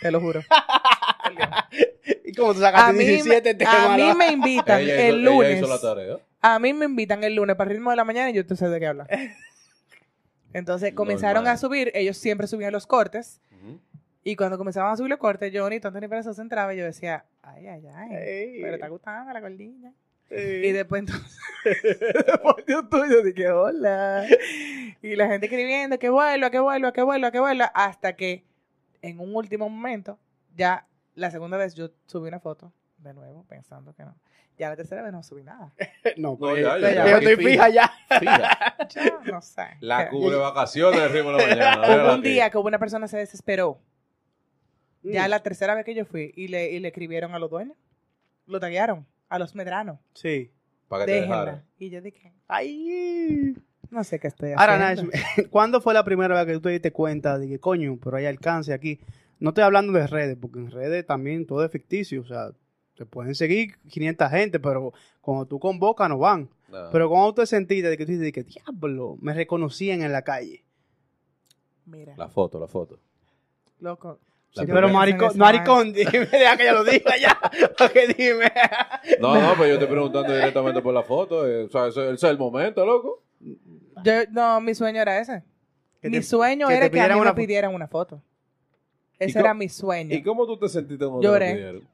Te 0.01 0.11
lo 0.11 0.19
juro. 0.19 0.41
¿Y 2.25 2.33
cómo 2.33 2.53
tú 2.53 2.59
A 2.59 2.71
sacaste 2.71 2.93
mí, 2.93 3.05
17 3.05 3.49
me, 3.53 3.55
temas? 3.55 3.75
a 3.75 3.95
mí 3.97 4.13
me 4.17 4.27
invitan 4.31 4.81
hizo, 4.83 4.91
el 4.93 5.23
lunes. 5.23 5.57
hizo 5.57 5.67
la 5.67 5.79
tarea. 5.79 6.17
A 6.41 6.59
mí 6.59 6.73
me 6.73 6.85
invitan 6.85 7.23
el 7.23 7.35
lunes 7.35 7.55
para 7.55 7.69
el 7.71 7.77
ritmo 7.77 7.89
de 7.91 7.95
la 7.95 8.03
mañana 8.03 8.29
y 8.29 8.33
yo 8.33 8.45
te 8.45 8.55
sé 8.55 8.67
de 8.69 8.79
qué 8.79 8.87
hablar. 8.87 9.07
Entonces 10.53 10.93
comenzaron 10.93 11.43
Normal. 11.43 11.53
a 11.53 11.57
subir, 11.57 11.91
ellos 11.95 12.17
siempre 12.17 12.47
subían 12.47 12.71
los 12.71 12.87
cortes. 12.87 13.41
Y 14.27 14.35
cuando 14.35 14.57
comenzaban 14.57 14.91
a 14.91 14.97
subir 14.97 15.09
los 15.11 15.19
cortes, 15.19 15.53
yo 15.53 15.69
ni 15.69 15.79
tonto 15.79 15.99
ni 16.01 16.07
perezoso 16.07 16.41
entraba 16.41 16.73
y 16.73 16.77
yo 16.77 16.85
decía, 16.85 17.25
ay, 17.43 17.67
ay, 17.67 17.83
ay, 17.93 18.09
Ey. 18.15 18.61
pero 18.61 18.73
está 18.75 18.87
gustando 18.87 19.31
la 19.31 19.39
gordilla. 19.39 19.91
Sí. 20.29 20.35
Y 20.35 20.71
después 20.71 21.01
entonces, 21.01 21.37
tuyo 22.89 23.21
dije, 23.23 23.49
hola. 23.51 24.25
Y 25.01 25.15
la 25.15 25.27
gente 25.27 25.45
escribiendo 25.45 25.99
que 25.99 26.09
vuelva, 26.09 26.49
que 26.49 26.59
vuelva, 26.59 26.91
que 26.93 27.01
vuelva, 27.03 27.31
que 27.31 27.39
vuelva, 27.39 27.65
hasta 27.75 28.15
que 28.15 28.43
en 29.01 29.19
un 29.19 29.35
último 29.35 29.69
momento, 29.69 30.17
ya 30.55 30.87
la 31.13 31.29
segunda 31.31 31.57
vez 31.57 31.75
yo 31.75 31.89
subí 32.07 32.27
una 32.27 32.39
foto, 32.39 32.73
de 32.97 33.13
nuevo, 33.13 33.45
pensando 33.47 33.93
que 33.93 34.03
no. 34.03 34.15
Ya 34.57 34.69
la 34.69 34.75
tercera 34.77 35.01
vez 35.01 35.11
no 35.11 35.21
subí 35.21 35.43
nada. 35.43 35.73
No, 36.17 36.31
No, 36.31 36.37
pues, 36.37 36.63
ya, 36.63 36.77
yo 36.77 36.89
ya, 36.89 37.09
yo 37.09 37.17
estoy 37.17 37.35
fija. 37.35 37.49
fija 37.65 37.69
ya. 37.69 37.91
Fija. 38.19 38.75
Ya, 38.89 39.19
no 39.31 39.41
sé. 39.41 39.63
La 39.81 40.09
cubre 40.09 40.37
vacaciones 40.37 41.01
del 41.01 41.11
ritmo 41.11 41.31
de 41.31 41.37
la 41.55 41.75
mañana. 41.77 42.05
Hubo 42.05 42.13
un 42.15 42.21
día 42.21 42.49
que 42.49 42.57
una 42.57 42.77
persona 42.79 43.07
se 43.07 43.17
desesperó. 43.17 43.79
Ya 45.03 45.27
Mm. 45.27 45.29
la 45.29 45.39
tercera 45.43 45.75
vez 45.75 45.85
que 45.85 45.93
yo 45.93 46.05
fui 46.05 46.33
y 46.35 46.47
le, 46.47 46.71
y 46.71 46.79
le 46.79 46.87
escribieron 46.89 47.33
a 47.35 47.39
los 47.39 47.49
dueños. 47.49 47.75
Lo 48.47 48.59
taguearon. 48.59 49.05
A 49.29 49.39
los 49.39 49.55
medranos. 49.55 49.99
Sí. 50.13 50.51
Para 50.87 51.05
que 51.05 51.11
te. 51.21 51.61
Y 51.85 51.89
yo 51.89 52.01
dije, 52.01 52.33
Ay. 52.47 53.55
no 53.89 54.03
sé 54.03 54.19
qué 54.19 54.27
estoy 54.27 54.51
Ahora, 54.55 54.89
haciendo. 54.89 55.11
Nash, 55.11 55.47
¿cuándo 55.49 55.81
fue 55.81 55.93
la 55.93 56.03
primera 56.03 56.35
vez 56.35 56.45
que 56.45 56.53
tú 56.53 56.61
te 56.61 56.69
diste 56.69 56.91
cuenta 56.91 57.37
de 57.39 57.47
que, 57.47 57.59
coño, 57.59 57.97
pero 58.03 58.17
hay 58.17 58.25
alcance 58.25 58.73
aquí? 58.73 58.99
No 59.39 59.49
estoy 59.49 59.63
hablando 59.63 59.91
de 59.93 60.07
redes, 60.07 60.37
porque 60.39 60.59
en 60.59 60.71
redes 60.71 61.05
también 61.05 61.45
todo 61.45 61.63
es 61.65 61.71
ficticio. 61.71 62.21
O 62.21 62.25
sea, 62.25 62.51
te 62.95 63.05
pueden 63.05 63.35
seguir 63.35 63.77
500 63.89 64.29
gente, 64.29 64.59
pero 64.59 64.93
cuando 65.21 65.45
tú 65.47 65.59
convocas 65.59 66.07
no 66.07 66.17
van. 66.19 66.49
No. 66.69 66.89
Pero 66.91 67.09
¿cómo 67.09 67.27
tú 67.33 67.41
te 67.41 67.47
sentiste 67.47 67.89
de 67.89 67.97
que 67.97 68.05
tú 68.05 68.11
dices, 68.13 68.31
que 68.31 68.43
diablo, 68.43 69.17
me 69.21 69.33
reconocían 69.33 70.01
en 70.01 70.11
la 70.11 70.21
calle? 70.21 70.63
Mira, 71.85 72.13
La 72.17 72.29
foto, 72.29 72.59
la 72.59 72.67
foto. 72.67 72.99
loco. 73.79 74.19
Pero 74.55 74.89
maricón, 74.89 75.37
maricón, 75.37 75.91
dime, 75.93 76.11
deja 76.31 76.55
que 76.57 76.63
ya 76.63 76.73
lo 76.73 76.83
diga 76.83 77.17
ya, 77.17 77.39
porque 77.77 78.07
dime. 78.07 78.51
No, 79.19 79.35
no, 79.39 79.53
pero 79.53 79.67
yo 79.67 79.73
estoy 79.73 79.87
preguntando 79.87 80.33
directamente 80.33 80.81
por 80.81 80.93
la 80.93 81.03
foto. 81.03 81.47
eh, 81.47 81.65
o 81.65 81.69
sea, 81.69 81.87
ese, 81.87 82.03
ese 82.05 82.13
es 82.13 82.23
el 82.23 82.37
momento, 82.37 82.85
loco. 82.85 83.23
Yo- 84.03 84.23
no, 84.31 84.61
mi 84.61 84.73
sueño 84.73 85.01
era 85.01 85.19
ese. 85.19 85.43
Que 86.01 86.09
mi 86.09 86.17
te- 86.17 86.23
sueño 86.23 86.67
que 86.67 86.73
te 86.73 86.77
era 86.77 86.85
que 86.85 86.87
a 86.87 86.91
pidieran 86.91 87.17
mí 87.17 87.21
una 87.21 87.33
me 87.33 87.35
pidieran 87.41 87.73
una 87.75 87.87
foto. 87.87 88.21
Ese 89.19 89.39
era 89.39 89.53
mi 89.53 89.67
sueño. 89.69 90.13
¿Y 90.15 90.21
cómo 90.23 90.45
tú 90.45 90.57
te 90.57 90.69
sentiste 90.69 91.05
cuando 91.05 91.21
te 91.21 91.27
lo 91.27 91.33
Lloré. 91.33 91.53
pidieron? 91.53 91.87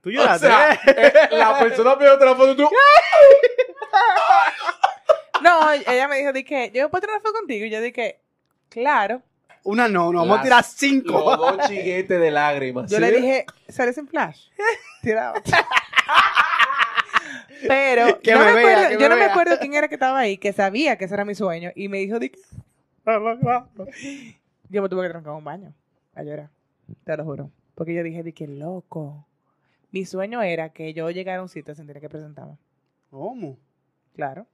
Tú 0.00 0.08
O 0.08 0.12
lloraste. 0.12 0.46
sea, 0.46 0.72
eh, 0.86 1.12
la 1.32 1.58
persona 1.58 1.98
pidió 1.98 2.16
la 2.16 2.34
foto 2.34 2.52
y 2.52 2.56
tú... 2.56 2.68
No, 5.42 5.72
ella 5.72 6.06
me 6.08 6.18
dijo, 6.18 6.32
dije, 6.32 6.70
yo 6.74 6.90
puedo 6.90 7.00
tener 7.00 7.14
una 7.16 7.22
foto 7.22 7.32
contigo. 7.38 7.64
Y 7.64 7.70
yo 7.70 7.80
dije, 7.80 8.20
claro. 8.68 9.22
Una 9.64 9.88
no, 9.88 10.12
no, 10.12 10.20
vamos 10.20 10.34
a 10.34 10.36
Las- 10.36 10.44
tirar 10.44 10.64
cinco. 10.64 11.12
Los 11.12 11.38
dos 11.38 11.68
chiguetes 11.68 12.20
de 12.20 12.30
lágrimas. 12.30 12.90
Yo 12.90 12.96
¿sí? 12.96 13.02
le 13.02 13.12
dije, 13.12 13.46
sale 13.68 13.92
sin 13.92 14.08
flash. 14.08 14.48
Tiraba. 15.02 15.40
Pero 17.68 18.20
Que 18.22 18.32
no 18.32 18.38
me 18.40 18.44
me 18.46 18.54
vea, 18.54 18.62
acuerdo- 18.62 18.88
que 18.88 18.94
yo 18.94 19.00
me 19.00 19.08
no 19.08 19.16
me 19.16 19.24
acuerdo 19.24 19.58
quién 19.60 19.74
era 19.74 19.88
que 19.88 19.94
estaba 19.94 20.18
ahí, 20.18 20.38
que 20.38 20.52
sabía 20.52 20.96
que 20.96 21.04
ese 21.04 21.14
era 21.14 21.24
mi 21.24 21.34
sueño. 21.34 21.70
Y 21.74 21.88
me 21.88 21.98
dijo, 21.98 22.18
di 22.18 22.30
que- 22.30 22.40
yo 24.68 24.82
me 24.82 24.88
tuve 24.88 25.02
que 25.02 25.10
trancar 25.10 25.32
un 25.32 25.44
baño 25.44 25.74
a 26.14 26.22
llorar. 26.22 26.50
Te 27.04 27.16
lo 27.16 27.24
juro. 27.24 27.50
Porque 27.74 27.94
yo 27.94 28.02
dije, 28.02 28.22
di 28.22 28.32
que 28.32 28.46
loco. 28.46 29.26
Mi 29.90 30.04
sueño 30.04 30.40
era 30.42 30.70
que 30.70 30.92
yo 30.94 31.10
llegara 31.10 31.40
a 31.40 31.42
un 31.42 31.48
sitio 31.48 31.74
sin 31.74 31.86
tener 31.86 32.00
que 32.00 32.08
presentarme. 32.08 32.56
¿Cómo? 33.10 33.58
Claro. 34.14 34.46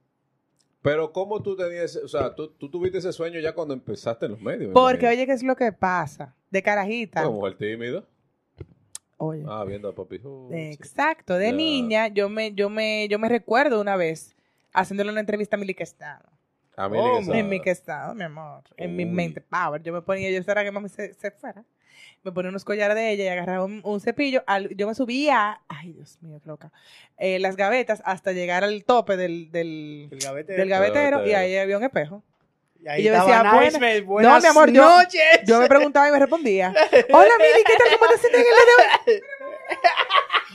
Pero 0.89 1.11
¿cómo 1.11 1.41
tú 1.41 1.55
tenías... 1.55 1.95
O 1.97 2.07
sea, 2.07 2.33
tú, 2.33 2.49
tú 2.49 2.69
tuviste 2.69 2.99
ese 2.99 3.11
sueño 3.11 3.39
ya 3.39 3.53
cuando 3.53 3.73
empezaste 3.73 4.25
en 4.25 4.31
los 4.33 4.41
medios. 4.41 4.69
me 4.69 4.73
Porque, 4.73 5.05
imagino. 5.05 5.09
oye, 5.11 5.25
¿qué 5.25 5.31
es 5.33 5.43
lo 5.43 5.55
que 5.55 5.71
pasa? 5.71 6.35
De 6.49 6.63
carajita. 6.63 7.23
Como 7.23 7.39
mujer 7.39 7.57
tímida. 7.57 8.03
Oye. 9.17 9.43
Ah, 9.47 9.63
viendo 9.65 9.89
a 9.89 9.95
papi. 9.95 10.21
Oh. 10.23 10.49
Exacto, 10.53 11.37
de 11.37 11.47
Ya. 11.47 11.51
niña, 11.51 12.07
yo 12.07 12.29
me, 12.29 12.53
yo 12.53 12.69
me, 12.69 13.07
yo 13.09 13.19
me 13.19 13.27
recuerdo 13.29 13.81
una 13.81 13.95
vez 13.95 14.35
haciéndole 14.73 15.11
una 15.11 15.19
entrevista 15.19 15.55
a 15.55 15.59
Milly 15.59 15.75
Estado. 15.77 16.29
A 16.75 16.87
mí 16.87 16.97
Oh. 17.01 17.19
En 17.33 17.49
mi 17.49 17.59
estado, 17.65 18.13
mi 18.13 18.23
amor. 18.23 18.63
En 18.77 18.95
mi 18.95 19.05
mente 19.05 19.41
power. 19.41 19.81
Yo 19.81 19.91
me 19.91 20.01
ponía, 20.03 20.29
yo 20.29 20.37
esperaba 20.37 20.63
que 20.63 20.71
mami 20.71 20.89
se, 20.89 21.13
se 21.15 21.31
fuera. 21.31 21.65
Me 22.23 22.31
ponía 22.31 22.49
unos 22.49 22.65
collares 22.65 22.95
de 22.95 23.11
ella 23.11 23.23
y 23.23 23.27
agarraba 23.27 23.63
un, 23.65 23.81
un 23.83 23.99
cepillo. 24.01 24.43
al- 24.47 24.69
yo 24.75 24.87
me 24.87 24.95
subía, 24.95 25.61
ay 25.67 25.93
Dios 25.93 26.17
mío, 26.21 26.39
qué 26.43 26.47
loca. 26.49 26.71
eh, 27.17 27.39
las 27.39 27.55
gavetas 27.55 28.01
hasta 28.05 28.31
llegar 28.33 28.63
al 28.63 28.83
tope 28.83 29.15
del, 29.17 29.51
del, 29.51 30.09
El 30.11 30.19
gavetero. 30.19 30.57
del 30.59 30.69
gavetero 30.69 31.25
y 31.27 31.33
ahí 31.33 31.57
había 31.57 31.77
un 31.77 31.83
espejo. 31.83 32.23
Y 32.79 32.87
ahí 32.89 33.01
Y 33.01 33.05
yo 33.05 33.13
decía, 33.13 33.41
buena- 33.43 33.53
Naismith, 33.53 34.05
buenas 34.05 34.33
No, 34.33 34.39
mi 34.41 34.47
amor, 34.47 34.71
yo- 34.71 34.87
noches. 34.87 35.21
Yo 35.45 35.59
me 35.59 35.67
preguntaba 35.67 36.07
y 36.09 36.11
me 36.11 36.19
respondía. 36.19 36.69
Hola, 37.11 37.33
Mili, 37.39 37.63
¿qué 37.65 37.73
tal? 37.77 37.97
¿Cómo 37.99 38.11
te 38.11 38.17
sientes 38.19 38.41
en 38.41 38.47
el 38.47 38.53
día 38.53 38.65
de 39.05 39.13
hoy? 39.13 39.21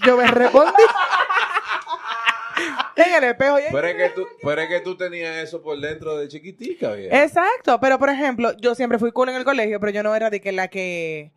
Yo 0.07 0.17
me 0.17 0.27
respondí. 0.29 0.83
en 2.97 3.15
el 3.15 3.25
espejo. 3.25 3.59
y- 3.59 3.63
Pero 3.73 3.87
es, 3.89 3.95
que 3.97 4.09
tú, 4.11 4.27
pero 4.43 4.61
es 4.63 4.69
que 4.69 4.81
tú 4.81 4.97
tenías 4.97 5.37
eso 5.37 5.63
por 5.63 5.79
dentro 5.81 6.17
de 6.17 6.29
chiquitica, 6.29 6.93
bien. 6.93 7.15
Exacto, 7.15 7.81
pero 7.81 7.99
por 7.99 8.09
ejemplo, 8.11 8.53
yo 8.59 8.75
siempre 8.75 8.99
fui 8.99 9.13
cool 9.13 9.31
en 9.31 9.37
el 9.37 9.45
colegio, 9.45 9.81
pero 9.81 9.93
yo 9.93 10.03
no 10.03 10.15
era 10.15 10.31
de 10.31 10.41
que 10.41 10.53
la 10.53 10.69
que 10.69 11.31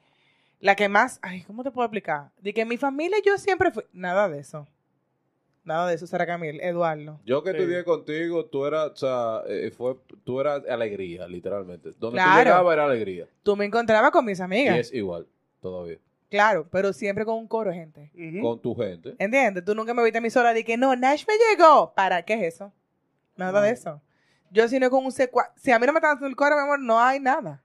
la 0.60 0.76
que 0.76 0.90
más, 0.90 1.20
ay, 1.22 1.44
¿cómo 1.44 1.64
te 1.64 1.72
puedo 1.72 1.86
explicar? 1.86 2.32
De 2.40 2.54
que 2.54 2.62
en 2.62 2.68
mi 2.68 2.78
familia 2.78 3.18
yo 3.26 3.38
siempre 3.38 3.72
fui 3.72 3.84
nada 3.94 4.30
de 4.30 4.40
eso. 4.40 4.68
Nada 5.64 5.88
de 5.88 5.96
eso, 5.96 6.06
Sara 6.06 6.28
Camil, 6.28 6.62
Eduardo. 6.62 7.20
Yo 7.26 7.42
que 7.44 7.52
Sí. 7.52 7.58
estudié 7.58 7.84
contigo, 7.84 8.46
tú 8.46 8.66
eras, 8.68 8.92
o 8.92 8.96
sea, 8.96 9.42
eh, 9.48 9.72
fue, 9.72 9.98
tú 10.24 10.40
eras 10.40 10.62
alegría, 10.70 11.28
literalmente. 11.28 11.90
Donde 11.98 12.18
Claro. 12.18 12.34
tú 12.34 12.44
llegabas 12.46 12.74
era 12.74 12.86
alegría. 12.86 13.28
Tú 13.42 13.56
me 13.56 13.66
encontrabas 13.66 14.12
con 14.12 14.24
mis 14.26 14.38
Y 14.40 14.44
amigas. 14.44 14.78
es 14.78 14.94
igual, 14.94 15.28
todavía. 15.60 15.98
Claro, 16.30 16.68
pero 16.72 16.94
siempre 16.94 17.26
con 17.26 17.36
un 17.38 17.48
coro 17.48 17.72
de 17.72 17.78
gente. 17.78 18.12
Con 18.42 18.60
tu 18.62 18.76
gente. 18.76 19.16
¿Entiendes? 19.18 19.66
Tú 19.66 19.74
nunca 19.74 19.94
me 19.96 20.04
viste 20.04 20.20
a 20.20 20.22
mí 20.22 20.30
sola 20.30 20.54
de 20.54 20.64
que 20.64 20.78
no, 20.78 20.96
Nash 20.96 21.24
me 21.28 21.34
llegó. 21.50 21.94
¿Para 21.96 22.22
qué 22.24 22.34
es 22.36 22.54
eso? 22.56 22.72
Nada 23.36 23.60
de 23.62 23.72
eso. 23.72 24.02
Yo 24.52 24.68
si 24.68 24.80
no 24.80 24.90
con 24.92 25.04
un 25.06 25.12
secua... 25.12 25.52
Si 25.56 25.72
a 25.72 25.80
mí 25.80 25.86
no 25.88 25.94
me 25.94 25.98
están 26.00 26.12
haciendo 26.12 26.28
el 26.28 26.36
coro, 26.36 26.56
mi 26.56 26.62
amor, 26.62 26.80
no 26.80 27.00
hay 27.00 27.20
nada. 27.20 27.64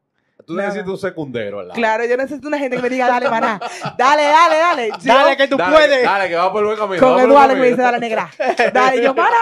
Tú 0.51 0.57
necesitas 0.57 0.89
un 0.89 0.99
secundero 0.99 1.61
al 1.61 1.69
lado. 1.69 1.79
Claro, 1.79 2.05
yo 2.05 2.17
necesito 2.17 2.49
una 2.49 2.59
gente 2.59 2.77
que 2.77 2.83
me 2.83 2.89
diga, 2.91 3.07
dale, 3.07 3.31
maná. 3.31 3.61
Dale, 3.97 4.23
dale, 4.25 4.57
dale. 4.57 4.89
Yo- 5.03 5.15
Dale 5.15 5.37
que 5.37 5.47
tú 5.47 5.57
dale, 5.57 5.77
puedes. 5.77 6.03
Dale, 6.03 6.29
que 6.29 6.35
va 6.35 6.53
por 6.53 6.65
buen 6.65 6.77
camino. 6.77 7.01
con 7.01 7.21
Eduardo 7.21 7.55
que 7.55 7.61
me 7.61 7.69
dice, 7.69 7.83
dale, 7.83 7.99
negra. 8.01 8.31
Dale, 8.73 9.03
yo, 9.03 9.15
para. 9.15 9.37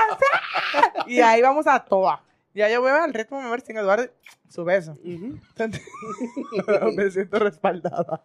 Y 1.06 1.20
ahí 1.20 1.40
vamos 1.40 1.66
a 1.66 1.78
toa. 1.82 2.22
Ya 2.54 2.68
yo 2.68 2.82
veo 2.82 3.02
al 3.02 3.14
ritmo, 3.14 3.40
me 3.40 3.48
ver 3.48 3.60
sin 3.62 3.78
Eduardo, 3.78 4.06
su 4.48 4.64
beso. 4.64 4.92
Ujú. 5.04 5.38
me 6.96 7.10
siento 7.10 7.38
respaldada. 7.38 8.22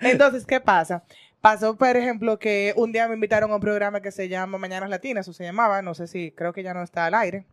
Entonces, 0.00 0.46
¿qué 0.46 0.60
pasa? 0.60 1.02
Pasó, 1.40 1.76
por 1.76 1.96
ejemplo, 1.96 2.38
que 2.38 2.72
un 2.76 2.90
día 2.92 3.06
me 3.08 3.14
invitaron 3.14 3.50
a 3.50 3.54
un 3.56 3.60
programa 3.60 4.00
que 4.00 4.10
se 4.12 4.28
llama 4.28 4.58
Mañanas 4.58 4.90
Latinas, 4.90 5.28
o 5.28 5.32
se 5.32 5.44
llamaba, 5.44 5.82
no 5.82 5.94
sé 5.94 6.06
si, 6.06 6.30
creo 6.32 6.52
que 6.52 6.62
ya 6.62 6.72
no 6.74 6.82
está 6.82 7.06
al 7.06 7.14
aire. 7.14 7.46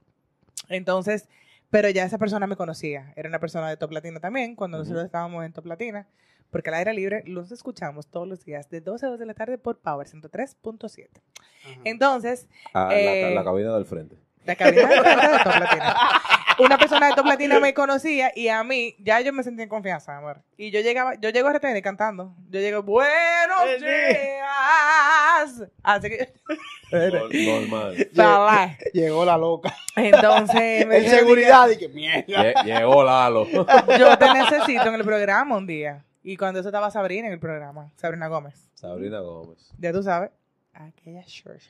Entonces, 0.70 1.28
pero 1.76 1.90
ya 1.90 2.06
esa 2.06 2.18
persona 2.18 2.48
me 2.48 2.56
conocía. 2.56 3.12
Era 3.18 3.28
una 3.28 3.40
persona 3.40 3.68
de 3.68 3.76
Top 3.76 3.92
Latina 3.92 4.22
también, 4.22 4.56
cuando 4.56 4.78
nosotros 4.78 5.04
estábamos 5.04 5.44
en 5.44 5.52
Top 5.52 5.66
Latina. 5.66 6.08
Porque 6.50 6.70
al 6.70 6.76
aire 6.76 6.94
libre 6.94 7.22
los 7.26 7.52
escuchamos 7.52 8.08
todos 8.08 8.26
los 8.30 8.46
días, 8.46 8.70
de 8.70 8.80
12 8.80 9.06
a 9.06 9.10
2 9.10 9.20
de 9.20 9.26
la 9.26 9.34
tarde 9.34 9.58
por 9.58 9.80
Power 9.80 10.08
103.7. 10.08 11.10
Ajá. 11.66 11.80
Entonces, 11.84 12.48
Ah, 12.74 12.88
la, 12.92 12.98
Eh, 12.98 13.36
la 13.36 13.44
cabina 13.44 13.74
del 13.76 13.84
frente. 13.84 14.16
la 14.46 14.56
cabina 14.56 14.88
de 14.88 15.02
frente 15.02 15.28
de 15.28 15.38
Top 15.44 15.60
Latina. 15.60 15.96
una 16.60 16.78
persona 16.78 17.08
de 17.08 17.14
top 17.14 17.26
latina 17.28 17.60
me 17.60 17.74
conocía 17.74 18.32
y 18.36 18.48
a 18.48 18.64
mí 18.64 18.96
ya 19.00 19.22
yo 19.22 19.34
me 19.34 19.44
sentía 19.44 19.64
en 19.64 19.70
confianza, 19.70 20.18
amor. 20.18 20.42
Y 20.58 20.72
yo 20.72 20.80
llegaba, 20.82 21.16
yo 21.16 21.30
llego 21.30 21.48
a 21.48 21.54
RTN 21.54 21.82
cantando. 21.82 22.36
Yo 22.50 22.60
llego, 22.60 22.84
buenos 22.84 23.12
Sí. 23.80 23.86
días. 23.86 25.70
Así 25.84 26.10
que, 26.10 26.34
Nor- 26.92 27.70
Normal. 27.72 28.08
Bye, 28.14 28.92
Llegó 28.94 29.26
la 29.26 29.38
loca. 29.38 29.76
entonces 29.96 30.86
me 30.88 30.98
En 30.98 31.10
seguridad, 31.10 31.70
y 31.70 31.78
que 31.78 31.90
mierda. 31.90 32.26
Lle- 32.26 32.64
Llegó 32.64 33.04
Lalo. 33.04 33.46
Yo 34.00 34.18
te 34.18 34.34
necesito 34.34 34.88
en 34.88 34.96
el 34.96 35.04
programa 35.04 35.58
un 35.58 35.68
día. 35.68 36.06
Y 36.24 36.38
cuando 36.38 36.60
eso 36.60 36.70
estaba 36.70 36.90
Sabrina 36.90 37.28
en 37.28 37.34
el 37.34 37.40
programa, 37.40 37.92
Sabrina 37.98 38.28
Gómez. 38.28 38.70
Sabrina 38.74 39.20
Gómez. 39.20 39.72
Ya 39.78 39.92
tú 39.94 40.02
sabes. 40.02 40.32
Aquella 40.74 41.24
shorta. 41.26 41.70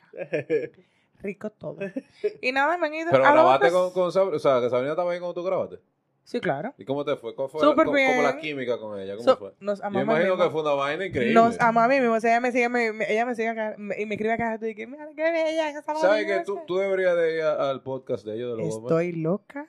Rico 1.21 1.49
todo. 1.49 1.77
Y 2.41 2.51
nada, 2.51 2.77
me 2.77 2.87
han 2.87 2.93
ido. 2.93 3.11
Pero 3.11 3.25
¿a 3.25 3.31
grabaste 3.31 3.71
con, 3.71 3.91
con 3.91 4.11
Sabrina. 4.11 4.37
O 4.37 4.39
sea, 4.39 4.59
que 4.61 4.69
Sabrina 4.69 4.91
estaba 4.91 5.09
bien 5.11 5.21
cuando 5.21 5.33
tú 5.41 5.43
grabaste. 5.45 5.79
Sí, 6.23 6.39
claro. 6.39 6.73
¿Y 6.79 6.85
cómo 6.85 7.05
te 7.05 7.15
fue? 7.17 7.35
¿Cómo 7.35 7.49
fue 7.49 7.61
Súper 7.61 7.85
cómo 7.85 7.97
la 7.97 8.31
bien. 8.31 8.39
química 8.39 8.79
con 8.79 8.99
ella? 8.99 9.15
¿Cómo 9.15 9.23
So- 9.29 9.37
fue? 9.37 9.53
nos 9.59 9.77
Yo 9.79 9.85
amamos 9.85 10.03
imagino 10.15 10.31
mismo. 10.31 10.43
que 10.43 10.49
fue 10.51 10.61
una 10.61 10.71
vaina 10.73 11.05
increíble. 11.05 11.33
Nos 11.35 11.59
ama 11.61 11.83
a 11.83 11.87
mí 11.87 11.99
mismo. 11.99 12.15
O 12.15 12.19
sea, 12.19 12.31
ella 12.31 12.39
me 12.41 12.51
sigue, 12.51 12.67
me, 12.67 12.93
me- 12.93 13.11
ella 13.13 13.27
me 13.27 13.35
sigue 13.35 13.49
acá, 13.49 13.75
me- 13.77 14.01
y 14.01 14.07
me 14.07 14.15
escribe 14.15 14.33
acá 14.33 14.57
y 14.59 14.73
que 14.73 14.87
mira, 14.87 15.07
qué 15.15 15.21
bella. 15.31 15.81
¿Sabes 15.83 16.25
bien, 16.25 16.39
que 16.39 16.43
tú, 16.45 16.59
tú 16.65 16.77
deberías 16.77 17.15
de 17.15 17.35
ir 17.35 17.41
a- 17.43 17.69
al 17.69 17.83
podcast 17.83 18.25
de 18.25 18.35
ellos 18.37 18.57
de 18.57 18.63
los? 18.63 18.75
Estoy 18.75 19.11
loca 19.11 19.67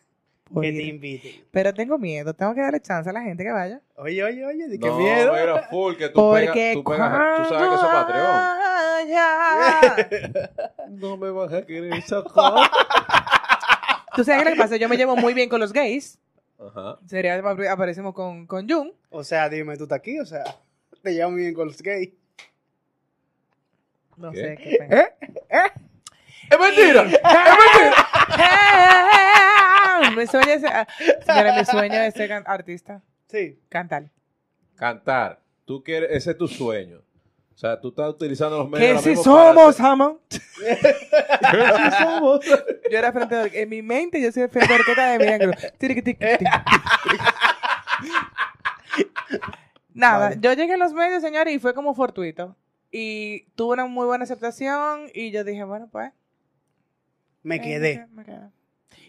por 0.52 0.62
Que 0.62 0.70
te 0.72 0.82
ir. 0.82 0.94
inviten. 0.94 1.44
Pero 1.50 1.74
tengo 1.74 1.98
miedo. 1.98 2.34
Tengo 2.34 2.54
que 2.54 2.60
darle 2.60 2.80
chance 2.80 3.08
a 3.10 3.12
la 3.12 3.22
gente 3.22 3.42
que 3.44 3.50
vaya. 3.52 3.80
Oye, 3.96 4.22
oye, 4.24 4.44
oye, 4.46 4.68
de 4.68 4.78
qué 4.78 4.86
no, 4.86 4.98
miedo. 4.98 5.32
mira, 5.32 5.62
full, 5.68 5.94
que 5.96 6.08
tú 6.08 6.14
Porque 6.14 6.46
pegas, 6.46 6.74
tú 6.74 6.84
pegas, 6.84 7.36
tú 7.36 7.44
sabes 7.54 7.68
que 7.68 7.74
eso 7.74 7.86
es 7.86 7.92
Patreon. 7.92 8.26
vaya. 9.06 10.50
No 10.90 11.16
me 11.16 11.30
vas 11.30 11.52
a 11.52 11.66
querer 11.66 12.00
sacar. 12.06 12.70
Tú 14.14 14.24
sabes 14.24 14.42
qué 14.42 14.42
es 14.42 14.44
lo 14.44 14.52
que 14.52 14.56
pasa. 14.56 14.76
Yo 14.76 14.88
me 14.88 14.96
llevo 14.96 15.16
muy 15.16 15.34
bien 15.34 15.48
con 15.48 15.60
los 15.60 15.72
gays. 15.72 16.18
Ajá. 16.58 16.96
Sería 17.06 17.34
aparecemos 17.70 18.14
con, 18.14 18.46
con 18.46 18.68
Jun. 18.68 18.92
O 19.10 19.22
sea, 19.24 19.48
dime, 19.48 19.76
tú 19.76 19.82
estás 19.82 19.98
aquí, 19.98 20.18
o 20.20 20.24
sea, 20.24 20.44
te 21.02 21.12
llevas 21.12 21.32
muy 21.32 21.42
bien 21.42 21.54
con 21.54 21.66
los 21.66 21.82
gays. 21.82 22.10
No 24.16 24.30
¿Qué? 24.32 24.38
sé 24.38 24.56
qué 24.56 24.76
pena. 24.78 25.00
¡Es 26.50 26.58
mentira! 26.58 27.02
mi 27.04 27.10
sueño 27.12 27.20
es, 27.90 27.96
ah, 30.24 30.86
señora, 31.24 31.58
mi 31.58 31.64
sueño 31.64 31.94
es 32.00 32.14
ser 32.14 32.28
can- 32.28 32.44
artista, 32.46 33.02
Sí. 33.28 33.58
cantar. 33.68 34.10
Cantar. 34.76 35.40
Tú 35.64 35.82
quieres, 35.82 36.10
ese 36.12 36.30
es 36.32 36.38
tu 36.38 36.46
sueño. 36.48 36.98
O 37.54 37.58
sea, 37.58 37.80
tú 37.80 37.88
estás 37.88 38.10
utilizando 38.10 38.58
los 38.58 38.68
medios. 38.68 39.02
Que 39.02 39.16
si 39.16 39.22
somos. 39.22 39.76
Que 40.58 40.76
si 40.76 42.02
somos. 42.02 42.44
Yo 42.90 42.98
era 42.98 43.12
frente 43.12 43.34
de, 43.34 43.62
en 43.62 43.68
mi 43.68 43.80
mente 43.82 44.20
yo 44.20 44.30
soy 44.30 44.46
frente 44.48 44.72
de 44.72 44.78
orquesta 44.78 45.18
de 45.18 46.02
tiqui. 46.02 46.44
Nada, 49.94 50.18
Vale. 50.28 50.36
yo 50.40 50.52
llegué 50.52 50.74
a 50.74 50.76
los 50.76 50.92
medios, 50.92 51.22
señores, 51.22 51.54
y 51.54 51.58
fue 51.58 51.72
como 51.74 51.94
fortuito. 51.94 52.54
Y 52.90 53.44
tuve 53.56 53.74
una 53.74 53.86
muy 53.86 54.06
buena 54.06 54.24
aceptación 54.24 55.06
y 55.14 55.30
yo 55.30 55.42
dije, 55.44 55.64
bueno, 55.64 55.88
pues. 55.90 56.12
Me 57.42 57.56
eh, 57.56 57.60
quedé. 57.60 58.06
me 58.12 58.24
quedé. 58.24 58.50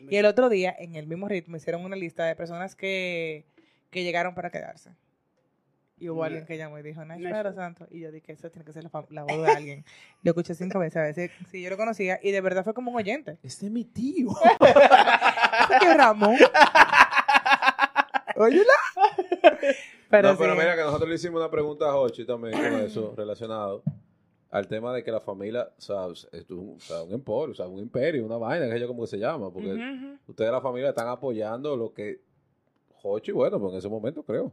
Y 0.10 0.16
el 0.16 0.26
otro 0.26 0.50
día, 0.50 0.76
en 0.78 0.96
el 0.96 1.08
mismo 1.08 1.28
ritmo, 1.28 1.58
hicieron 1.58 1.84
una 1.84 1.96
lista 1.96 2.26
de 2.26 2.36
personas 2.36 2.76
que, 2.76 3.46
que 3.90 4.04
llegaron 4.04 4.36
para 4.36 4.50
quedarse. 4.50 4.92
Y 6.00 6.10
hubo 6.10 6.24
alguien 6.24 6.46
que 6.46 6.58
llamó 6.58 6.78
y 6.78 6.84
dijo, 6.84 7.04
Nash. 7.04 7.22
Pedro 7.22 7.54
Santo. 7.54 7.88
Y 7.90 8.02
yo 8.02 8.12
dije, 8.12 8.32
eso 8.32 8.52
tiene 8.52 8.66
que 8.66 8.72
ser 8.72 8.84
la, 8.84 8.92
la 9.10 9.24
voz 9.24 9.42
de 9.42 9.52
alguien. 9.52 9.86
Lo 10.22 10.32
escuché 10.32 10.54
cinco 10.54 10.78
veces 10.78 10.98
a 10.98 11.02
veces. 11.02 11.32
Sí, 11.50 11.64
yo 11.64 11.72
lo 11.72 11.78
conocía. 11.78 12.20
Y 12.22 12.32
de 12.32 12.42
verdad 12.42 12.64
fue 12.64 12.76
como 12.76 12.92
un 12.92 12.98
oyente. 12.98 13.40
Este 13.42 13.66
es 13.66 13.72
mi 13.72 13.84
tío. 13.84 14.30
¿Eso 14.62 15.74
qué, 15.80 15.94
Ramón? 15.96 16.38
Óyela. 18.36 18.74
Pero, 20.10 20.32
no, 20.32 20.38
pero 20.38 20.54
sí. 20.54 20.60
mira 20.60 20.76
que 20.76 20.82
nosotros 20.82 21.10
le 21.10 21.16
hicimos 21.16 21.42
una 21.42 21.50
pregunta 21.50 21.86
a 21.86 21.96
Hochi 21.96 22.26
también 22.26 22.54
con 22.54 22.80
eso 22.82 23.14
relacionado 23.18 23.84
al 24.58 24.68
tema 24.68 24.94
de 24.94 25.04
que 25.04 25.12
la 25.12 25.22
familia, 25.22 25.70
o 25.78 25.82
sea, 25.82 26.08
es 26.32 26.50
un, 26.50 26.76
o 26.78 26.80
sea, 26.80 27.04
un 27.04 27.14
emporio, 27.14 27.52
o 27.52 27.56
sea, 27.56 27.68
un 27.68 27.80
imperio, 27.80 28.26
una 28.26 28.38
vaina, 28.38 28.68
que 28.68 28.76
es 28.76 28.86
como 28.86 29.02
que 29.02 29.08
se 29.08 29.20
llama, 29.20 29.52
porque 29.52 29.78
ustedes 30.28 30.52
la 30.52 30.62
familia 30.62 30.90
están 30.90 31.08
apoyando 31.08 31.76
lo 31.76 31.94
que 31.94 32.20
Hochi, 33.04 33.32
bueno, 33.32 33.60
pues 33.60 33.74
en 33.74 33.80
ese 33.80 33.90
momento 33.90 34.24
creo, 34.24 34.52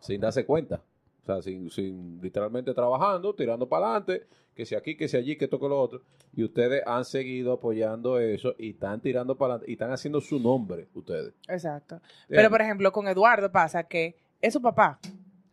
sin 0.00 0.20
darse 0.20 0.44
cuenta. 0.44 0.82
O 1.22 1.26
sea, 1.26 1.42
sin, 1.42 1.70
sin 1.70 2.20
literalmente 2.22 2.72
trabajando, 2.72 3.34
tirando 3.34 3.68
para 3.68 3.86
adelante, 3.86 4.26
que 4.54 4.64
si 4.64 4.74
aquí, 4.74 4.96
que 4.96 5.08
si 5.08 5.16
allí, 5.16 5.36
que 5.36 5.44
esto, 5.44 5.60
que 5.60 5.68
lo 5.68 5.80
otro. 5.80 6.02
Y 6.34 6.42
ustedes 6.42 6.82
han 6.86 7.04
seguido 7.04 7.52
apoyando 7.52 8.18
eso 8.18 8.54
y 8.58 8.70
están 8.70 9.00
tirando 9.00 9.36
para 9.36 9.54
adelante 9.54 9.70
y 9.70 9.74
están 9.74 9.92
haciendo 9.92 10.20
su 10.20 10.40
nombre, 10.40 10.88
ustedes. 10.94 11.34
Exacto. 11.48 12.00
Pero, 12.28 12.48
por 12.50 12.62
ejemplo, 12.62 12.90
con 12.92 13.08
Eduardo 13.08 13.52
pasa 13.52 13.84
que 13.84 14.16
es 14.40 14.52
su 14.52 14.62
papá. 14.62 14.98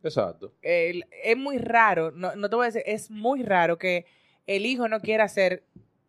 Exacto. 0.08 0.54
El- 0.62 1.06
es 1.24 1.38
muy 1.38 1.58
raro, 1.58 2.12
no, 2.12 2.36
no 2.36 2.50
te 2.50 2.56
voy 2.56 2.64
a 2.66 2.68
decir, 2.68 2.84
es 2.86 3.10
muy 3.12 3.44
raro 3.44 3.78
que 3.78 4.06
el 4.48 4.66
hijo 4.66 4.88
no 4.88 5.00
quiera 5.02 5.24
hacer 5.26 5.64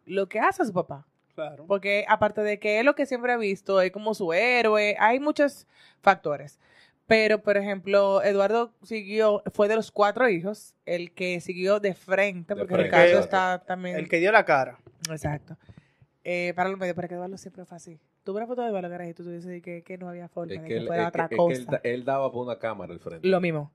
lo 0.05 0.29
que 0.29 0.39
hace 0.41 0.65
su 0.65 0.73
papá. 0.73 1.07
Claro. 1.35 1.67
Porque 1.67 2.05
aparte 2.09 2.41
de 2.43 2.59
que 2.59 2.79
es 2.79 2.85
lo 2.85 2.95
que 2.95 3.05
siempre 3.07 3.33
ha 3.33 3.37
visto, 3.37 3.81
es 3.81 3.91
como 3.93 4.15
su 4.15 4.33
héroe, 4.33 4.97
hay 4.99 5.21
muchos 5.21 5.67
factores. 6.01 6.59
Pero, 7.07 7.41
por 7.43 7.57
ejemplo, 7.57 8.23
Eduardo 8.23 8.73
siguió, 8.83 9.43
fue 9.53 9.69
de 9.69 9.77
los 9.77 9.93
cuatro 9.93 10.29
hijos, 10.29 10.75
el 10.87 11.13
que 11.13 11.41
siguió 11.41 11.79
de 11.79 11.95
frente, 11.95 12.55
De 12.55 12.61
porque 12.61 12.75
frente, 12.75 12.91
Ricardo 12.91 13.07
exacto. 13.19 13.25
está 13.25 13.65
también... 13.67 13.97
El 13.97 14.09
que 14.09 14.17
dio 14.19 14.33
la 14.33 14.45
cara. 14.45 14.79
Exacto. 15.11 15.57
Eh, 16.25 16.53
para 16.57 16.69
los 16.69 16.79
medios, 16.81 16.97
para 16.97 17.07
que 17.07 17.15
Eduardo 17.15 17.37
siempre 17.39 17.65
fue 17.65 17.77
así. 17.77 18.01
Tuve 18.25 18.39
una 18.39 18.47
foto 18.49 18.63
de 18.63 18.69
Eduardo 18.71 18.89
Garay 18.89 19.11
y 19.11 19.15
tú 19.15 19.23
dices 19.31 19.63
que, 19.63 19.85
que 19.85 19.99
no 19.99 20.09
había 20.09 20.29
forma 20.29 20.53
Es 20.55 20.63
de 20.63 20.67
que, 20.67 20.75
que, 20.75 20.81
él, 20.81 20.87
fuera 20.89 21.03
es 21.05 21.09
otra 21.11 21.29
que- 21.29 21.35
es 21.37 21.39
que 21.39 21.45
cosa. 21.45 21.61
él, 21.61 21.67
da- 21.67 21.81
él 21.85 22.05
daba 22.05 22.33
por 22.33 22.45
una 22.45 22.59
cámara 22.59 22.93
al 22.93 22.99
frente. 22.99 23.29
Lo 23.29 23.41
mismo. 23.41 23.73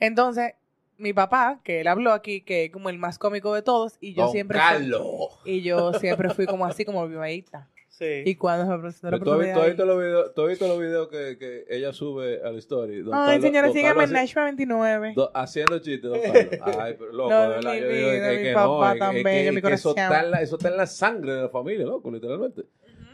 Entonces, 0.00 0.52
mi 0.96 1.12
papá, 1.12 1.60
que 1.64 1.80
él 1.80 1.88
habló 1.88 2.12
aquí, 2.12 2.40
que 2.42 2.66
es 2.66 2.70
como 2.70 2.88
el 2.88 2.98
más 2.98 3.18
cómico 3.18 3.54
de 3.54 3.62
todos, 3.62 3.96
y 4.00 4.14
yo 4.14 4.24
Don 4.24 4.32
siempre 4.32 4.58
Carlos. 4.58 5.38
fui, 5.42 5.52
y 5.52 5.62
yo 5.62 5.92
siempre 5.94 6.30
fui 6.30 6.46
como 6.46 6.64
así, 6.66 6.84
como 6.84 7.06
vivaíta. 7.08 7.68
Sí. 7.88 8.22
Y 8.24 8.34
cuando 8.34 8.66
me 8.66 8.76
presentó 8.82 9.08
la 9.08 9.18
Pero 9.18 9.24
¿Tú 9.24 9.32
has 9.34 9.38
visto, 9.38 9.54
tú 9.54 9.60
has 9.60 9.66
oportunidad 9.68 9.68
visto 9.68 9.86
los 9.86 9.98
videos, 9.98 10.34
tú 10.34 10.42
has 10.42 10.48
visto 10.48 10.66
los 10.68 10.78
videos 10.80 11.08
que, 11.08 11.38
que 11.38 11.64
ella 11.68 11.92
sube 11.92 12.40
a 12.44 12.50
la 12.50 12.58
story? 12.58 13.02
Don 13.02 13.14
Ay, 13.14 13.20
Carlos- 13.26 13.42
señora, 13.42 13.66
Don 13.68 13.76
síganme 13.76 13.98
en 14.00 14.04
hace- 14.06 14.12
Nashua 14.14 14.44
29. 14.44 15.12
do- 15.14 15.30
haciendo 15.32 15.78
chistes, 15.78 16.10
don 16.10 16.20
Carlos. 16.60 16.78
Ay, 16.80 16.96
pero 16.98 17.12
loco, 17.12 17.30
No, 17.30 17.40
de 17.42 17.48
verdad, 17.48 17.72
mi 17.72 17.80
yo 17.80 17.88
digo, 17.88 18.10
vida, 18.10 18.32
es 18.32 18.38
mi 18.38 18.44
que 18.44 18.52
papá 18.54 18.66
no, 18.66 18.92
es- 18.94 18.98
tan 18.98 19.10
es 19.10 19.16
que- 19.16 19.22
bello, 19.22 19.52
mi 19.52 19.62
que 19.62 19.72
eso 19.74 19.94
corazón. 19.94 20.12
está, 20.12 20.24
en 20.24 20.30
la, 20.32 20.42
eso 20.42 20.56
está 20.56 20.68
en 20.68 20.76
la 20.76 20.86
sangre 20.88 21.32
de 21.34 21.42
la 21.42 21.48
familia, 21.48 21.86
loco, 21.86 22.10
literalmente. 22.10 22.62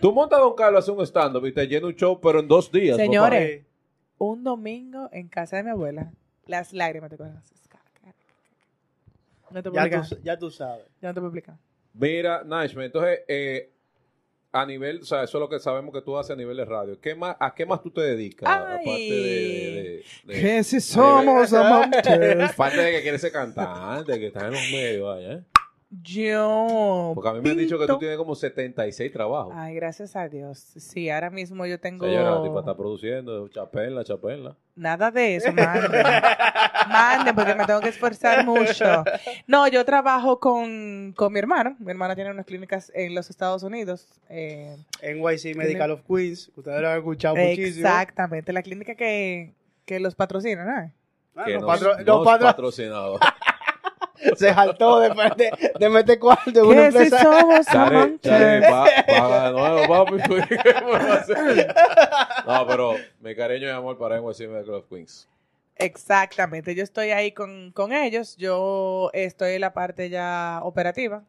Tú 0.01 0.13
montas 0.15 0.39
a 0.39 0.43
Don 0.43 0.55
Carlos 0.55 0.77
a 0.77 0.79
hacer 0.83 0.95
un 0.95 1.05
stand-up 1.07 1.47
y 1.47 1.53
te 1.53 1.67
llena 1.67 1.87
un 1.87 1.95
show, 1.95 2.19
pero 2.19 2.41
en 2.41 2.49
dos 2.49 2.73
días. 2.73 2.97
Señores. 2.97 3.67
Un 4.17 4.43
domingo 4.45 5.11
en 5.13 5.29
casa 5.29 5.57
de 5.59 5.63
mi 5.65 5.71
abuela, 5.71 6.11
las 6.51 6.73
lágrimas 6.73 7.09
te 7.11 7.17
cogen 7.17 7.37
así. 7.37 7.55
No 9.51 9.63
te 9.63 9.71
puedo 9.71 9.85
Ya 9.85 10.03
tú, 10.03 10.17
ya 10.23 10.39
tú 10.39 10.51
sabes. 10.51 10.85
Yo 11.03 11.09
no 11.09 11.15
te 11.15 11.21
puedo 11.21 11.27
explicar. 11.29 11.57
Mira, 11.95 12.45
Nashman, 12.45 12.85
entonces, 12.85 13.21
eh, 13.27 13.73
a 14.53 14.65
nivel, 14.65 15.01
o 15.01 15.05
sea, 15.05 15.25
eso 15.25 15.39
es 15.39 15.41
lo 15.41 15.49
que 15.49 15.59
sabemos 15.59 15.93
que 15.93 16.03
tú 16.03 16.17
haces 16.17 16.31
a 16.33 16.37
nivel 16.37 16.57
de 16.57 16.65
radio. 16.65 17.01
¿Qué 17.01 17.17
más, 17.17 17.37
¿A 17.41 17.53
qué 17.53 17.67
más 17.67 17.83
tú 17.83 17.91
te 17.91 18.01
dedicas? 18.01 18.49
Ay. 18.49 18.81
Aparte 18.81 18.91
de... 18.93 20.05
de- 20.25 20.35
de- 20.35 20.41
de- 20.53 20.65
si 20.65 20.81
somos 20.81 21.53
amantes? 21.53 22.51
Aparte 22.51 22.81
de 22.81 22.93
que 22.93 23.03
quieres 23.03 23.21
ser 23.21 23.33
cantante, 23.33 24.21
que 24.21 24.29
estás 24.29 24.45
en 24.45 24.53
los 24.53 24.63
medios, 24.71 25.05
vaya. 25.09 25.45
¿Eh? 25.93 25.97
Yo. 26.03 27.13
Porque 27.15 27.29
a 27.31 27.33
mí 27.33 27.41
me 27.41 27.51
han 27.51 27.57
dicho 27.57 27.79
que 27.79 27.87
tú 27.87 27.99
tienes 27.99 28.17
como 28.17 28.35
76 28.35 29.13
trabajos. 29.13 29.53
Ay, 29.57 29.75
gracias 29.75 30.15
a 30.17 30.29
Dios. 30.29 30.59
Sí, 30.59 31.11
ahora 31.11 31.31
mismo 31.31 31.67
yo 31.67 31.81
tengo. 31.81 32.05
Señora, 32.07 32.31
la 32.37 32.43
tipa 32.43 32.61
está 32.61 32.77
produciendo, 32.77 33.49
chapenla, 33.49 34.05
chapenla. 34.05 34.57
Nada 34.77 35.11
de 35.11 35.37
eso, 35.37 35.53
manden. 35.53 35.91
manden, 36.89 37.35
porque 37.35 37.55
me 37.55 37.67
tengo 37.67 37.81
que 37.81 37.89
esforzar 37.89 38.45
mucho. 38.47 39.05
No, 39.47 39.67
yo 39.69 39.85
trabajo 39.85 40.39
con, 40.39 41.13
con 41.17 41.33
mi 41.33 41.39
hermano. 41.39 41.77
Mi 41.81 41.91
hermano 41.91 42.15
tiene 42.15 42.31
unas 42.31 42.47
clínicas 42.47 42.91
en 42.95 43.15
los 43.15 43.29
Estados 43.31 43.63
Unidos. 43.63 44.07
eh, 44.29 44.77
NYC 45.03 45.57
Medical 45.57 45.91
of 45.91 46.03
Queens. 46.09 46.51
Ustedes 46.57 46.81
lo 46.81 46.89
han 46.89 46.99
escuchado 46.99 47.37
muchísimo. 47.37 47.87
exactamente, 47.89 48.53
la 48.53 48.63
clínica 48.63 48.95
que, 48.95 49.55
que 49.85 49.99
los 50.01 50.15
patrocina, 50.15 50.65
¿no? 50.65 50.93
Ah, 51.37 51.45
que 51.45 51.55
los 51.55 51.65
patro- 51.65 51.99
los 52.05 52.25
patro- 52.27 52.47
patrocinado. 52.47 53.19
Se 54.37 54.53
saltó 54.55 55.01
de, 55.01 55.09
de, 55.37 55.73
de 55.79 55.89
meter 55.89 56.19
cuarto 56.19 56.51
en 56.51 56.67
una 56.67 56.87
Que 56.87 56.93
si 56.93 56.99
empresa. 57.05 57.23
somos 57.23 57.69
amantes. 57.69 58.21
Chare, 58.31 58.61
pa- 58.69 58.87
paga 59.07 59.47
de 59.47 59.53
nuevo, 59.59 59.89
papi. 59.89 60.47
No, 62.47 62.67
pero 62.67 62.95
mi 63.21 63.35
cariño 63.35 63.67
y 63.69 63.71
amor 63.71 63.99
para 63.99 64.21
NYC 64.21 64.49
Medical 64.49 64.75
of 64.75 64.87
Queens. 64.89 65.29
Exactamente, 65.77 66.75
yo 66.75 66.83
estoy 66.83 67.11
ahí 67.11 67.33
con, 67.33 67.73
con 67.73 67.93
ellos, 67.93 68.37
yo 68.37 69.11
estoy 69.15 69.55
en 69.55 69.63
la 69.63 69.73
parte 69.73 70.11
ya 70.11 70.61
operativa, 70.63 71.23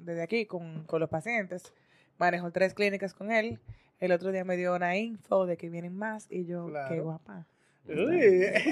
desde 0.00 0.22
aquí 0.22 0.44
con, 0.44 0.84
con 0.84 1.00
los 1.00 1.08
pacientes, 1.08 1.72
manejo 2.18 2.50
tres 2.50 2.74
clínicas 2.74 3.14
con 3.14 3.32
él, 3.32 3.58
el 3.98 4.12
otro 4.12 4.32
día 4.32 4.44
me 4.44 4.58
dio 4.58 4.74
una 4.74 4.98
info 4.98 5.46
de 5.46 5.56
que 5.56 5.70
vienen 5.70 5.96
más 5.96 6.26
y 6.30 6.44
yo, 6.44 6.66
Claro. 6.66 6.94
qué 6.94 7.00
guapa, 7.00 7.46
Uy. 7.88 7.94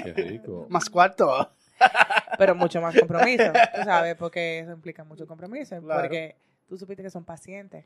Qué 0.03 0.13
rico. 0.15 0.67
Más 0.69 0.89
cuarto. 0.89 1.49
pero 2.37 2.55
mucho 2.55 2.81
más 2.81 2.97
compromiso, 2.97 3.43
tú 3.75 3.81
sabes, 3.83 4.15
porque 4.15 4.59
eso 4.59 4.71
implica 4.71 5.03
mucho 5.03 5.25
compromiso, 5.27 5.79
Claro. 5.81 6.01
porque 6.01 6.35
tú 6.67 6.77
supiste 6.77 7.03
que 7.03 7.09
son 7.09 7.23
pacientes, 7.25 7.85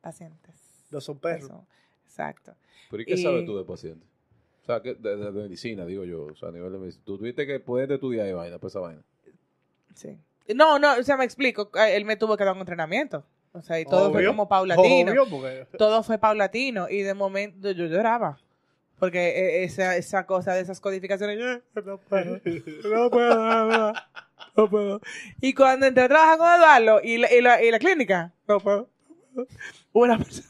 pacientes. 0.00 0.54
Los 0.90 1.04
son 1.04 1.18
perros. 1.18 1.44
Eso, 1.44 1.66
Exacto. 2.04 2.54
¿Pero 2.90 3.02
y 3.02 3.06
qué 3.06 3.14
Y- 3.14 3.22
sabes 3.22 3.44
tú 3.44 3.56
de 3.58 3.64
paciente? 3.64 4.06
O 4.62 4.64
sea, 4.64 4.80
que 4.82 4.94
de, 4.94 5.16
de- 5.16 5.32
de 5.32 5.42
medicina, 5.42 5.84
digo 5.86 6.04
yo. 6.04 6.26
O 6.26 6.34
sea, 6.36 6.48
a 6.48 6.52
nivel 6.52 6.72
de 6.72 6.78
medicina. 6.78 7.02
Tú 7.06 7.18
tuviste 7.18 7.46
que 7.46 7.60
puedes 7.60 7.88
estudiar 7.90 8.26
y 8.26 8.32
vaina, 8.32 8.58
pues 8.58 8.72
esa 8.72 8.80
vaina. 8.80 9.02
Sí. 9.94 10.18
No, 10.54 10.78
no, 10.78 10.94
o 10.98 11.02
sea, 11.02 11.16
me 11.16 11.24
explico. 11.24 11.70
Él 11.74 12.04
me 12.04 12.16
tuvo 12.16 12.36
que 12.36 12.44
dar 12.44 12.54
un 12.54 12.60
entrenamiento. 12.60 13.24
O 13.52 13.62
sea, 13.62 13.80
y 13.80 13.84
todo 13.84 14.12
fue 14.12 14.26
como 14.26 14.48
paulatino. 14.48 15.12
Obvio, 15.12 15.26
porque- 15.28 15.66
Todo 15.78 16.02
fue 16.02 16.18
paulatino. 16.18 16.88
Y 16.88 17.02
de 17.02 17.14
momento 17.14 17.70
yo 17.70 17.86
lloraba. 17.86 18.38
Porque 18.98 19.28
eh, 19.28 19.64
esa, 19.64 19.96
esa 19.96 20.26
cosa 20.26 20.54
de 20.54 20.60
esas 20.60 20.80
codificaciones. 20.80 21.38
yo, 21.38 21.82
No 21.82 21.98
puedo. 21.98 22.40
No 22.84 23.10
puedo. 23.10 23.68
No, 23.68 23.92
no 24.56 24.70
puedo. 24.70 25.00
Y 25.40 25.54
cuando 25.54 25.86
entré 25.86 26.04
a 26.04 26.08
trabajar 26.08 26.38
con 26.38 26.48
Eduardo 26.48 27.00
y 27.02 27.18
la, 27.18 27.32
y 27.32 27.40
la, 27.40 27.62
y 27.62 27.70
la 27.70 27.78
clínica. 27.78 28.32
No 28.46 28.60
puedo. 28.60 28.88
Una 29.92 30.18
persona. 30.18 30.48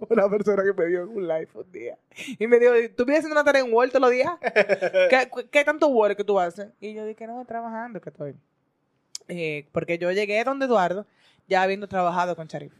Una 0.08 0.28
persona 0.28 0.64
que 0.64 0.72
me 0.72 0.88
dio 0.88 1.08
un 1.08 1.28
live 1.28 1.48
un 1.54 1.70
día. 1.70 1.96
Y 2.38 2.46
me 2.48 2.58
dijo, 2.58 2.72
¿tú 2.96 3.04
vienes 3.04 3.20
haciendo 3.20 3.34
una 3.34 3.44
tarea 3.44 3.62
en 3.62 3.72
Word 3.72 3.90
todos 3.90 4.00
los 4.00 4.10
días? 4.10 4.32
¿Qué, 5.08 5.30
qué 5.48 5.64
tanto 5.64 5.86
Word 5.88 6.16
que 6.16 6.24
tú 6.24 6.40
haces? 6.40 6.70
Y 6.80 6.92
yo 6.92 7.04
dije, 7.04 7.24
no, 7.28 7.44
trabajando 7.44 8.00
que 8.00 8.10
estoy. 8.10 8.34
Eh, 9.28 9.68
porque 9.70 9.98
yo 9.98 10.10
llegué 10.10 10.42
donde 10.42 10.66
Eduardo 10.66 11.06
ya 11.46 11.62
habiendo 11.62 11.86
trabajado 11.86 12.34
con 12.34 12.48
Sharif. 12.48 12.72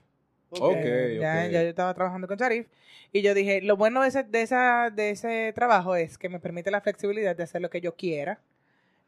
Ok, 0.61 0.77
Eh, 0.77 1.19
ya, 1.21 1.45
ok. 1.45 1.51
ya 1.53 1.63
yo 1.63 1.69
estaba 1.69 1.95
trabajando 1.95 2.29
con 2.29 2.37
Sharif. 2.37 2.67
Y 3.13 3.23
yo 3.23 3.35
dije, 3.35 3.61
lo 3.63 3.77
bueno 3.77 4.03
de 4.03 4.09
ese, 4.09 4.23
de, 4.25 4.43
esa, 4.43 4.91
de 4.91 5.11
ese 5.11 5.53
trabajo 5.55 5.97
es 5.97 6.19
que 6.19 6.29
me 6.29 6.41
permite 6.41 6.71
la 6.71 6.81
flexibilidad 6.81 7.37
de 7.37 7.43
hacer 7.43 7.61
lo 7.61 7.71
que 7.71 7.81
yo 7.81 7.95
quiera 7.95 8.41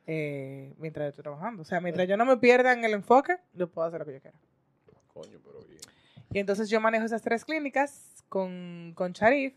eh, 0.07 0.72
mientras 0.78 1.09
estoy 1.09 1.22
trabajando. 1.22 1.62
O 1.62 1.64
sea, 1.64 1.80
mientras 1.80 2.07
yo 2.09 2.16
no 2.16 2.24
me 2.26 2.36
pierda 2.36 2.72
en 2.72 2.84
el 2.84 2.92
enfoque, 2.92 3.36
yo 3.55 3.68
puedo 3.68 3.86
hacer 3.88 4.01
lo 4.01 4.07
que 4.07 4.14
yo 4.14 4.20
quiera. 4.20 4.36
Coño, 5.12 5.38
pero 5.45 5.61
bien. 5.64 5.80
Y 6.32 6.38
entonces 6.38 6.68
yo 6.68 6.80
manejo 6.80 7.05
esas 7.07 7.22
tres 7.22 7.45
clínicas 7.45 8.24
con, 8.28 8.92
con 8.95 9.12
Sharif. 9.12 9.55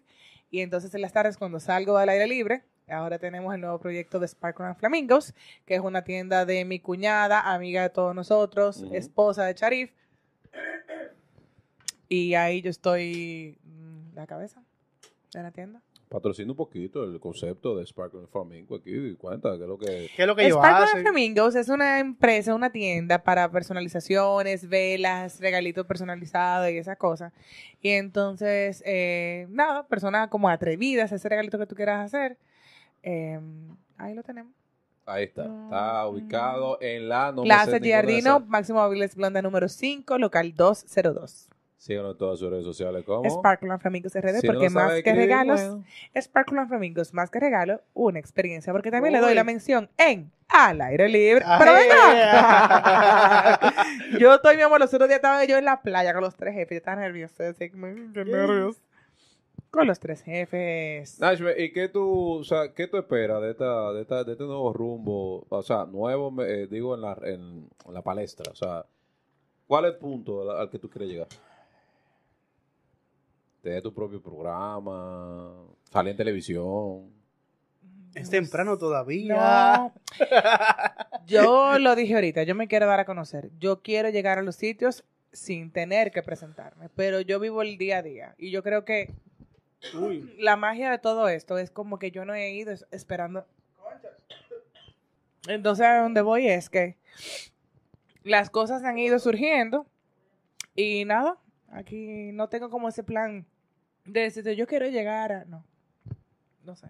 Y 0.50 0.62
entonces 0.62 0.94
en 0.94 1.02
las 1.02 1.12
tardes 1.12 1.36
cuando 1.38 1.60
salgo 1.60 1.98
al 1.98 2.08
aire 2.08 2.28
libre, 2.28 2.64
ahora 2.88 3.20
tenemos 3.20 3.54
el 3.54 3.60
nuevo 3.62 3.80
proyecto 3.80 4.20
de 4.20 4.28
Sparkle 4.28 4.68
and 4.68 4.78
Flamingos, 4.78 5.34
que 5.66 5.76
es 5.76 5.82
una 5.82 6.04
tienda 6.04 6.46
de 6.46 6.64
mi 6.64 6.80
cuñada, 6.80 7.54
amiga 7.54 7.82
de 7.82 7.90
todos 7.90 8.16
nosotros, 8.16 8.78
Ujú. 8.78 8.96
esposa 8.96 9.46
de 9.46 9.54
Sharif. 9.56 9.92
Y 12.10 12.34
ahí 12.36 12.62
yo 12.62 12.70
estoy 12.70 13.58
mm, 13.64 14.16
la 14.16 14.28
cabeza 14.28 14.62
de 15.34 15.44
la 15.44 15.52
tienda. 15.52 15.82
Patrocina 16.10 16.52
un 16.52 16.56
poquito 16.56 17.04
el 17.04 17.20
concepto 17.20 17.76
de 17.76 17.86
Sparkle 17.86 18.28
Farming 18.32 18.66
aquí 18.74 18.96
y 18.96 19.16
cuenta 19.16 19.58
qué 19.58 19.64
es 19.64 19.68
lo 19.68 19.78
que... 19.78 20.10
¿Qué 20.16 20.22
es 20.22 20.28
lo 20.28 20.38
que? 20.38 20.50
Flamingos 21.02 21.54
es 21.56 21.68
una 21.68 22.00
empresa, 22.00 22.56
una 22.56 22.70
tienda 22.72 23.22
para 23.22 23.52
personalizaciones, 23.52 24.70
velas, 24.70 25.42
regalitos 25.42 25.86
personalizados 25.86 26.70
y 26.72 26.78
esas 26.78 26.98
cosas. 26.98 27.34
Y 27.82 27.90
entonces, 27.90 28.82
eh, 28.86 29.48
nada, 29.50 29.86
personas 29.86 30.30
como 30.30 30.48
atrevidas, 30.48 31.12
ese 31.12 31.28
regalito 31.28 31.60
que 31.60 31.66
tú 31.68 31.76
quieras 31.76 32.06
hacer, 32.06 32.38
eh, 33.04 33.42
ahí 33.98 34.14
lo 34.14 34.24
tenemos. 34.24 34.54
Ahí 35.06 35.26
está. 35.26 35.44
No, 35.44 35.66
Está 35.66 36.04
no. 36.04 36.10
ubicado 36.10 36.78
en 36.82 37.10
la... 37.10 37.34
No 37.34 37.44
Plaza 37.44 37.80
Giardino. 37.80 38.40
Máximo 38.48 38.80
Aviles 38.80 39.14
Blonda 39.16 39.42
número 39.42 39.68
5, 39.68 40.18
local 40.18 40.54
202. 40.56 41.50
Síganos 41.78 42.14
en 42.14 42.18
todas 42.18 42.40
sus 42.40 42.50
redes 42.50 42.66
sociales 42.66 43.04
como... 43.06 43.30
Sparkle 43.30 43.70
and 43.72 43.80
Flamingos 43.80 44.14
RD, 44.16 44.40
Si 44.42 44.48
porque 44.48 44.70
más 44.72 45.00
que 45.04 45.14
regalos, 45.14 45.62
bueno. 45.62 45.84
Sparkle 46.20 46.60
and 46.60 46.70
Flamingos, 46.70 47.14
más 47.14 47.30
que 47.30 47.40
regalo, 47.40 47.80
una 47.94 48.18
experiencia. 48.20 48.74
Porque 48.74 48.90
también 48.90 49.14
le 49.14 49.20
doy 49.20 49.36
la 49.36 49.44
mención 49.44 49.88
en 49.98 50.32
al 50.50 50.82
aire 50.82 51.08
libre. 51.08 51.44
Ay, 51.46 51.60
Pero 51.60 51.78
yo 54.20 54.34
estoy, 54.34 54.56
mi 54.56 54.64
amor, 54.64 54.80
los 54.80 54.92
otros 54.94 55.08
días 55.08 55.18
estaba 55.18 55.44
yo 55.46 55.58
en 55.58 55.66
la 55.66 55.82
playa 55.82 56.14
con 56.14 56.24
los 56.24 56.36
tres 56.36 56.54
jefes. 56.56 56.72
Yo 56.72 56.78
estaba 56.78 57.02
nerviosa. 57.02 57.50
Así 57.50 57.70
que 57.70 57.78
me- 57.78 58.12
qué 58.14 58.26
nervios. 58.26 58.78
Con 59.70 59.86
los 59.86 60.00
tres 60.00 60.24
jefes. 60.24 61.20
Nashme, 61.20 61.54
¿y 61.58 61.72
qué 61.74 61.90
tú, 61.90 62.40
o 62.40 62.44
sea, 62.44 62.74
qué 62.74 62.88
tú 62.88 62.98
esperas 62.98 63.40
de 63.42 63.52
esta, 63.52 63.92
de 63.94 64.02
esta, 64.02 64.24
de 64.24 64.32
este 64.32 64.46
nuevo 64.46 64.72
rumbo? 64.74 65.46
O 65.50 65.62
sea, 65.62 65.86
nuevo, 65.86 66.34
eh, 66.42 66.68
digo, 66.72 66.96
en 66.96 67.02
la, 67.02 67.18
en, 67.24 67.70
en 67.86 67.94
la 67.94 68.02
palestra. 68.02 68.50
O 68.52 68.56
sea, 68.56 68.86
¿cuál 69.68 69.86
es 69.86 69.92
el 69.92 69.98
punto 70.00 70.42
al, 70.50 70.62
al 70.62 70.70
que 70.72 70.80
tú 70.80 70.90
quieres 70.90 71.10
llegar? 71.10 71.28
Tener 73.62 73.82
tu 73.82 73.94
propio 73.94 74.22
programa, 74.22 75.54
salir 75.92 76.12
en 76.12 76.18
televisión. 76.18 77.12
Es 78.16 78.30
temprano 78.30 78.78
todavía. 78.78 79.36
No. 79.36 79.94
Yo 81.28 81.78
lo 81.78 81.96
dije 81.96 82.16
ahorita, 82.16 82.44
yo 82.44 82.56
me 82.56 82.68
quiero 82.68 82.88
dar 82.88 83.00
a 83.00 83.06
conocer. 83.06 83.50
Yo 83.60 83.82
quiero 83.82 84.10
llegar 84.10 84.40
a 84.40 84.42
los 84.42 84.56
sitios 84.56 85.04
sin 85.34 85.72
tener 85.72 86.12
que 86.12 86.24
presentarme, 86.24 86.90
pero 86.96 87.20
yo 87.22 87.40
vivo 87.40 87.62
el 87.62 87.78
día 87.78 87.98
a 87.98 88.02
día 88.02 88.34
y 88.38 88.50
yo 88.50 88.64
creo 88.64 88.86
que 88.86 89.14
Uy. 89.94 90.34
la 90.40 90.56
magia 90.56 90.90
de 90.90 90.98
todo 90.98 91.28
esto 91.28 91.58
es 91.58 91.70
como 91.70 92.00
que 92.00 92.10
yo 92.12 92.26
no 92.26 92.34
he 92.34 92.52
ido 92.52 92.72
es- 92.72 92.88
esperando. 92.92 93.46
Entonces 95.48 95.86
a 95.86 96.02
donde 96.02 96.22
voy 96.22 96.48
es 96.48 96.70
que 96.70 96.98
las 98.24 98.50
cosas 98.50 98.84
han 98.84 98.98
ido 98.98 99.20
surgiendo 99.20 99.86
y 100.76 101.06
nada, 101.06 101.38
aquí 101.72 102.32
no 102.34 102.50
tengo 102.50 102.70
como 102.70 102.90
ese 102.90 103.04
plan 103.04 103.46
de 104.06 104.22
decir 104.22 104.44
yo 104.56 104.68
quiero 104.68 104.88
llegar 104.88 105.32
a... 105.32 105.46
No, 105.46 105.64
no 106.64 106.76
sé. 106.76 106.88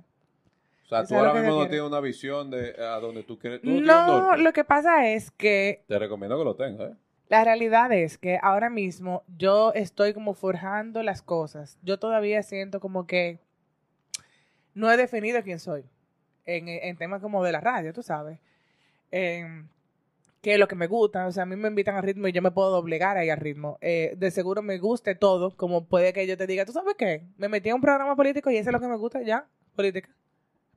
O 0.85 0.89
sea, 0.89 1.05
tú 1.05 1.15
ahora 1.15 1.33
mismo 1.33 1.59
no 1.59 1.67
tienes 1.67 1.85
una 1.85 1.99
visión 1.99 2.49
de 2.49 2.73
a 2.81 2.99
donde 2.99 3.23
tú 3.23 3.37
quieres. 3.37 3.61
tú 3.61 3.69
No, 3.69 4.37
lo 4.37 4.53
que 4.53 4.63
pasa 4.63 5.09
es 5.09 5.31
que 5.31 5.83
Te 5.87 5.99
recomiendo 5.99 6.37
que 6.37 6.45
lo 6.45 6.55
tengas, 6.55 6.91
¿eh? 6.91 6.95
La 7.27 7.43
realidad 7.43 7.91
es 7.91 8.17
que 8.17 8.39
ahora 8.41 8.69
mismo 8.69 9.23
yo 9.37 9.73
estoy 9.73 10.13
como 10.13 10.33
forjando 10.33 11.03
las 11.03 11.21
cosas. 11.21 11.77
Yo 11.81 11.99
todavía 11.99 12.41
siento 12.41 12.79
como 12.79 13.05
que 13.05 13.39
no 14.73 14.89
he 14.89 14.95
definido 14.95 15.43
quién 15.43 15.59
soy 15.59 15.83
en, 16.45 16.69
en 16.69 16.95
temas 16.95 17.21
como 17.21 17.43
de 17.43 17.51
la 17.51 17.59
radio, 17.59 17.91
tú 17.91 18.01
sabes. 18.01 18.39
Em, 19.11 19.67
que 20.41 20.53
es 20.53 20.59
lo 20.59 20.67
que 20.67 20.75
me 20.75 20.87
gusta. 20.87 21.27
O 21.27 21.31
sea, 21.31 21.43
a 21.43 21.45
mí 21.45 21.55
me 21.55 21.67
invitan 21.67 21.95
al 21.95 22.03
ritmo 22.03 22.27
y 22.27 22.31
yo 22.31 22.41
me 22.41 22.51
puedo 22.51 22.69
doblegar 22.69 23.17
ahí 23.17 23.29
al 23.29 23.39
ritmo. 23.39 23.77
Eh, 23.81 24.13
de 24.17 24.31
seguro 24.31 24.61
me 24.61 24.77
guste 24.77 25.15
todo, 25.15 25.55
como 25.55 25.85
puede 25.85 26.13
que 26.13 26.27
yo 26.27 26.37
te 26.37 26.47
diga, 26.47 26.65
¿tú 26.65 26.71
sabes 26.71 26.95
qué? 26.97 27.25
Me 27.37 27.49
metí 27.49 27.69
en 27.69 27.75
un 27.75 27.81
programa 27.81 28.15
político 28.15 28.49
y 28.51 28.57
eso 28.57 28.69
es 28.69 28.73
lo 28.73 28.79
que 28.79 28.87
me 28.87 28.97
gusta, 28.97 29.21
ya. 29.21 29.47
Política. 29.75 30.09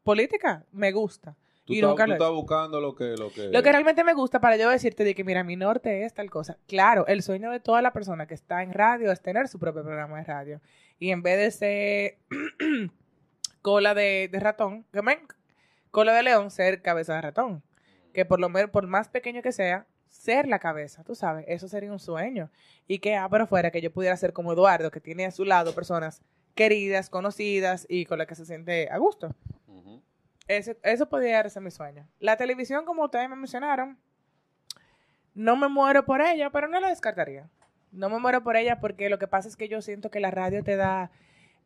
Política, 0.03 0.65
me 0.73 0.93
gusta. 0.93 1.37
Tú, 1.65 1.75
Y 1.75 1.83
nunca 1.83 2.05
tú 2.05 2.09
lo 2.09 2.15
estás 2.15 2.31
buscando 2.31 2.81
lo 2.81 2.95
que... 2.95 3.15
Lo 3.17 3.31
que, 3.31 3.49
Lo 3.49 3.63
que 3.63 3.71
realmente 3.71 4.03
me 4.03 4.15
gusta 4.15 4.41
para 4.41 4.57
yo 4.57 4.71
decirte 4.71 5.05
de 5.05 5.15
que, 5.15 5.25
mira, 5.25 5.45
mi 5.45 5.57
norte 5.57 6.05
es 6.05 6.15
tal 6.15 6.31
cosa. 6.31 6.59
Claro, 6.67 7.07
el 7.07 7.23
sueño 7.23 7.51
de 7.51 7.61
toda 7.61 7.83
la 7.83 7.93
persona 7.93 8.27
que 8.27 8.35
está 8.35 8.63
en 8.63 8.73
radio 8.73 9.13
es 9.13 9.21
tener 9.21 9.47
su 9.47 9.59
propio 9.59 9.83
programa 9.83 10.19
de 10.19 10.25
radio. 10.25 10.61
Y 10.99 11.11
en 11.11 11.23
vez 11.23 11.39
de 11.39 11.51
ser 11.51 12.19
cola 13.63 13.95
de, 13.95 14.29
de 14.33 14.41
ratón, 14.41 14.85
que 14.93 15.03
men, 15.03 15.21
cola 15.91 16.15
de 16.15 16.23
león, 16.23 16.51
ser 16.51 16.83
cabeza 16.83 17.15
de 17.15 17.21
ratón. 17.21 17.63
Que 18.13 18.25
por 18.25 18.41
lo 18.41 18.49
menos, 18.49 18.71
por 18.71 18.87
más 18.87 19.09
pequeño 19.09 19.43
que 19.43 19.53
sea, 19.53 19.87
ser 20.09 20.49
la 20.49 20.59
cabeza, 20.59 21.05
tú 21.05 21.15
sabes, 21.15 21.45
eso 21.49 21.69
sería 21.69 21.93
un 21.93 21.99
sueño. 21.99 22.51
Y 22.87 22.99
que 22.99 23.17
abra 23.17 23.47
fuera 23.47 23.71
que 23.71 23.81
yo 23.81 23.93
pudiera 23.93 24.17
ser 24.17 24.33
como 24.33 24.53
Eduardo, 24.53 24.91
que 24.91 25.01
tiene 25.01 25.27
a 25.27 25.31
su 25.31 25.45
lado 25.45 25.75
personas 25.75 26.23
queridas, 26.55 27.11
conocidas 27.11 27.87
y 27.89 28.07
con 28.07 28.19
las 28.19 28.27
que 28.27 28.35
se 28.35 28.45
siente 28.45 28.89
a 28.91 28.99
gusto. 28.99 29.35
Eso, 30.49 30.73
eso 30.83 31.09
podría 31.09 31.49
ser 31.49 31.63
mi 31.63 31.71
sueño. 31.71 32.09
La 32.19 32.37
televisión, 32.37 32.85
como 32.85 33.05
ustedes 33.05 33.29
me 33.29 33.37
mencionaron, 33.37 33.97
no 35.35 35.57
me 35.57 35.69
muero 35.69 36.05
por 36.05 36.21
ella, 36.21 36.51
pero 36.51 36.67
no 36.67 36.81
la 36.81 36.89
descartaría. 36.89 37.49
No 37.93 38.11
me 38.11 38.19
muero 38.19 38.43
por 38.43 38.57
ella 38.57 38.81
porque 38.81 39.09
lo 39.09 39.19
que 39.19 39.29
pasa 39.29 39.49
es 39.49 39.57
que 39.57 39.69
yo 39.69 39.81
siento 39.81 40.11
que 40.11 40.21
la 40.21 40.31
radio 40.31 40.65
te 40.65 40.77
da 40.77 41.11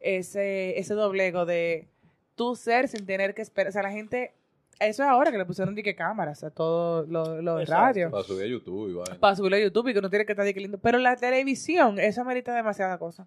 ese, 0.01 0.79
ese 0.79 0.95
doblego 0.95 1.47
de 1.47 1.89
tú 2.35 2.57
ser 2.57 2.89
sin 2.89 3.07
tener 3.07 3.35
que 3.35 3.43
esperar. 3.43 3.71
O 3.71 3.73
sea, 3.73 3.83
la 3.83 3.91
gente, 3.91 4.35
eso 4.81 5.03
es 5.03 5.09
ahora 5.09 5.31
que 5.33 5.39
le 5.39 5.45
pusieron 5.45 5.75
dique 5.75 5.95
cámaras 5.95 6.43
a 6.45 6.51
todos 6.51 7.09
los 7.09 7.61
Exacto. 7.61 7.73
radios. 7.85 8.11
Para 8.13 8.25
subir 8.25 8.45
a 8.45 8.49
YouTube 8.49 8.91
y 8.91 8.95
vaina. 8.95 9.19
Para 9.21 9.37
subirlo 9.37 9.57
a 9.57 9.61
YouTube 9.61 9.89
y 9.89 9.95
que 9.95 10.01
no 10.01 10.11
tiene 10.11 10.25
que 10.27 10.33
estar 10.33 10.45
dique 10.47 10.61
lindo. 10.61 10.79
Pero 10.79 10.99
la 10.99 11.17
televisión, 11.17 11.99
eso 11.99 12.21
amerita 12.21 12.55
demasiada 12.55 12.99
cosa. 12.99 13.27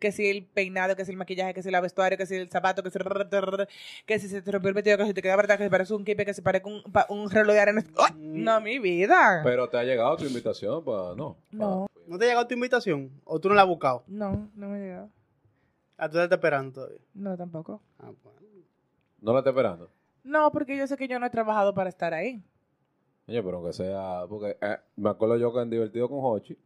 Que 0.00 0.12
si 0.12 0.26
el 0.28 0.44
peinado, 0.44 0.96
que 0.96 1.04
si 1.04 1.12
el 1.12 1.16
maquillaje, 1.16 1.54
que 1.54 1.62
si 1.62 1.68
el 1.70 1.80
vestuario, 1.80 2.18
que 2.18 2.26
si 2.26 2.34
el 2.34 2.50
zapato, 2.50 2.82
que 2.82 2.90
si, 2.90 2.98
que 4.06 4.18
si 4.18 4.28
se 4.28 4.42
te 4.42 4.50
rompió 4.52 4.68
el 4.68 4.74
vestido, 4.74 4.98
que 4.98 5.06
si 5.06 5.14
te 5.14 5.22
queda 5.22 5.36
verdad, 5.36 5.56
que 5.56 5.64
si 5.64 5.70
parece 5.70 5.94
un 5.94 6.04
kipe, 6.04 6.26
que 6.26 6.34
si 6.34 6.42
parece 6.42 6.66
un, 6.66 6.82
pa- 6.92 7.06
un 7.08 7.30
reloj 7.30 7.54
de 7.54 7.60
arena. 7.60 7.84
¡Oh! 7.96 8.06
No, 8.16 8.60
mi 8.60 8.78
vida. 8.80 9.40
Pero 9.44 9.68
te 9.70 9.78
ha 9.78 9.84
llegado 9.84 10.16
tu 10.16 10.24
invitación 10.26 10.84
para... 10.84 11.14
No. 11.14 11.36
No. 11.52 11.86
Pa- 11.86 12.00
¿No 12.06 12.18
te 12.18 12.24
ha 12.26 12.28
llegado 12.28 12.46
tu 12.46 12.54
invitación? 12.54 13.10
¿O 13.24 13.40
tú 13.40 13.48
no 13.48 13.54
la 13.54 13.62
has 13.62 13.68
buscado? 13.68 14.02
No, 14.08 14.50
no 14.56 14.68
me 14.68 14.76
ha 14.76 14.80
llegado. 14.80 15.10
Ah, 15.96 16.08
tú 16.10 16.18
estás 16.18 16.36
esperando 16.36 16.72
todavía. 16.72 16.98
No, 17.14 17.36
tampoco. 17.36 17.80
Ah, 18.00 18.10
bueno. 18.22 18.40
No 19.22 19.32
la 19.32 19.38
está 19.38 19.50
esperando. 19.50 19.88
No, 20.24 20.50
porque 20.50 20.76
yo 20.76 20.86
sé 20.86 20.96
que 20.96 21.06
yo 21.06 21.18
no 21.20 21.26
he 21.26 21.30
trabajado 21.30 21.74
para 21.74 21.88
estar 21.88 22.12
ahí. 22.14 22.42
Oye, 23.28 23.42
pero 23.42 23.58
aunque 23.58 23.72
sea... 23.72 24.22
Porque 24.28 24.56
eh, 24.60 24.78
me 24.96 25.10
acuerdo 25.10 25.36
yo 25.36 25.52
que 25.52 25.60
en 25.60 25.70
Divertido 25.70 26.08
con 26.08 26.18
Hochi 26.22 26.58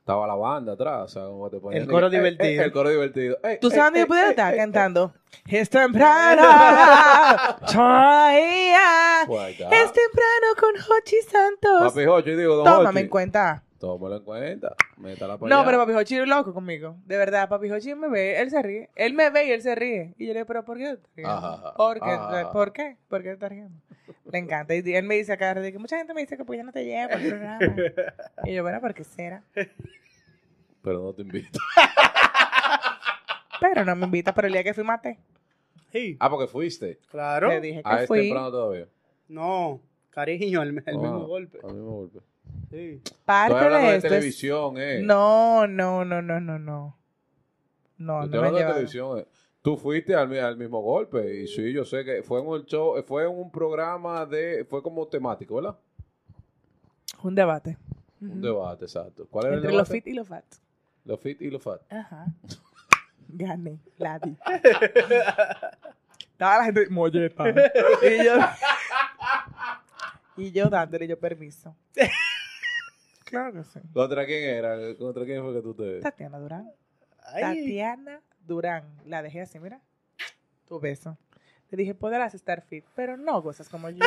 estaba 0.00 0.26
la 0.26 0.34
banda 0.34 0.72
atrás. 0.72 1.02
O 1.04 1.08
sea, 1.08 1.24
como 1.26 1.48
te 1.50 1.58
ponían- 1.60 1.82
El 1.82 1.88
coro 1.88 2.06
eh, 2.06 2.08
eh, 2.08 2.12
divertido. 2.16 2.62
el 2.64 2.72
coro 2.72 2.90
divertido. 2.90 3.38
Eh, 3.44 3.58
¿Tú 3.60 3.68
eh, 3.68 3.70
sabes 3.70 3.84
dónde 3.84 3.98
eh, 4.00 4.02
yo 4.02 4.06
pudiera 4.08 4.28
eh, 4.28 4.30
estar 4.30 4.54
eh, 4.54 4.56
cantando? 4.56 5.14
Es 5.48 5.70
temprano, 5.70 6.42
todavía. 7.72 9.24
Pues. 9.26 9.50
Es 9.60 9.92
temprano 9.92 10.46
con 10.58 10.74
Hochi 10.74 11.16
Santos. 11.30 11.92
Papi 11.92 12.06
Hochi, 12.06 12.30
digo, 12.34 12.56
don 12.56 12.64
Tómame 12.64 12.88
Hochi. 12.90 12.98
en 13.00 13.08
cuenta. 13.08 13.62
Tómalo 13.82 14.16
en 14.18 14.22
cuenta. 14.22 14.76
Métala 14.96 15.36
para 15.38 15.50
No, 15.50 15.56
allá. 15.56 15.66
pero 15.66 15.78
Papi 15.78 15.92
Hochi 15.92 16.16
es 16.18 16.28
loco 16.28 16.54
conmigo. 16.54 16.94
De 17.04 17.16
verdad, 17.16 17.48
Papi 17.48 17.68
Hochi 17.68 17.96
me 17.96 18.08
ve, 18.08 18.40
él 18.40 18.48
se 18.48 18.62
ríe. 18.62 18.90
Él 18.94 19.12
me 19.12 19.28
ve 19.30 19.46
y 19.48 19.50
él 19.50 19.60
se 19.60 19.74
ríe. 19.74 20.14
Y 20.18 20.26
yo 20.28 20.32
le 20.34 20.38
digo, 20.38 20.46
¿pero 20.46 20.64
por 20.64 20.78
qué? 20.78 20.84
te 20.84 20.92
estás 20.92 21.10
riendo? 21.16 21.32
Ajá, 21.34 21.74
¿Por 21.74 21.98
qué? 21.98 22.10
ajá. 22.10 22.52
¿Por 22.52 22.72
qué? 22.72 22.96
¿Por 23.08 23.22
qué 23.22 23.28
te 23.30 23.34
estás 23.34 23.50
riendo? 23.50 23.76
Le 24.30 24.38
encanta. 24.38 24.72
Y 24.76 24.94
él 24.94 25.04
me 25.04 25.16
dice 25.16 25.32
acá, 25.32 25.52
de 25.54 25.72
que 25.72 25.80
mucha 25.80 25.96
gente 25.98 26.14
me 26.14 26.20
dice 26.20 26.36
que 26.36 26.44
pues 26.44 26.58
ya 26.58 26.62
no 26.62 26.70
te 26.70 26.84
llevo 26.84 27.12
al 27.12 27.22
programa. 27.22 27.58
Y 28.44 28.54
yo, 28.54 28.62
bueno, 28.62 28.80
¿por 28.80 28.94
qué 28.94 29.02
será? 29.02 29.42
Pero 29.52 31.02
no 31.02 31.12
te 31.12 31.22
invito. 31.22 31.58
Pero 33.60 33.84
no 33.84 33.96
me 33.96 34.04
invita, 34.06 34.32
pero 34.34 34.46
el 34.46 34.52
día 34.52 34.62
que 34.64 34.74
fui 34.74 34.84
maté. 34.84 35.18
Sí, 35.90 36.16
Ah, 36.20 36.30
porque 36.30 36.46
fuiste. 36.46 36.98
claro. 37.10 37.48
Te 37.48 37.60
dije 37.60 37.82
que 37.82 37.88
Ah, 37.88 38.02
es 38.02 38.06
fui. 38.08 38.20
temprano 38.20 38.50
todavía. 38.52 38.86
No, 39.28 39.80
cariño, 40.10 40.62
el, 40.62 40.68
el 40.86 40.96
Ah, 40.96 41.00
mismo 41.00 41.26
golpe. 41.26 41.58
Al 41.64 41.74
mismo 41.74 41.90
golpe. 41.96 42.18
Sí. 42.70 43.02
Parte 43.24 43.52
Estoy 43.54 43.64
hablando 43.66 43.86
de 43.86 43.90
de, 43.92 43.96
esto 43.96 44.06
es- 44.06 44.12
televisión, 44.12 44.74
eh. 44.78 45.00
No, 45.02 45.66
no, 45.66 46.04
no, 46.04 46.22
no, 46.22 46.40
no, 46.40 46.58
no. 46.58 46.98
No, 47.98 48.24
Estoy 48.24 48.40
no 48.40 48.50
me 48.52 48.58
de 48.58 48.64
televisión. 48.66 49.18
eh. 49.18 49.26
Tú 49.62 49.76
fuiste 49.76 50.14
al, 50.14 50.32
al 50.38 50.56
mismo 50.56 50.80
golpe. 50.80 51.42
Y 51.42 51.46
sí, 51.46 51.72
yo 51.72 51.84
sé 51.84 52.04
que 52.04 52.22
fue 52.22 52.40
en 52.40 52.46
un 52.48 52.64
show, 52.64 53.00
fue 53.06 53.24
en 53.24 53.30
un 53.30 53.50
programa 53.50 54.26
de. 54.26 54.64
Fue 54.68 54.82
como 54.82 55.06
temático, 55.06 55.54
¿verdad? 55.56 55.76
Un 57.22 57.34
debate. 57.34 57.76
Un 58.20 58.40
debate, 58.40 58.84
exacto. 58.86 59.26
¿Cuál 59.30 59.46
era 59.46 59.54
Entre 59.56 59.70
el 59.70 59.76
los 59.76 59.88
debate? 59.88 60.02
fit 60.02 60.12
y 60.12 60.16
los 60.16 60.26
fat. 60.28 60.44
Los 61.04 61.20
fit 61.20 61.40
y 61.42 61.50
los 61.50 61.62
fat. 61.62 61.80
Ajá. 61.92 62.26
Gané, 63.28 63.78
la 63.98 64.18
di. 64.18 64.36
Estaba 66.32 66.58
la 66.58 66.64
gente 66.64 66.88
molleta. 66.90 67.44
y 67.50 68.24
yo. 68.24 68.34
y 70.36 70.50
yo 70.52 70.68
dándole 70.68 71.06
yo 71.06 71.18
permiso. 71.18 71.76
Claro 73.32 73.52
que 73.52 73.64
sí. 73.64 73.80
¿Contra 73.92 74.26
quién 74.26 74.44
era? 74.44 74.76
¿Contra 74.96 75.24
quién 75.24 75.42
fue 75.42 75.54
que 75.54 75.62
tú 75.62 75.74
te.? 75.74 76.00
Tatiana 76.00 76.38
Durán. 76.38 76.70
Ay, 77.24 77.42
Tatiana 77.42 78.20
Durán. 78.46 78.84
La 79.06 79.22
dejé 79.22 79.40
así, 79.40 79.58
mira. 79.58 79.80
Tu 80.68 80.78
beso. 80.78 81.16
Le 81.70 81.78
dije, 81.78 81.94
podrás 81.94 82.34
estar 82.34 82.60
fit, 82.62 82.84
pero 82.94 83.16
no 83.16 83.40
gozas 83.40 83.68
como 83.68 83.88
yo. 83.88 84.04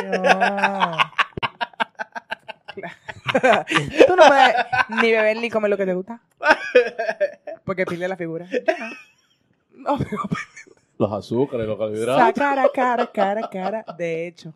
Tú 4.06 4.16
no 4.16 4.26
puedes 4.28 4.54
ni 5.02 5.10
beber 5.12 5.36
ni 5.38 5.50
comer 5.50 5.70
lo 5.70 5.76
que 5.76 5.86
te 5.86 5.94
gusta. 5.94 6.20
Porque 7.64 7.84
pide 7.86 8.06
la 8.08 8.16
figura. 8.16 8.46
Yo 8.50 8.60
no. 8.78 9.92
No, 9.92 9.98
pero 9.98 10.22
Los 10.98 11.12
azúcares, 11.12 11.66
los 11.66 11.78
carbohidratos. 11.78 12.16
Sa- 12.22 12.32
cara, 12.32 12.66
cara, 12.74 13.06
cara, 13.12 13.48
cara. 13.50 13.84
De 13.98 14.26
hecho, 14.26 14.54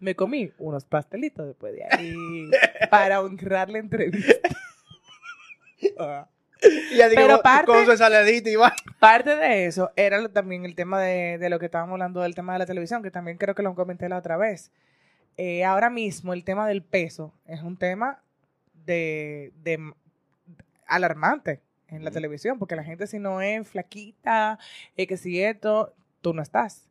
me 0.00 0.14
comí 0.16 0.52
unos 0.58 0.84
pastelitos 0.84 1.46
después 1.46 1.72
de 1.74 1.84
ahí 1.90 2.50
para 2.90 3.20
honrar 3.20 3.70
la 3.70 3.78
entrevista. 3.78 4.48
y 6.92 6.96
ya 6.96 7.08
digo, 7.08 7.22
pero 7.22 7.40
parte- 7.42 7.66
con 7.66 7.84
su 7.84 7.92
ensaladita 7.92 8.50
y 8.50 8.56
va. 8.56 8.74
Parte 8.98 9.34
de 9.36 9.64
eso 9.66 9.90
era 9.96 10.28
también 10.28 10.64
el 10.66 10.74
tema 10.74 11.00
de, 11.00 11.38
de 11.38 11.48
lo 11.48 11.58
que 11.58 11.66
estábamos 11.66 11.94
hablando 11.94 12.20
del 12.20 12.34
tema 12.34 12.52
de 12.52 12.58
la 12.58 12.66
televisión, 12.66 13.02
que 13.02 13.10
también 13.10 13.38
creo 13.38 13.54
que 13.54 13.62
lo 13.62 13.74
comenté 13.74 14.08
la 14.10 14.18
otra 14.18 14.36
vez. 14.36 14.70
Eh, 15.38 15.64
ahora 15.64 15.88
mismo 15.88 16.34
el 16.34 16.44
tema 16.44 16.66
del 16.68 16.82
peso 16.82 17.32
es 17.46 17.62
un 17.62 17.78
tema 17.78 18.22
de, 18.74 19.52
de 19.62 19.92
alarmante 20.86 21.62
en 21.88 22.04
la 22.04 22.10
televisión, 22.10 22.58
porque 22.58 22.76
la 22.76 22.84
gente 22.84 23.06
si 23.06 23.18
no 23.18 23.40
es 23.40 23.66
flaquita, 23.68 24.58
eh, 24.96 25.06
que 25.06 25.16
si 25.16 25.42
esto, 25.42 25.94
tú 26.20 26.34
no 26.34 26.42
estás. 26.42 26.89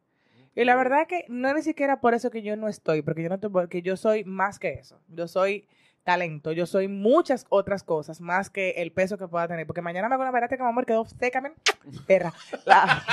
Y 0.56 0.66
la 0.66 0.76
verdad 0.76 1.08
que 1.08 1.26
no 1.30 1.50
es 1.50 1.56
ni 1.56 1.62
siquiera 1.62 2.02
por 2.02 2.14
eso 2.14 2.32
que 2.32 2.42
yo 2.42 2.56
no 2.56 2.68
estoy, 2.68 3.02
porque 3.02 3.24
yo 3.24 3.30
no 3.30 3.36
estoy, 3.36 3.50
porque 3.50 3.82
yo 3.82 3.98
soy 3.98 4.24
más 4.24 4.60
que 4.60 4.74
eso. 4.74 5.00
Yo 5.08 5.28
soy 5.28 5.68
talento, 6.04 6.52
yo 6.52 6.66
soy 6.66 6.88
muchas 6.88 7.46
otras 7.50 7.84
cosas, 7.84 8.20
más 8.20 8.50
que 8.50 8.72
el 8.78 8.92
peso 8.92 9.18
que 9.18 9.28
pueda 9.28 9.48
tener. 9.48 9.68
Porque 9.68 9.82
mañana 9.82 10.10
me 10.10 10.16
hago 10.16 10.24
una 10.24 10.32
barata 10.32 10.58
que 10.58 10.64
mi 10.64 10.70
amor 10.70 10.86
quedó 10.86 11.06
seca, 11.06 11.42
men. 11.42 11.54
perra. 12.08 12.34
La, 12.66 13.04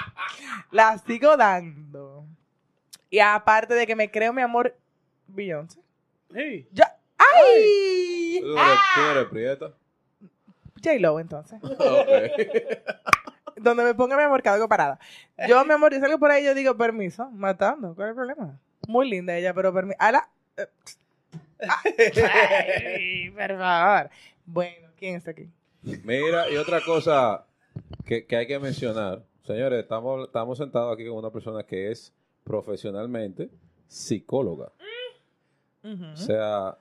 la 0.70 0.98
sigo 0.98 1.36
dando. 1.36 2.26
Y 3.10 3.20
aparte 3.20 3.74
de 3.74 3.86
que 3.86 3.94
me 3.94 4.10
creo 4.10 4.32
mi 4.32 4.42
amor, 4.42 4.76
Beyoncé. 5.28 5.80
Ya. 6.72 6.96
¡Ay! 7.18 8.38
¿Tú 8.40 8.58
eres, 8.58 8.78
tú 8.94 9.00
eres 9.00 9.26
prieta? 9.28 9.72
J-Lo, 10.82 11.20
entonces. 11.20 11.60
Ok. 11.62 11.78
Donde 13.62 13.84
me 13.84 13.94
ponga 13.94 14.16
mi 14.16 14.22
amor, 14.22 14.46
algo 14.46 14.68
parada. 14.68 14.98
Yo, 15.48 15.64
mi 15.64 15.72
amor, 15.72 15.92
yo 15.92 16.00
salgo 16.00 16.18
por 16.18 16.30
ahí 16.30 16.42
y 16.42 16.46
yo 16.46 16.54
digo, 16.54 16.76
permiso, 16.76 17.30
matando. 17.30 17.94
¿Cuál 17.94 18.08
es 18.08 18.10
el 18.10 18.16
problema? 18.16 18.60
Muy 18.88 19.08
linda 19.08 19.36
ella, 19.36 19.54
pero 19.54 19.72
permiso. 19.72 19.96
¡Ala! 20.00 20.28
Eh, 20.56 20.66
Ay, 21.68 23.30
por 23.30 23.58
favor. 23.58 24.10
Bueno, 24.44 24.88
¿quién 24.98 25.16
está 25.16 25.30
aquí? 25.30 25.48
Mira, 25.82 26.50
y 26.50 26.56
otra 26.56 26.80
cosa 26.80 27.44
que, 28.04 28.26
que 28.26 28.36
hay 28.36 28.46
que 28.46 28.58
mencionar. 28.58 29.22
Señores, 29.44 29.82
estamos, 29.82 30.26
estamos 30.26 30.58
sentados 30.58 30.94
aquí 30.94 31.06
con 31.06 31.18
una 31.18 31.30
persona 31.30 31.64
que 31.64 31.90
es 31.90 32.12
profesionalmente 32.44 33.50
psicóloga. 33.86 34.72
Ujú. 35.84 36.04
O 36.12 36.16
sea, 36.16 36.76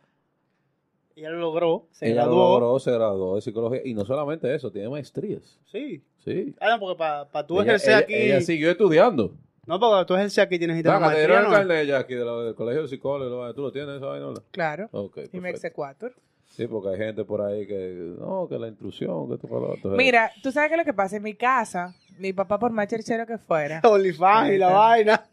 Ella 1.22 1.30
lo 1.30 1.40
logró, 1.40 1.88
se 1.92 2.08
ella 2.08 2.24
graduó. 2.24 2.60
logró, 2.60 2.80
se 2.80 2.92
graduó 2.92 3.36
de 3.36 3.42
psicología. 3.42 3.82
Y 3.86 3.94
no 3.94 4.06
solamente 4.06 4.54
eso, 4.54 4.72
tiene 4.72 4.90
maestrías. 4.90 5.60
Sí. 5.72 6.04
Sí. 6.26 6.56
Ah, 6.60 6.70
no, 6.72 6.80
porque 6.80 6.98
para 6.98 7.46
tú 7.48 7.56
ella, 7.62 7.70
ejercer 7.76 7.90
ella- 7.92 8.00
aquí. 8.00 8.14
ella 8.16 8.42
siguió 8.42 8.72
estudiando. 8.72 9.34
No, 9.68 9.80
porque 9.80 10.06
tú 10.06 10.16
ejercer 10.16 10.44
aquí 10.46 10.58
tienes 10.58 10.78
que 10.78 10.84
tener 10.84 11.00
te 11.00 11.24
el 11.24 11.44
¿no? 11.44 11.50
carnet 11.52 11.88
ya 11.88 12.00
aquí 12.00 12.16
de 12.16 12.26
la- 12.26 12.38
del 12.44 12.56
colegio 12.56 12.82
de 12.82 12.88
psicólogos. 12.88 13.56
¿Tú 13.56 13.62
lo 13.62 13.72
tienes 13.72 13.98
esa 13.98 14.08
vaina? 14.08 14.26
no? 14.28 14.34
Claro. 14.52 14.90
Ok, 14.92 15.18
Y 15.18 15.20
me 15.20 15.26
perfecto. 15.30 15.48
exequatur. 15.68 16.14
Sí, 16.46 16.68
porque 16.68 16.90
hay 16.90 16.98
gente 16.98 17.24
por 17.24 17.42
ahí 17.42 17.66
que, 17.66 18.16
no, 18.20 18.48
que 18.50 18.60
la 18.60 18.68
intrusión, 18.68 19.30
que 19.30 19.36
esto, 19.36 19.48
que 19.48 19.54
lo 19.54 19.72
otro. 19.74 19.92
Mira, 19.92 20.32
tú 20.44 20.52
sabes 20.52 20.68
qué 20.70 20.74
es 20.76 20.80
lo 20.80 20.86
que 20.86 20.94
pasa 20.94 21.16
en 21.18 21.24
mi 21.24 21.34
casa. 21.36 21.96
Mi 22.18 22.34
papá, 22.34 22.60
por 22.60 22.72
más 22.72 22.88
cherchero 22.88 23.26
que 23.26 23.38
fuera, 23.38 23.80
OnlyFans 23.86 24.52
y 24.52 24.58
la 24.58 24.70
vaina. 24.70 25.24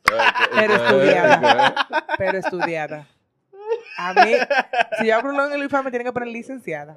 Pero 0.55 0.75
estudiada. 0.75 1.87
pero 2.17 2.39
estudiada. 2.39 3.09
A 4.01 4.15
mí, 4.15 4.33
si 5.01 5.07
yo 5.09 5.17
abro 5.17 5.31
un 5.35 5.41
en 5.41 5.53
el 5.61 5.65
IFA, 5.65 5.83
me 5.83 5.91
tienen 5.91 6.07
que 6.07 6.13
poner 6.13 6.29
licenciada. 6.29 6.95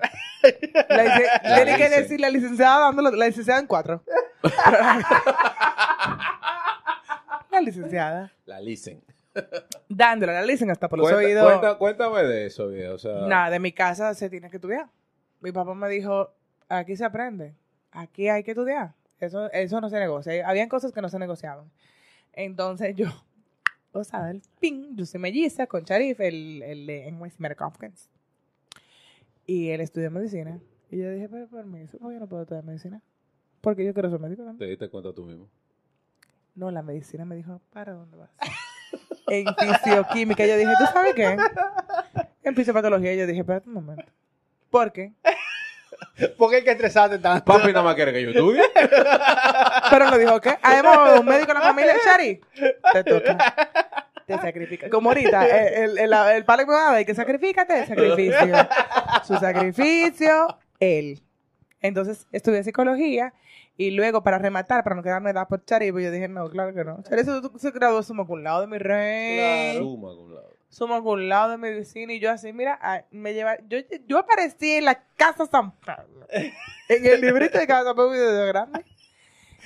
La 0.90 1.04
lic- 1.06 1.32
La 1.44 1.56
Tiene 1.56 1.78
que 1.78 1.84
licen. 1.86 2.02
decir 2.04 2.20
la 2.22 2.30
licenciada 2.30 2.80
dándolo, 2.86 3.10
la 3.12 3.26
licenciada 3.26 3.60
en 3.60 3.66
cuatro. 3.68 4.04
la 7.52 7.62
licenciada. 7.62 8.32
La 8.46 8.60
licen. 8.62 9.04
Dándole 9.90 10.34
la 10.34 10.42
licencia 10.44 10.74
hasta 10.74 10.90
por 10.90 11.00
los 11.00 11.08
Cuenta- 11.10 11.26
oídos. 11.28 11.44
cuenta- 11.46 11.78
cuéntame 11.78 12.24
de 12.24 12.46
eso, 12.48 12.68
viejo. 12.68 12.94
O 12.96 12.98
sea, 12.98 13.22
Nada, 13.28 13.50
de 13.50 13.60
mi 13.60 13.72
casa 13.72 14.14
se 14.14 14.30
tiene 14.30 14.50
que 14.50 14.58
estudiar. 14.58 14.88
Mi 15.40 15.52
papá 15.52 15.74
me 15.74 15.90
dijo, 15.90 16.34
aquí 16.70 16.96
se 16.96 17.06
aprende, 17.06 17.56
aquí 17.92 18.30
hay 18.30 18.44
que 18.44 18.52
estudiar. 18.52 18.94
Eso, 19.20 19.52
eso 19.52 19.80
no 19.82 19.90
se 19.90 20.00
negocia. 20.00 20.48
Habían 20.48 20.68
cosas 20.70 20.92
que 20.92 21.02
no 21.02 21.10
se 21.10 21.20
negociaban. 21.20 21.72
Entonces 22.34 22.96
yo, 22.96 23.08
o 23.94 24.04
sea, 24.04 24.30
el 24.30 24.42
ping, 24.60 24.96
yo 24.96 25.06
soy 25.06 25.20
melliza 25.20 25.68
con 25.68 25.84
Sharif, 25.84 26.20
el, 26.20 26.64
el 26.64 26.86
de 26.88 27.12
NYC 27.12 27.40
Medical 27.40 27.70
Conference. 27.72 28.10
Y 29.46 29.70
él 29.70 29.82
estudió 29.82 30.10
medicina. 30.12 30.60
Y 30.90 30.98
yo 30.98 31.12
dije, 31.12 31.28
pero 31.30 31.48
permiso, 31.48 31.98
¿por 31.98 32.10
qué 32.10 32.14
yo 32.16 32.20
no 32.20 32.28
puedo 32.28 32.44
estudiar 32.44 32.64
medicina? 32.64 33.02
Porque 33.62 33.86
yo 33.86 33.94
quiero 33.94 34.10
ser 34.10 34.20
médico 34.20 34.44
también. 34.44 34.58
te 34.58 34.66
diste 34.66 34.90
cuenta 34.90 35.14
tú 35.14 35.26
mismo. 35.26 35.50
No, 36.56 36.72
la 36.72 36.82
medicina 36.82 37.26
me 37.26 37.36
dijo, 37.36 37.62
¿para 37.72 37.94
dónde 37.94 38.18
vas? 38.18 38.32
en 39.28 39.46
fisioquímica. 39.56 40.46
Yo 40.46 40.58
dije, 40.58 40.72
¿tú 40.78 40.86
sabes 40.92 41.14
qué? 41.16 41.38
En 42.44 42.56
fisiopatología 42.56 43.14
yo 43.16 43.28
dije, 43.28 43.40
espérate 43.42 43.68
un 43.68 43.76
momento. 43.76 44.12
¿Por 44.70 44.92
qué? 44.92 45.14
¿Por 46.38 46.50
qué 46.50 46.58
hay 46.58 46.64
que 46.64 46.72
estresarte 46.72 47.20
tanto? 47.20 47.46
Papi 47.46 47.68
nada 47.68 47.84
más 47.84 47.96
quiere 47.96 48.14
que 48.14 48.24
yo 48.24 48.30
estudie. 48.32 48.62
Pero 49.90 50.10
lo 50.10 50.18
dijo, 50.18 50.42
¿qué? 50.42 50.58
Además, 50.62 51.20
un 51.20 51.26
médico 51.26 51.48
de 51.48 51.54
la 51.54 51.62
familia, 51.62 51.94
Shari, 52.06 52.42
te 52.94 53.04
toca. 53.04 53.38
Te 54.26 54.38
sacrifica. 54.38 54.90
Como 54.90 55.10
ahorita, 55.10 55.48
el, 55.48 55.98
el, 55.98 56.14
el, 56.14 56.14
el 56.14 56.46
palo 56.46 56.64
que 56.64 56.68
me 56.68 56.74
va 56.74 56.90
a 56.90 56.94
dar, 56.94 57.06
que 57.06 57.16
sacrificate, 57.16 57.86
sacrificio. 57.88 58.56
Su 59.24 59.38
sacrificio, 59.38 60.60
él. 60.80 61.22
Entonces, 61.82 62.28
estudié 62.32 62.64
psicología 62.64 63.34
y 63.78 63.92
luego, 63.92 64.24
para 64.24 64.38
rematar, 64.38 64.84
para 64.84 64.96
no 64.96 65.02
quedarme 65.04 65.34
da 65.34 65.48
por 65.48 65.66
Chari, 65.66 65.92
pues 65.92 66.06
yo 66.06 66.12
dije, 66.12 66.28
no, 66.28 66.50
claro 66.50 66.74
que 66.74 66.84
no. 66.84 67.02
Chari 67.04 67.24
se, 67.24 67.32
se 67.58 67.72
graduó 67.72 68.04
suma 68.04 68.26
con 68.28 68.44
lado 68.44 68.62
de 68.62 68.68
mi 68.68 68.78
rey. 68.78 69.78
Suma 69.78 70.10
con 70.10 70.26
un 70.26 70.36
lado. 70.36 70.61
Suma 70.72 71.04
con 71.04 71.28
lado 71.28 71.52
de 71.52 71.58
medicina 71.58 72.14
y 72.14 72.22
yo 72.22 72.32
así, 72.32 72.54
mira, 72.54 72.80
ah, 72.82 73.02
me 73.12 73.34
lleva, 73.34 73.58
yo, 73.68 73.80
yo 74.08 74.20
aparecí 74.20 74.72
en 74.72 74.86
la 74.86 75.04
Casa 75.18 75.46
San 75.46 75.72
Pablo. 75.72 76.26
en 76.88 77.06
el 77.06 77.20
librito 77.20 77.60
de 77.60 77.68
Casa 77.68 77.84
San 77.84 77.96
Pablo 77.96 78.12
de 78.14 78.48
grande. 78.48 78.86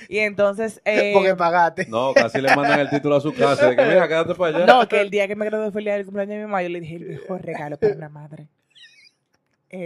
Y 0.08 0.18
entonces, 0.18 0.82
eh, 0.84 1.12
Porque 1.14 1.36
pagaste. 1.36 1.86
No, 1.86 2.12
casi 2.12 2.40
le 2.40 2.54
mandan 2.56 2.80
el 2.80 2.90
título 2.90 3.16
a 3.16 3.20
su 3.20 3.32
casa. 3.32 3.68
De 3.68 3.76
que, 3.76 3.84
mira, 3.84 4.08
quédate 4.08 4.34
para 4.34 4.56
allá. 4.56 4.66
no, 4.66 4.88
que 4.88 5.00
el 5.00 5.08
día 5.08 5.28
que 5.28 5.36
me 5.36 5.44
gradué 5.44 5.70
fue 5.70 5.80
el 5.80 5.84
día 5.84 5.94
del 5.94 6.04
cumpleaños 6.04 6.30
de 6.30 6.36
mi 6.38 6.42
mamá, 6.42 6.62
yo 6.64 6.70
le 6.70 6.80
dije, 6.80 6.96
el 6.96 7.06
mejor 7.06 7.40
regalo 7.40 7.78
para 7.78 7.94
una 7.94 8.08
madre. 8.08 8.48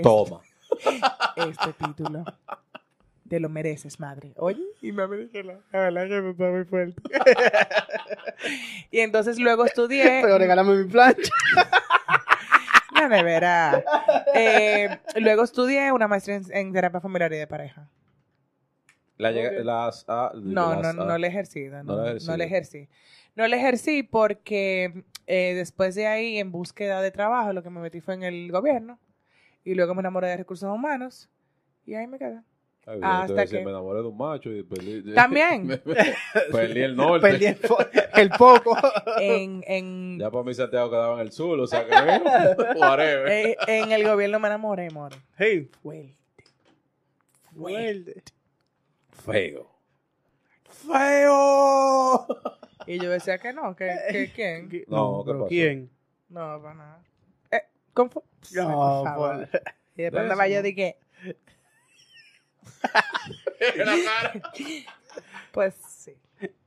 Toma. 0.02 0.40
este 1.36 1.72
título. 1.74 2.24
Te 3.30 3.38
lo 3.38 3.48
mereces, 3.48 4.00
madre. 4.00 4.32
Oye, 4.36 4.60
y 4.82 4.90
me 4.90 5.06
dijo, 5.16 5.40
la 5.46 5.54
la 5.72 5.78
verdad 5.78 6.08
que 6.08 6.20
me 6.20 6.34
fue 6.34 6.50
muy 6.50 6.64
fuerte. 6.64 7.00
y 8.90 8.98
entonces 8.98 9.38
luego 9.38 9.64
estudié. 9.64 10.18
Pero 10.22 10.36
regálame 10.36 10.74
mi 10.76 10.88
plancha. 10.90 11.30
No, 12.92 13.08
nevera. 13.08 13.82
Eh, 14.34 14.98
luego 15.20 15.44
estudié 15.44 15.90
una 15.90 16.06
maestría 16.06 16.36
en, 16.36 16.44
en 16.52 16.70
terapia 16.72 17.00
familiar 17.00 17.32
y 17.32 17.36
de 17.38 17.46
pareja. 17.46 17.88
La 19.16 19.30
llega- 19.32 19.52
las, 19.64 20.04
ah, 20.06 20.32
No, 20.34 20.74
las, 20.74 20.94
no, 20.94 21.02
ah, 21.04 21.06
no 21.06 21.16
la 21.18 21.26
he 21.26 21.30
ejercido. 21.30 21.82
No, 21.82 21.96
No 21.96 22.04
no, 22.04 22.12
la 22.18 22.36
la 22.36 22.44
ejercí. 22.44 22.88
No 23.36 23.46
la 23.48 23.56
ejercí 23.56 24.02
porque 24.02 25.04
eh, 25.26 25.54
después 25.54 25.94
de 25.94 26.08
ahí, 26.08 26.36
en 26.38 26.52
búsqueda 26.52 27.00
de 27.00 27.10
trabajo, 27.10 27.54
lo 27.54 27.62
que 27.62 27.70
me 27.70 27.80
metí 27.80 28.02
fue 28.02 28.12
en 28.14 28.22
el 28.24 28.52
gobierno. 28.52 28.98
Y 29.64 29.74
luego 29.76 29.94
me 29.94 30.00
enamoré 30.00 30.28
de 30.28 30.36
recursos 30.36 30.68
humanos. 30.70 31.30
Y 31.86 31.94
ahí 31.94 32.06
me 32.06 32.18
quedé. 32.18 32.40
Hasta 33.02 33.26
voy 33.26 33.38
a 33.38 33.40
decir, 33.42 33.58
que- 33.58 33.64
Me 33.64 33.70
enamoré 33.70 34.00
de 34.02 34.08
un 34.08 34.16
macho 34.16 34.50
y 34.50 34.62
perdí. 34.62 35.02
También. 35.14 35.66
me- 35.66 35.80
me- 35.84 35.94
perdí 36.50 36.80
el 36.82 36.96
norte. 36.96 37.20
Perdí 37.28 37.46
el, 37.46 37.58
el 38.16 38.30
poco. 38.30 38.76
En, 39.20 39.62
en, 39.66 40.18
Ya 40.18 40.30
para 40.30 40.44
mí 40.44 40.54
Santiago 40.54 40.90
quedaba 40.90 41.14
en 41.16 41.20
el 41.20 41.32
sur, 41.32 41.58
o 41.60 41.66
sea 41.66 41.84
que 41.86 41.92
eh, 43.52 43.56
en 43.66 43.92
el 43.92 44.04
gobierno 44.06 44.38
me 44.40 44.48
enamoré, 44.48 44.90
more. 44.90 45.16
Hey, 45.36 45.68
Fuerte. 45.82 46.14
fuerte. 47.52 48.22
Feo. 49.10 49.70
¡Feo! 50.70 52.26
Y 52.86 52.98
yo 52.98 53.10
decía 53.10 53.38
que 53.38 53.52
no, 53.52 53.76
que, 53.76 53.92
que 54.10 54.32
quién. 54.34 54.84
No, 54.88 55.22
¿qué 55.24 55.32
pasó? 55.32 55.46
¿Quién? 55.46 55.90
No, 56.28 56.60
para 56.62 56.74
nada. 56.74 57.02
Eh, 57.50 57.62
¿cómo? 57.92 58.10
No, 58.54 59.04
Por. 59.16 59.48
Y 59.96 60.02
después 60.02 60.12
De 60.12 60.18
andaba 60.20 60.48
yo 60.48 60.62
de 60.62 60.74
que, 60.74 60.96
pues 65.52 65.74
sí. 65.74 66.16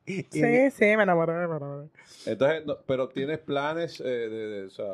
Y- 0.05 0.23
Sí, 0.23 0.71
sí, 0.71 0.97
me 0.97 1.03
enamoré, 1.03 1.33
me 1.33 1.43
enamoré. 1.45 1.87
Entonces, 2.25 2.65
no, 2.65 2.77
pero 2.85 3.07
tienes 3.09 3.39
planes 3.39 3.99
eh, 4.01 4.03
de, 4.03 4.29
de- 4.29 4.65
o 4.65 4.69
sea, 4.69 4.85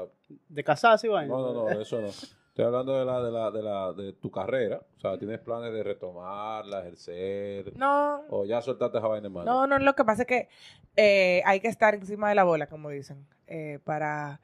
¿De 0.47 0.64
casarse, 0.64 1.07
vaina? 1.07 1.34
no, 1.34 1.53
no, 1.53 1.70
no, 1.70 1.82
eso 1.82 1.99
no. 1.99 2.10
Estoy 2.10 2.66
hablando 2.66 2.99
de 2.99 3.05
la, 3.05 3.22
de 3.24 3.32
la, 3.32 3.51
de 3.51 3.62
la, 3.64 3.93
de 3.93 4.14
tu 4.14 4.30
carrera. 4.30 4.82
O 4.97 4.99
sea, 4.99 5.18
tienes 5.18 5.39
planes 5.39 5.74
de 5.74 5.82
retomarla, 5.82 6.82
ejercer, 6.82 7.76
No, 7.78 8.24
o 8.30 8.45
ya 8.45 8.62
soltaste 8.62 8.97
esa 8.97 9.07
vaina 9.07 9.30
mano. 9.30 9.51
no, 9.51 9.68
no, 9.68 9.80
lo 9.80 9.95
que 9.95 10.03
pasa 10.03 10.24
es 10.24 10.28
que 10.28 10.49
eh, 10.95 11.41
hay 11.45 11.60
que 11.62 11.70
estar 11.70 11.95
encima 11.95 12.30
de 12.30 12.36
la 12.36 12.43
bola, 12.43 12.68
como 12.68 12.89
dicen, 12.89 13.26
eh, 13.47 13.80
para, 13.86 14.41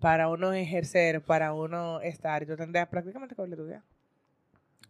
para 0.00 0.28
uno 0.28 0.52
ejercer, 0.52 1.20
para 1.20 1.52
uno 1.52 2.00
estar. 2.00 2.44
Yo 2.46 2.56
tendría 2.56 2.88
prácticamente 2.88 3.34
que 3.36 3.42
volver 3.42 3.58
a 3.58 3.62
estudiar. 3.62 3.82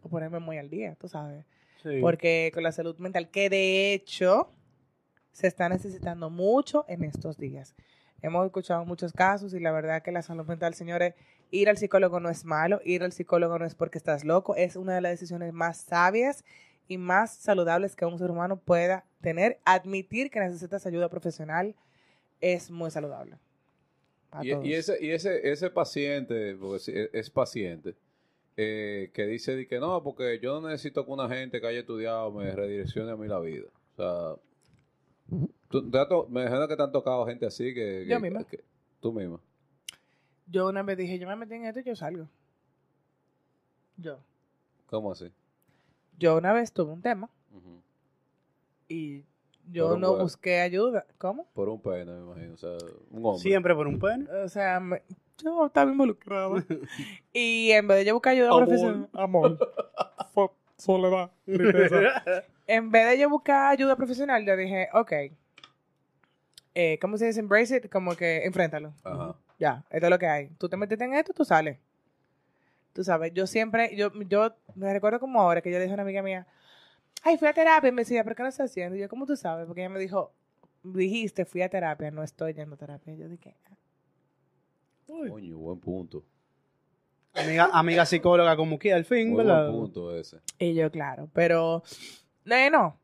O 0.03 0.09
ponerme 0.09 0.39
muy 0.39 0.59
al 0.59 0.69
día, 0.69 0.97
tú 1.01 1.09
sabes. 1.09 1.45
Sí. 1.83 1.99
Porque 2.01 2.51
con 2.55 2.63
la 2.63 2.73
salud 2.73 2.97
mental, 2.99 3.31
que 3.31 3.49
de 3.51 3.93
hecho 3.93 4.51
se 5.33 5.47
está 5.47 5.69
necesitando 5.69 6.31
mucho 6.31 6.85
en 6.89 7.05
estos 7.05 7.39
días. 7.39 7.75
Hemos 8.21 8.47
escuchado 8.47 8.85
muchos 8.85 9.13
casos 9.13 9.53
y 9.55 9.61
la 9.61 9.73
verdad 9.73 10.03
que 10.03 10.13
la 10.13 10.23
salud 10.23 10.47
mental, 10.47 10.75
señores, 10.75 11.15
ir 11.51 11.69
al 11.69 11.77
psicólogo 11.77 12.21
no 12.21 12.31
es 12.31 12.45
malo, 12.45 12.81
ir 12.85 13.03
al 13.03 13.13
psicólogo 13.13 13.59
no 13.59 13.67
es 13.67 13.75
porque 13.75 13.99
estás 13.99 14.25
loco, 14.25 14.55
es 14.55 14.77
una 14.77 14.95
de 14.95 15.01
las 15.01 15.13
decisiones 15.13 15.53
más 15.53 15.79
sabias 15.79 16.45
y 16.87 16.99
más 16.99 17.35
saludables 17.35 17.97
que 17.97 18.05
un 18.05 18.19
ser 18.19 18.31
humano 18.31 18.61
pueda 18.61 19.05
tener. 19.21 19.59
Admitir 19.65 20.31
que 20.31 20.41
necesitas 20.41 20.87
ayuda 20.87 21.09
profesional 21.09 21.75
es 22.41 22.71
muy 22.71 22.91
saludable. 22.91 23.39
Y, 24.43 24.73
ese, 24.73 24.97
y 25.05 25.11
ese, 25.11 25.51
ese 25.51 25.69
paciente, 25.69 26.57
porque 26.57 26.77
es, 26.77 26.89
es 26.89 27.31
paciente, 27.31 27.95
eh, 28.57 29.11
que 29.15 29.27
dice 29.27 29.57
de 29.57 29.67
que 29.67 29.79
no, 29.81 30.03
porque 30.03 30.39
yo 30.41 30.61
no 30.61 30.69
necesito 30.69 31.05
que 31.05 31.11
una 31.11 31.29
gente 31.29 31.61
que 31.61 31.67
haya 31.67 31.81
estudiado 31.81 32.31
me 32.33 32.51
redireccione 32.55 33.11
a 33.11 33.17
mí 33.17 33.27
la 33.29 33.41
vida. 33.41 33.69
O 33.93 33.97
sea, 33.97 35.47
tú- 35.69 35.91
te 35.91 35.99
ha 35.99 36.07
to- 36.09 36.27
me 36.29 36.43
imagino 36.43 36.69
que 36.69 36.77
te 36.77 36.83
han 36.83 36.93
tocado 36.93 37.27
gente 37.27 37.47
así 37.47 37.73
que... 37.75 38.05
Yo 38.07 38.21
misma. 38.21 38.45
que- 38.45 38.63
tú 39.01 39.13
misma. 39.13 39.41
Yo 40.47 40.69
una 40.69 40.83
vez 40.83 40.99
dije, 40.99 41.19
yo 41.19 41.27
me 41.27 41.37
metí 41.37 41.55
en 41.55 41.65
esto 41.65 41.81
y 41.81 41.85
yo 41.85 41.97
salgo. 41.97 42.29
Yo. 43.97 44.19
¿Cómo 44.87 45.13
así? 45.13 45.33
Yo 46.19 46.37
una 46.37 46.53
vez 46.53 46.73
tuve 46.73 46.93
un 46.93 47.01
tema 47.03 47.31
y 48.89 49.25
yo 49.71 49.91
Por 49.91 49.99
no 49.99 50.17
busqué 50.17 50.61
ayuda. 50.61 51.07
¿Cómo? 51.19 51.47
Por 51.55 51.69
un 51.69 51.81
pene, 51.81 52.05
me 52.13 52.21
imagino. 52.21 52.55
O 52.55 52.57
sea, 52.57 52.71
un 53.11 53.25
hombre. 53.27 53.41
Siempre 53.43 53.75
por 53.75 53.87
un 53.87 53.99
pene. 53.99 54.27
O 54.45 54.49
sea, 54.49 54.81
me- 54.81 55.03
yo 55.43 55.67
estaba 55.67 55.91
involucrada. 55.91 56.49
y 57.33 57.71
en 57.73 57.87
vez 57.89 57.99
de 57.99 58.05
yo 58.07 58.15
buscar 58.15 58.33
ayuda 58.33 58.49
Amor. 58.49 58.65
profesional. 58.65 59.09
Amor. 59.13 59.59
Soledad. 60.77 61.31
en 62.67 62.91
vez 62.91 63.11
de 63.11 63.19
yo 63.19 63.31
buscar 63.31 63.71
ayuda 63.73 63.95
profesional, 63.97 64.45
yo 64.45 64.57
dije, 64.57 64.89
ok. 64.93 65.13
Eh, 66.75 66.99
¿Cómo 67.01 67.17
se 67.19 67.27
dice? 67.27 67.41
Embrace 67.41 67.77
it. 67.77 67.91
Como 67.91 68.17
que 68.17 68.45
enfréntalo. 68.45 68.93
Ajá. 69.05 69.37
Ya, 69.59 69.85
esto 69.91 70.07
es 70.07 70.11
lo 70.11 70.19
que 70.19 70.27
hay. 70.27 70.49
Tú 70.59 70.69
te 70.69 70.77
metiste 70.77 71.05
en 71.05 71.15
esto, 71.15 71.33
tú 71.33 71.45
sales. 71.45 71.79
Tú 72.93 73.05
sabes, 73.05 73.33
yo 73.33 73.47
siempre, 73.47 73.95
yo, 73.97 74.11
yo 74.29 74.55
me 74.75 74.93
recuerdo 74.93 75.21
como 75.21 75.41
ahora 75.41 75.63
que 75.63 75.71
yo 75.71 75.77
le 75.79 75.85
dije 75.85 75.93
a 75.93 75.95
una 75.95 76.03
amiga 76.03 76.21
mía, 76.23 76.47
ay, 77.23 77.39
fui 77.39 77.49
a 77.49 77.53
terapia. 77.53 77.89
Y 77.89 77.93
me 77.93 78.03
decía, 78.03 78.23
¿pero 78.25 78.37
qué 78.37 78.43
no 78.43 78.49
estás 78.49 78.71
haciendo? 78.71 78.97
Y 78.97 79.01
yo, 79.01 79.09
¿cómo 79.09 79.27
tú 79.27 79.37
sabes? 79.37 79.67
Porque 79.67 79.81
ella 79.83 79.89
me 79.91 79.99
dijo, 79.99 80.33
dijiste, 80.83 81.45
fui 81.45 81.63
a 81.63 81.69
terapia, 81.69 82.11
no 82.11 82.23
estoy 82.23 82.55
yendo 82.55 82.75
a 82.75 82.79
terapia. 82.79 83.15
Y 83.15 83.19
yo 83.19 83.29
dije, 83.29 83.57
Coño, 85.07 85.59
buen 85.59 85.79
punto. 85.79 86.25
Amiga, 87.35 87.71
amiga 87.73 88.07
psicóloga 88.07 88.57
como 88.57 88.79
que 88.79 88.93
al 88.93 89.05
fin, 89.05 89.29
Muy 89.31 89.39
¿verdad? 89.39 89.69
buen 89.71 89.83
punto 89.83 90.17
ese. 90.17 90.39
Y 90.59 90.75
yo, 90.75 90.91
claro, 90.91 91.29
pero 91.33 91.83
eh, 92.47 92.71
no. 92.71 92.99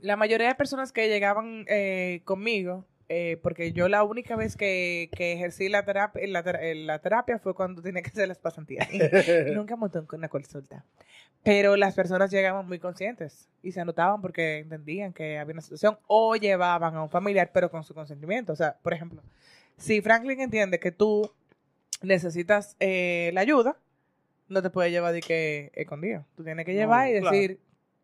La 0.00 0.16
mayoría 0.16 0.48
de 0.48 0.54
personas 0.56 0.92
que 0.92 1.08
llegaban 1.08 1.64
eh, 1.68 2.22
conmigo, 2.24 2.86
eh, 3.08 3.38
porque 3.42 3.72
yo 3.72 3.88
la 3.88 4.04
única 4.04 4.36
vez 4.36 4.56
que, 4.56 5.10
que 5.16 5.32
ejercí 5.32 5.68
la 5.68 5.84
terapia, 5.84 6.26
la, 6.26 6.40
eh, 6.40 6.74
la 6.74 6.98
terapia 7.00 7.38
fue 7.38 7.54
cuando 7.54 7.82
tenía 7.82 8.02
que 8.02 8.10
hacer 8.10 8.28
las 8.28 8.38
pasantías. 8.38 8.88
Nunca 9.54 9.76
monté 9.76 10.00
una 10.12 10.28
consulta. 10.28 10.84
Pero 11.42 11.76
las 11.76 11.94
personas 11.94 12.30
llegaban 12.30 12.66
muy 12.68 12.78
conscientes 12.78 13.48
y 13.62 13.72
se 13.72 13.80
anotaban 13.80 14.20
porque 14.20 14.58
entendían 14.58 15.12
que 15.12 15.38
había 15.38 15.52
una 15.52 15.62
situación 15.62 15.98
o 16.06 16.36
llevaban 16.36 16.94
a 16.94 17.02
un 17.02 17.10
familiar, 17.10 17.50
pero 17.52 17.70
con 17.70 17.82
su 17.82 17.94
consentimiento. 17.94 18.52
O 18.52 18.56
sea, 18.56 18.76
por 18.82 18.92
ejemplo, 18.94 19.22
si 19.76 20.00
Franklin 20.00 20.40
entiende 20.40 20.78
que 20.78 20.92
tú 20.92 21.32
necesitas 22.00 22.76
eh, 22.78 23.30
la 23.34 23.40
ayuda, 23.40 23.76
no 24.48 24.62
te 24.62 24.70
puede 24.70 24.90
llevar 24.90 25.12
de 25.12 25.20
que 25.20 25.72
escondido. 25.74 26.24
Tú 26.36 26.44
tienes 26.44 26.64
que 26.64 26.72
No, 26.72 26.78
llevar 26.78 27.08
y 27.08 27.20
claro. 27.20 27.36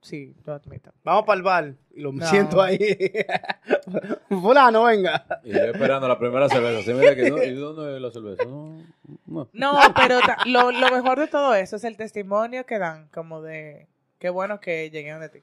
Sí, 0.00 0.34
lo 0.44 0.54
admito. 0.54 0.92
Vamos 1.04 1.24
para 1.24 1.36
el 1.36 1.42
bar. 1.42 1.74
Y 1.94 2.00
lo 2.00 2.12
No. 2.12 2.26
siento 2.26 2.60
ahí. 2.62 2.78
Fulano, 4.28 4.84
venga. 4.84 5.24
Y 5.44 5.50
yo 5.52 5.58
esperando 5.58 6.06
la 6.08 6.18
primera 6.18 6.48
cerveza. 6.48 6.82
¿Sí? 6.82 6.92
Mira 6.94 7.14
que 7.14 7.30
no, 7.30 7.42
¿Y 7.42 7.54
dónde 7.54 7.96
es 7.96 8.02
la 8.02 8.10
cerveza? 8.10 8.44
No, 8.44 8.82
no. 9.26 9.48
No, 9.52 9.78
pero 9.96 10.20
ta- 10.20 10.38
lo, 10.46 10.70
lo 10.72 10.90
mejor 10.90 11.18
de 11.18 11.28
todo 11.28 11.54
eso 11.54 11.76
es 11.76 11.84
el 11.84 11.96
testimonio 11.96 12.64
que 12.66 12.78
dan, 12.78 13.08
como 13.12 13.42
de 13.42 13.86
qué 14.18 14.30
bueno 14.30 14.60
que 14.60 14.90
llegué 14.90 15.12
donde 15.12 15.28
ti. 15.28 15.40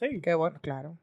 Sí. 0.00 0.20
Qué 0.20 0.34
bueno, 0.34 0.58
claro. 0.60 0.96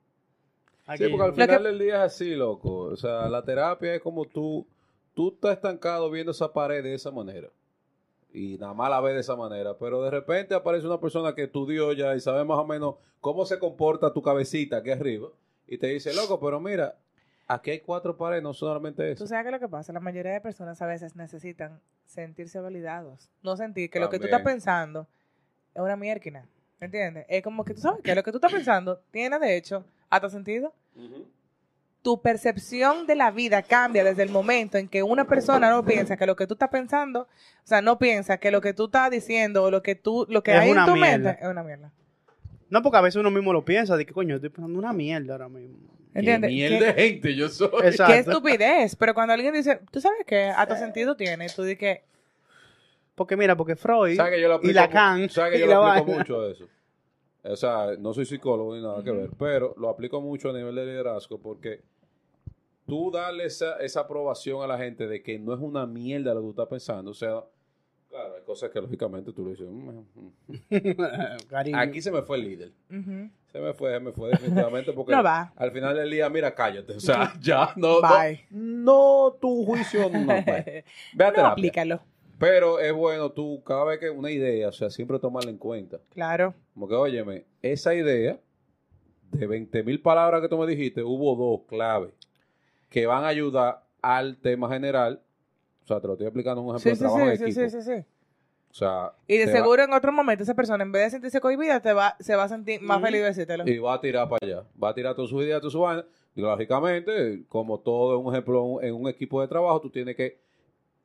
Sí, 0.98 1.08
porque 1.08 1.24
al 1.24 1.30
Lo 1.30 1.36
que- 1.36 1.44
final 1.44 1.64
del 1.64 1.80
día 1.80 1.96
es 2.06 2.14
así, 2.14 2.36
loco. 2.36 2.70
O 2.80 2.98
sea, 2.98 3.30
la 3.30 3.44
terapia 3.46 3.96
es 3.96 4.02
como 4.02 4.26
tú, 4.26 4.68
tú 5.14 5.30
estás 5.34 5.54
estancado 5.54 6.10
viendo 6.12 6.32
esa 6.32 6.52
pared 6.52 6.84
de 6.84 6.94
esa 6.96 7.12
manera. 7.12 7.48
Y 8.34 8.58
nada 8.58 8.74
más 8.74 8.90
la 8.90 9.02
ves 9.02 9.14
de 9.16 9.20
esa 9.22 9.36
manera. 9.36 9.78
Pero 9.78 10.02
de 10.04 10.10
repente 10.10 10.56
aparece 10.56 10.88
una 10.88 11.00
persona 11.00 11.36
que 11.36 11.44
estudió 11.44 11.92
ya 11.94 12.16
y 12.16 12.22
sabe 12.22 12.44
más 12.46 12.58
o 12.58 12.66
menos 12.66 12.96
cómo 13.20 13.46
se 13.46 13.60
comporta 13.60 14.14
tu 14.14 14.22
cabecita 14.22 14.78
aquí 14.78 14.92
arriba. 14.92 15.30
Y 15.68 15.78
te 15.78 15.88
dice, 15.88 16.14
loco, 16.14 16.40
pero 16.40 16.60
mira, 16.60 16.96
aquí 17.48 17.72
hay 17.72 17.80
cuatro 17.80 18.16
paredes, 18.18 18.44
no 18.44 18.54
solamente 18.54 19.04
Tú 19.16 19.24
eso. 19.24 19.28
sabes 19.28 19.46
que 19.46 19.52
lo 19.52 19.60
que 19.60 19.68
pasa, 19.68 19.92
la 19.94 20.00
mayoría 20.00 20.32
de 20.32 20.42
personas 20.42 20.82
a 20.82 20.86
veces 20.86 21.16
necesitan 21.16 21.80
sentirse 22.06 22.60
validados. 22.60 23.30
No 23.44 23.56
sentir 23.58 23.90
que 23.90 24.00
lo 24.00 24.10
que 24.10 24.20
tú 24.20 24.26
estás 24.26 24.42
pensando 24.42 25.08
es 25.74 25.82
una 25.82 25.96
mierquina. 25.96 26.46
¿Me 26.80 26.86
entiendes? 26.86 27.26
Es 27.30 27.44
como 27.44 27.64
que 27.64 27.74
tú 27.74 27.82
sabes 27.82 28.02
que 28.02 28.16
lo 28.16 28.24
que 28.24 28.32
tú 28.32 28.38
estás 28.38 28.52
pensando 28.52 29.00
tiene 29.12 29.38
de 29.40 29.56
hecho 29.56 29.86
hasta 30.10 30.30
sentido. 30.30 30.74
Tu 32.02 32.22
percepción 32.22 33.06
de 33.06 33.16
la 33.16 33.32
vida 33.32 33.62
cambia 33.62 34.04
desde 34.04 34.24
el 34.24 34.30
momento 34.30 34.78
en 34.78 34.88
que 34.88 35.04
una 35.04 35.26
persona 35.28 35.70
no 35.70 35.86
piensa 35.86 36.18
que 36.18 36.26
lo 36.26 36.36
que 36.36 36.48
tú 36.48 36.56
estás 36.56 36.70
pensando, 36.70 37.22
o 37.22 37.28
sea, 37.68 37.82
no 37.82 38.00
piensa 38.00 38.38
que 38.38 38.50
lo 38.50 38.60
que 38.62 38.74
tú 38.74 38.86
estás 38.86 39.12
diciendo 39.12 39.64
o 39.64 39.72
lo 39.72 39.84
que 39.84 39.96
tú, 39.96 40.26
lo 40.30 40.42
que 40.42 40.52
Es 40.52 40.60
hay 40.60 40.70
en 40.70 40.78
una 40.78 40.86
tu 40.86 40.94
mierda. 40.94 41.30
mente 41.30 41.44
es 41.44 41.48
una 41.48 41.64
mierda. 41.64 41.92
No, 42.70 42.82
porque 42.82 42.98
a 42.98 43.02
veces 43.02 43.18
uno 43.18 43.30
mismo 43.30 43.54
lo 43.54 43.64
piensa. 43.64 43.98
De 43.98 44.06
que 44.06 44.14
coño, 44.14 44.36
estoy 44.36 44.50
pensando 44.50 44.80
una 44.80 44.94
mierda 44.94 45.34
ahora 45.34 45.50
mismo. 45.50 45.78
¿Entiendes? 46.14 46.50
Qué 46.50 46.56
mierda 46.56 46.94
de 46.94 46.94
gente 46.94 47.36
yo 47.36 47.50
soy. 47.50 47.70
Exacto. 47.84 48.14
Qué 48.14 48.20
estupidez. 48.20 48.96
Pero 48.96 49.14
cuando 49.14 49.34
alguien 49.34 49.54
dice, 49.54 49.80
tú 49.92 50.02
sabes 50.02 50.26
que 50.26 50.46
hasta 50.46 50.78
sentido 50.78 51.16
tiene, 51.16 51.48
tú 51.50 51.64
dices 51.64 51.78
que 51.78 52.04
Porque 53.16 53.38
mira, 53.38 53.56
porque 53.56 53.76
Freud 53.76 54.16
¿Sabes 54.16 54.34
que 54.34 54.42
yo 54.42 54.48
lo 54.48 54.60
y 54.64 54.74
Lacan 54.74 55.30
¿sabes 55.30 55.54
que 55.54 55.60
yo 55.62 55.68
la 55.68 55.74
lo 55.76 55.86
aplico 55.86 56.18
mucho 56.18 56.42
a 56.42 56.52
eso? 56.52 56.68
O 57.44 57.56
sea, 57.56 57.96
no 57.98 58.14
soy 58.14 58.26
psicólogo 58.26 58.76
ni 58.76 58.82
nada 58.84 59.04
que 59.04 59.12
ver, 59.12 59.30
pero 59.38 59.74
lo 59.78 59.90
aplico 59.90 60.22
mucho 60.22 60.50
a 60.50 60.54
nivel 60.54 60.76
de 60.76 60.86
liderazgo 60.86 61.40
porque 61.40 61.82
tú 62.86 63.10
darle 63.12 63.46
esa, 63.46 63.78
esa 63.78 64.02
aprobación 64.02 64.62
a 64.64 64.68
la 64.68 64.78
gente 64.78 65.08
de 65.08 65.24
que 65.24 65.40
no 65.40 65.54
es 65.54 65.60
una 65.60 65.86
mierda 65.88 66.34
lo 66.34 66.42
que 66.42 66.46
tú 66.46 66.50
estás 66.52 66.68
pensando. 66.68 67.12
O 67.12 67.16
sea, 67.16 67.44
claro, 68.10 68.36
hay 68.36 68.44
cosas 68.44 68.70
que 68.70 68.80
lógicamente 68.80 69.32
tú 69.34 69.44
le 69.46 69.52
dices, 69.52 69.68
"Mm, 69.70 69.90
mm". 70.14 70.32
Cariño. 71.50 71.80
aquí 71.80 72.02
se 72.02 72.12
me 72.12 72.22
fue 72.22 72.38
el 72.38 72.44
líder. 72.44 72.72
Se 73.52 73.60
me 73.60 73.74
fue, 73.74 73.92
se 73.94 74.00
me 74.00 74.12
fue 74.12 74.30
definitivamente 74.30 74.94
porque 74.94 75.12
No 75.16 75.24
va. 75.24 75.52
al 75.56 75.72
final 75.72 75.96
del 75.96 76.12
día, 76.12 76.30
mira, 76.30 76.54
cállate. 76.54 76.94
O 76.94 77.00
sea, 77.00 77.34
ya, 77.42 77.74
no, 77.76 78.02
Bye. 78.02 78.46
no, 78.52 79.36
tu 79.42 79.66
juicio 79.66 80.10
no. 80.10 80.28
pues. 80.46 80.66
Ve 80.66 81.26
a 81.26 81.28
no 81.30 81.34
terapia. 81.34 81.48
aplícalo. 81.54 82.02
Pero 82.42 82.80
es 82.80 82.92
bueno 82.92 83.32
tú, 83.32 83.64
cada 83.64 83.86
vez 83.86 84.00
que 84.00 84.10
una 84.10 84.32
idea, 84.32 84.68
o 84.70 84.72
sea, 84.72 84.90
siempre 84.90 85.20
tomarla 85.20 85.52
en 85.52 85.58
cuenta. 85.58 86.00
Claro. 86.10 86.54
Como 86.74 86.88
que, 86.88 86.96
óyeme, 86.96 87.46
esa 87.62 87.94
idea 87.96 88.38
de 89.32 89.48
20 89.48 89.84
mil 89.84 90.02
palabras 90.02 90.42
que 90.42 90.50
tú 90.50 90.58
me 90.58 90.66
dijiste, 90.68 91.04
hubo 91.04 91.36
dos 91.36 91.62
claves 91.68 92.12
que 92.90 93.06
van 93.06 93.24
a 93.24 93.28
ayudar 93.28 93.84
al 94.02 94.38
tema 94.38 94.68
general. 94.70 95.22
O 95.84 95.88
sea, 95.88 96.02
te 96.02 96.08
lo 96.08 96.14
estoy 96.14 96.28
explicando 96.28 96.62
en 96.62 96.68
un 96.68 96.76
ejemplo 96.76 96.82
Sí, 96.84 96.90
de 96.90 96.96
sí, 96.96 97.00
trabajo 97.00 97.26
sí, 97.38 97.44
equipo. 97.44 97.62
sí, 97.62 97.70
sí, 97.70 97.82
sí. 97.84 98.06
O 98.72 98.74
sea, 98.74 99.12
Y 99.28 99.38
de 99.38 99.46
va- 99.46 99.52
seguro 99.52 99.84
en 99.84 99.94
otro 99.94 100.12
momento 100.12 100.44
esa 100.44 100.56
persona, 100.56 100.84
en 100.84 100.92
vez 100.92 101.04
de 101.04 101.10
sentirse 101.12 101.40
cohibida, 101.42 101.80
te 101.82 101.94
va, 101.94 102.16
se 102.20 102.36
va 102.36 102.44
a 102.46 102.50
sentir 102.50 102.82
más 102.82 103.02
feliz 103.02 103.20
de 103.22 103.28
decírtelo. 103.28 103.68
y 103.70 103.78
va 103.78 103.94
a 103.94 104.02
tirar 104.02 104.28
para 104.30 104.40
allá. 104.46 104.64
Va 104.82 104.90
a 104.90 104.94
tirar 104.96 105.14
todas 105.14 105.30
sus 105.30 105.44
ideas, 105.44 105.60
todas 105.60 105.74
sus 105.74 105.82
vainas. 105.82 106.06
Y 106.36 106.42
lógicamente, 106.42 107.44
como 107.50 107.80
todo 107.80 108.18
un 108.18 108.34
ejemplo, 108.34 108.82
en 108.82 108.96
un 108.96 109.08
equipo 109.10 109.42
de 109.42 109.48
trabajo, 109.48 109.80
tú 109.80 109.90
tienes 109.92 110.16
que. 110.16 110.40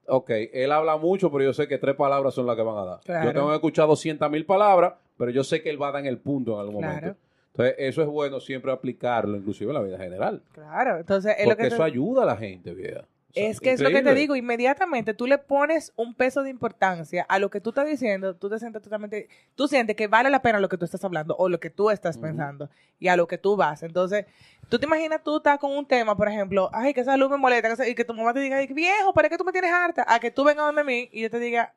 Ok, 0.09 0.31
él 0.53 0.73
habla 0.73 0.97
mucho, 0.97 1.31
pero 1.33 1.45
yo 1.45 1.53
sé 1.53 1.67
que 1.69 1.79
tres 1.79 1.97
palabras 1.97 2.35
son 2.35 2.47
las 2.47 2.57
que 2.57 2.63
van 2.63 2.77
a 2.79 2.85
dar. 2.85 3.01
Claro. 3.05 3.25
Yo 3.27 3.33
tengo 3.35 3.49
que 3.49 3.55
escuchar 3.55 3.87
200 3.89 4.31
mil 4.31 4.45
palabras, 4.47 4.95
pero 5.19 5.31
yo 5.31 5.43
sé 5.45 5.63
que 5.63 5.71
él 5.71 5.81
va 5.81 5.89
a 5.89 5.93
dar 5.93 6.01
en 6.03 6.07
el 6.07 6.19
punto 6.19 6.55
en 6.55 6.61
algún 6.61 6.79
Claro. 6.83 6.95
momento. 6.95 7.19
Entonces, 7.53 7.75
eso 7.79 8.03
es 8.03 8.09
bueno 8.09 8.39
siempre 8.39 8.71
aplicarlo, 8.71 9.37
inclusive 9.37 9.71
en 9.71 9.75
la 9.75 9.83
vida 9.83 9.97
general. 9.99 10.43
Claro, 10.53 10.99
entonces 10.99 11.35
es 11.39 11.45
lo 11.45 11.51
Porque 11.53 11.63
que 11.69 11.75
eso 11.75 11.83
ayuda 11.83 12.23
a 12.25 12.27
la 12.27 12.37
gente, 12.37 12.75
vieja. 12.75 13.05
Es 13.37 13.61
que 13.61 13.72
es 13.72 13.80
lo 13.82 13.91
que 13.91 14.03
te 14.03 14.14
digo, 14.14 14.34
inmediatamente 14.34 15.12
tú 15.12 15.26
le 15.26 15.37
pones 15.37 15.93
un 15.95 16.14
peso 16.14 16.43
de 16.43 16.49
importancia 16.49 17.26
a 17.28 17.39
lo 17.39 17.51
que 17.51 17.61
tú 17.61 17.68
estás 17.68 17.87
diciendo, 17.87 18.34
tú 18.34 18.49
te 18.49 18.59
sientes 18.59 18.80
totalmente, 18.82 19.28
tú 19.55 19.68
sientes 19.68 19.95
que 19.95 20.07
vale 20.09 20.30
la 20.30 20.41
pena 20.41 20.59
lo 20.59 20.70
que 20.70 20.78
tú 20.78 20.87
estás 20.87 21.05
hablando 21.05 21.37
o 21.37 21.49
lo 21.51 21.61
que 21.61 21.68
tú 21.68 21.91
estás 21.91 22.16
pensando 22.16 22.70
y 22.99 23.09
a 23.09 23.16
lo 23.16 23.26
que 23.28 23.37
tú 23.37 23.55
vas. 23.55 23.82
Entonces, 23.82 24.24
tú 24.70 24.78
te 24.78 24.87
imaginas 24.87 25.22
tú 25.22 25.37
estás 25.37 25.59
con 25.59 25.70
un 25.76 25.84
tema, 25.87 26.16
por 26.16 26.28
ejemplo, 26.28 26.70
ay, 26.72 26.95
que 26.95 27.03
esa 27.03 27.14
luz 27.18 27.28
me 27.30 27.37
molesta, 27.37 27.68
que 27.68 27.74
esa- 27.74 27.89
y 27.89 27.95
que 27.95 28.05
tu 28.07 28.14
mamá 28.14 28.32
te 28.32 28.41
diga, 28.41 28.57
"Ay, 28.57 28.68
viejo, 28.68 29.12
¿para 29.12 29.28
qué 29.28 29.37
tú 29.37 29.45
me 29.45 29.53
tienes 29.53 29.70
harta? 29.70 30.05
A 30.09 30.18
que 30.18 30.30
tú 30.30 30.43
vengas 30.43 30.64
donde 30.64 30.82
mí 30.84 31.11
y 31.12 31.20
yo 31.20 31.30
te 31.30 31.39
diga, 31.39 31.74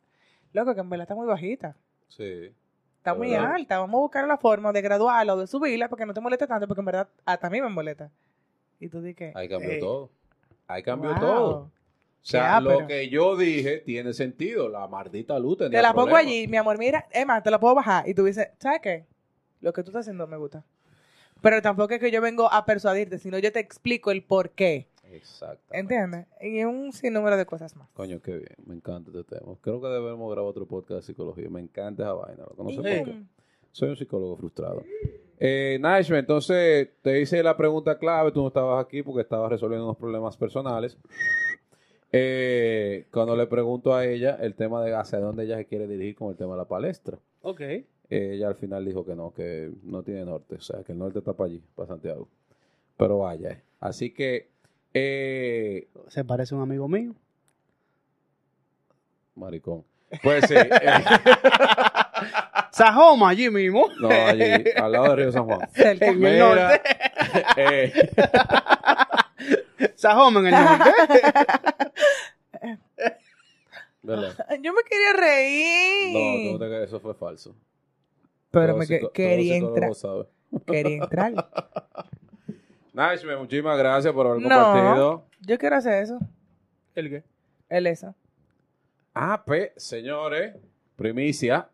loco, 0.54 0.74
que 0.74 0.80
en 0.80 0.90
verdad 0.90 1.04
está 1.04 1.16
muy 1.16 1.28
bajita, 1.28 1.76
Sí. 2.08 2.54
está 3.00 3.12
Es 3.12 3.18
muy 3.18 3.32
verdad. 3.32 3.54
alta, 3.56 3.80
vamos 3.80 3.98
a 3.98 4.02
buscar 4.02 4.26
la 4.28 4.38
forma 4.38 4.72
de 4.72 4.82
graduarla 4.82 5.34
o 5.34 5.38
de 5.38 5.48
subirla 5.48 5.90
porque 5.90 6.06
no 6.06 6.14
te 6.14 6.22
moleste 6.22 6.48
tanto, 6.48 6.68
porque 6.70 6.80
en 6.80 6.86
verdad 6.86 7.10
hasta 7.26 7.48
a 7.48 7.50
mí 7.50 7.60
me 7.62 7.68
molesta. 7.68 8.10
Y 8.80 8.88
tú 8.88 9.02
dices, 9.02 9.36
Ahí 9.36 9.50
cambió 9.50 9.72
Eh. 9.72 9.80
todo. 9.82 10.10
Ahí 10.70 10.84
cambió 10.84 11.10
wow. 11.12 11.20
todo. 11.20 11.50
O 11.58 11.72
sea, 12.22 12.42
Ya, 12.42 12.62
lo 12.62 12.70
pero- 12.76 12.88
que 12.88 13.10
yo 13.10 13.36
dije 13.36 13.80
tiene 13.80 14.14
sentido. 14.14 14.70
La 14.70 14.88
maldita 14.88 15.38
luz 15.40 15.58
tenía 15.58 15.80
Te 15.80 15.82
la 15.82 15.94
pongo 15.94 16.16
allí, 16.16 16.48
mi 16.48 16.58
amor, 16.58 16.78
mira, 16.78 17.06
Emma, 17.12 17.42
te 17.44 17.50
la 17.52 17.60
puedo 17.60 17.76
bajar. 17.76 18.08
Y 18.08 18.14
tú 18.14 18.24
dices, 18.26 18.50
¿sabes 18.60 18.80
qué? 18.82 19.06
Lo 19.62 19.74
que 19.74 19.84
tú 19.84 19.90
estás 19.90 20.02
haciendo 20.02 20.28
me 20.28 20.38
gusta. 20.38 20.64
Pero 21.42 21.62
tampoco 21.62 21.94
es 21.94 22.00
que 22.00 22.12
yo 22.12 22.22
vengo 22.22 22.52
a 22.52 22.66
persuadirte, 22.66 23.18
sino 23.18 23.40
yo 23.40 23.52
te 23.52 23.60
explico 23.60 24.12
el 24.12 24.24
por 24.24 24.52
qué. 24.52 24.90
Exacto. 25.12 25.74
¿Entiendes? 25.74 26.28
Y 26.42 26.64
un 26.66 26.92
sinnúmero 26.94 27.36
de 27.36 27.46
cosas 27.46 27.76
más. 27.76 27.90
Coño, 27.94 28.22
qué 28.22 28.34
bien. 28.38 28.56
Me 28.66 28.76
encanta 28.76 29.10
este 29.10 29.38
tema. 29.40 29.54
Creo 29.62 29.82
que 29.82 29.88
debemos 29.88 30.32
grabar 30.32 30.50
otro 30.52 30.68
podcast 30.68 31.02
de 31.02 31.02
psicología. 31.04 31.50
Me 31.50 31.62
encanta 31.62 32.04
esa 32.04 32.14
vaina. 32.14 32.44
loco. 32.44 32.64
No 32.64 32.70
sé 32.70 32.76
Y 32.76 32.78
por 32.78 32.86
qué. 32.86 33.04
boom. 33.12 33.28
Soy 33.72 33.90
un 33.90 33.96
psicólogo 33.98 34.38
frustrado. 34.38 34.84
Eh, 35.40 35.78
Naishme, 35.80 36.20
entonces 36.20 36.90
te 37.02 37.22
hice 37.22 37.42
la 37.42 37.56
pregunta 37.56 37.98
clave. 37.98 38.32
Tú 38.32 38.42
no 38.42 38.48
estabas 38.50 38.86
aquí 38.86 39.02
porque 39.04 39.22
estabas 39.22 39.50
resolviendo 39.50 39.86
unos 39.86 39.98
problemas 39.98 40.36
personales. 40.38 40.98
Eh, 42.12 43.06
cuando 43.12 43.36
le 43.36 43.46
pregunto 43.48 43.94
a 43.94 44.06
ella 44.06 44.38
el 44.42 44.56
tema 44.56 44.84
de 44.84 44.96
hacia 44.96 45.20
dónde 45.20 45.46
ella 45.46 45.58
se 45.58 45.66
quiere 45.66 45.88
dirigir 45.88 46.16
con 46.16 46.30
el 46.30 46.36
tema 46.36 46.54
de 46.54 46.58
la 46.58 46.66
palestra. 46.66 47.18
Ok. 47.42 47.62
Eh, 47.62 47.86
ella 48.10 48.48
al 48.48 48.56
final 48.56 48.84
dijo 48.84 49.06
que 49.06 49.16
no, 49.16 49.32
que 49.34 49.72
no 49.84 50.02
tiene 50.04 50.26
norte, 50.26 50.56
o 50.56 50.62
sea, 50.62 50.84
que 50.84 50.94
el 50.94 50.98
norte 50.98 51.20
está 51.20 51.34
para 51.34 51.52
allí, 51.52 51.62
para 51.76 51.88
Santiago. 51.88 52.28
Pero 52.98 53.20
vaya, 53.20 53.52
eh. 53.52 53.62
así 53.80 54.12
que, 54.12 54.50
eh, 54.94 55.88
Se 56.08 56.26
parece 56.26 56.56
a 56.56 56.58
un 56.58 56.64
amigo 56.64 56.88
mío. 56.88 57.14
maricón. 59.36 59.86
Pues 60.24 60.46
sí, 60.48 60.56
eh, 62.80 62.84
Sajoma, 62.86 63.30
allí 63.30 63.50
mismo. 63.50 63.88
no, 64.00 64.10
allí, 64.10 64.44
al 64.76 64.92
lado 64.92 65.10
de 65.10 65.16
Río 65.16 65.32
San 65.32 65.46
Juan. 65.46 65.70
Cerca. 65.74 66.06
En 66.08 66.14
el 66.14 66.20
Mira, 66.20 66.56
norte. 66.56 66.82
eh, 67.58 67.94
Sajoma 69.96 70.40
en 70.42 70.46
el 70.48 70.52
norte. 70.54 71.22
¿verdad? 74.02 74.34
Yo 74.62 74.74
me 74.74 74.82
quería 74.84 75.14
No, 75.14 75.20
reír. 75.20 76.52
no 76.54 76.60
te- 76.60 76.84
eso 76.84 77.00
fue 77.00 77.14
falso. 77.14 77.56
pero 78.52 78.68
Todo 78.74 78.78
me 78.78 78.88
quería 79.14 79.58
entrar. 79.58 79.92
Quería 80.66 81.04
entrar. 81.04 81.34
Naishme, 82.94 83.36
muchísimas 83.38 83.78
gracias 83.78 84.14
por 84.14 84.26
haber 84.28 84.42
No. 84.42 84.50
compartido. 84.50 85.26
Yo 85.42 85.58
quiero 85.58 85.76
hacer 85.76 86.04
eso. 86.04 86.20
¿El 86.96 87.10
qué? 87.10 87.24
El 87.70 87.88
eso. 87.88 88.16
Ah, 89.14 89.44
pues, 89.46 89.72
señores, 89.78 90.56
primicia. 90.96 91.70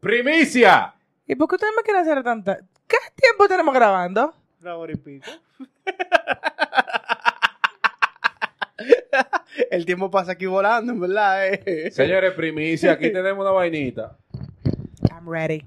¡Primicia! 0.00 0.94
¿Y 1.26 1.34
por 1.34 1.48
qué 1.48 1.56
ustedes 1.56 1.72
me 1.76 1.82
quieren 1.82 2.02
hacer 2.02 2.22
tanta? 2.22 2.58
¿Qué 2.86 2.96
tiempo 3.16 3.46
tenemos 3.48 3.74
grabando? 3.74 4.32
Una 4.62 4.76
hora 4.76 4.92
y 4.92 4.96
pico. 4.96 5.26
El 9.70 9.84
tiempo 9.84 10.10
pasa 10.10 10.32
aquí 10.32 10.46
volando, 10.46 10.92
en 10.92 11.00
verdad. 11.00 11.46
eh. 11.52 11.90
Señores, 11.90 12.32
primicia, 12.34 12.92
aquí 12.92 13.10
tenemos 13.12 13.42
una 13.42 13.50
vainita. 13.50 14.16
I'm 15.10 15.28
ready. 15.28 15.64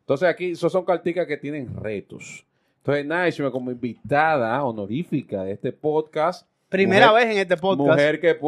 Entonces 0.00 0.28
aquí 0.28 0.52
esos 0.52 0.70
son 0.72 0.84
carticas 0.84 1.26
que 1.26 1.36
tienen 1.36 1.74
retos. 1.76 2.44
Entonces 2.78 3.04
Naishme 3.06 3.50
como 3.50 3.70
invitada 3.70 4.62
honorífica 4.62 5.42
de 5.44 5.52
este 5.52 5.72
podcast. 5.72 6.46
Primera 6.68 7.10
Mujer- 7.10 7.26
vez 7.26 7.34
en 7.36 7.42
este 7.42 7.56
podcast. 7.56 7.88
Mujer 7.90 8.20
que... 8.20 8.38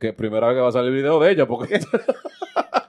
Que 0.00 0.12
primera 0.14 0.46
vez 0.48 0.56
que 0.56 0.60
va 0.62 0.68
a 0.68 0.72
salir 0.72 0.88
el 0.90 0.96
video 0.96 1.20
de 1.20 1.30
ella. 1.32 1.46
Porque... 1.46 1.78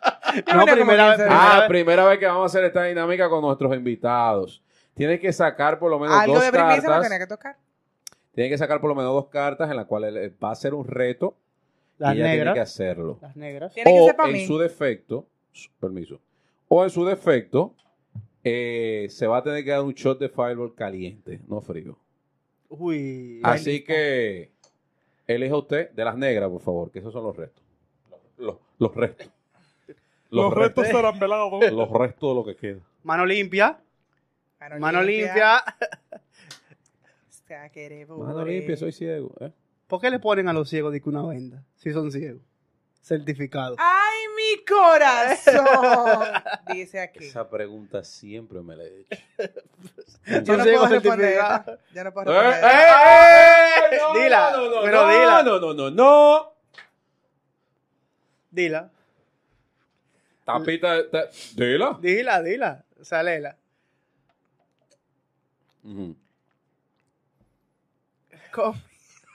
No, 0.56 0.66
primera 0.66 1.10
vez- 1.10 1.18
15 1.18 1.24
primera 1.26 1.64
ah, 1.64 1.68
primera 1.68 2.06
vez 2.06 2.20
que 2.20 2.26
vamos 2.26 2.44
a 2.44 2.46
hacer 2.46 2.64
esta 2.66 2.84
dinámica 2.84 3.30
con 3.30 3.42
nuestros 3.42 3.76
invitados. 3.76 4.64
Tiene 4.94 5.20
que 5.20 5.32
sacar 5.34 5.78
por 5.80 5.92
lo 5.92 6.00
menos 6.00 6.16
Algo 6.18 6.36
dos 6.36 6.46
de 6.46 6.52
cartas. 6.52 7.02
tenía 7.04 7.20
que 7.20 7.28
tocar. 7.28 7.58
Tiene 8.34 8.50
que 8.50 8.58
sacar 8.58 8.80
por 8.82 8.90
lo 8.90 8.96
menos 8.96 9.14
dos 9.14 9.28
cartas 9.28 9.70
en 9.70 9.78
las 9.78 9.86
cuales 9.86 10.14
le- 10.14 10.30
va 10.30 10.52
a 10.52 10.56
ser 10.56 10.74
un 10.74 10.86
reto. 10.88 11.36
Las 11.98 12.14
y 12.14 12.18
ella 12.18 12.26
tiene 12.26 12.38
que 12.40 12.46
negras. 12.50 12.70
hacerlo. 12.72 13.20
Las 13.22 13.36
negras. 13.36 13.74
Tiene 13.74 13.94
que 13.94 14.00
o 14.02 14.06
ser 14.08 14.16
para 14.16 14.30
en 14.30 14.34
mí. 14.36 14.46
su 14.48 14.58
defecto, 14.58 15.26
permiso, 15.80 16.20
o 16.68 16.84
en 16.84 16.90
su 16.90 17.06
defecto, 17.06 17.74
eh, 18.44 19.08
se 19.10 19.28
va 19.28 19.38
a 19.38 19.44
tener 19.44 19.64
que 19.64 19.72
dar 19.72 19.82
un 19.82 19.94
shot 19.94 20.20
de 20.20 20.28
fireball 20.30 20.76
caliente, 20.76 21.40
no 21.48 21.62
frío. 21.62 21.98
Uy. 22.70 23.40
Así 23.44 23.84
que 23.84 24.52
elija 25.28 25.56
usted 25.56 25.92
de 25.92 26.04
las 26.06 26.18
negras, 26.18 26.50
por 26.50 26.62
favor, 26.62 26.92
que 26.92 27.00
esos 27.00 27.14
son 27.14 27.24
los 27.24 27.36
restos. 27.36 27.64
Los, 28.38 28.58
los 28.80 28.94
restos. 28.94 29.30
Los, 30.36 30.54
restos 30.54 30.88
serán 30.88 31.20
velados. 31.20 31.52
los 31.72 31.90
restos 31.90 32.30
de 32.30 32.36
lo 32.36 32.46
que 32.46 32.56
queda. 32.56 32.80
Mano 33.04 33.26
limpia. 33.26 33.80
Mano 34.80 35.02
limpia. 35.04 35.64
Mano 38.10 38.44
limpia, 38.44 38.76
soy 38.76 38.92
ciego. 38.92 39.32
¿eh? 39.40 39.52
¿Por 39.88 40.02
qué 40.02 40.10
le 40.10 40.20
ponen 40.20 40.48
a 40.48 40.54
los 40.54 40.68
ciegos 40.70 40.92
de 40.92 41.02
que 41.02 41.10
una 41.10 41.24
venda? 41.24 41.64
Si 41.76 41.94
son 41.94 42.12
ciegos. 42.12 42.42
Certificado. 43.02 43.76
¡Ay, 43.78 44.18
mi 44.36 44.66
corazón! 44.66 45.64
Dice 46.74 47.00
aquí. 47.00 47.26
Esa 47.26 47.48
pregunta 47.48 48.04
siempre 48.04 48.62
me 48.62 48.76
la 48.76 48.84
he 48.84 49.02
hecho. 49.02 49.22
Yo 50.26 50.46
Son 50.46 50.58
no 50.58 50.64
ciegos 50.64 50.88
puedo 50.88 51.02
responder. 51.02 51.40
Yo 51.94 52.04
no 52.04 52.12
puedo 52.14 52.32
¡Eh, 52.34 52.42
responder 52.42 52.46
eh, 52.46 52.56
esta. 52.56 53.96
eh! 53.96 54.00
No, 54.02 54.14
Dila, 54.20 54.52
no, 54.54 54.70
no, 54.70 54.82
pero 54.82 55.02
no, 55.04 55.12
dila. 55.12 55.44
No, 55.44 55.60
no, 55.60 55.74
no, 55.76 55.92
no. 55.92 56.54
Dila. 58.50 58.92
Tapita, 60.46 61.10
ta- 61.10 61.30
dila. 61.56 61.98
Dila, 62.02 62.42
dila. 62.42 62.86
Salela. 63.02 63.58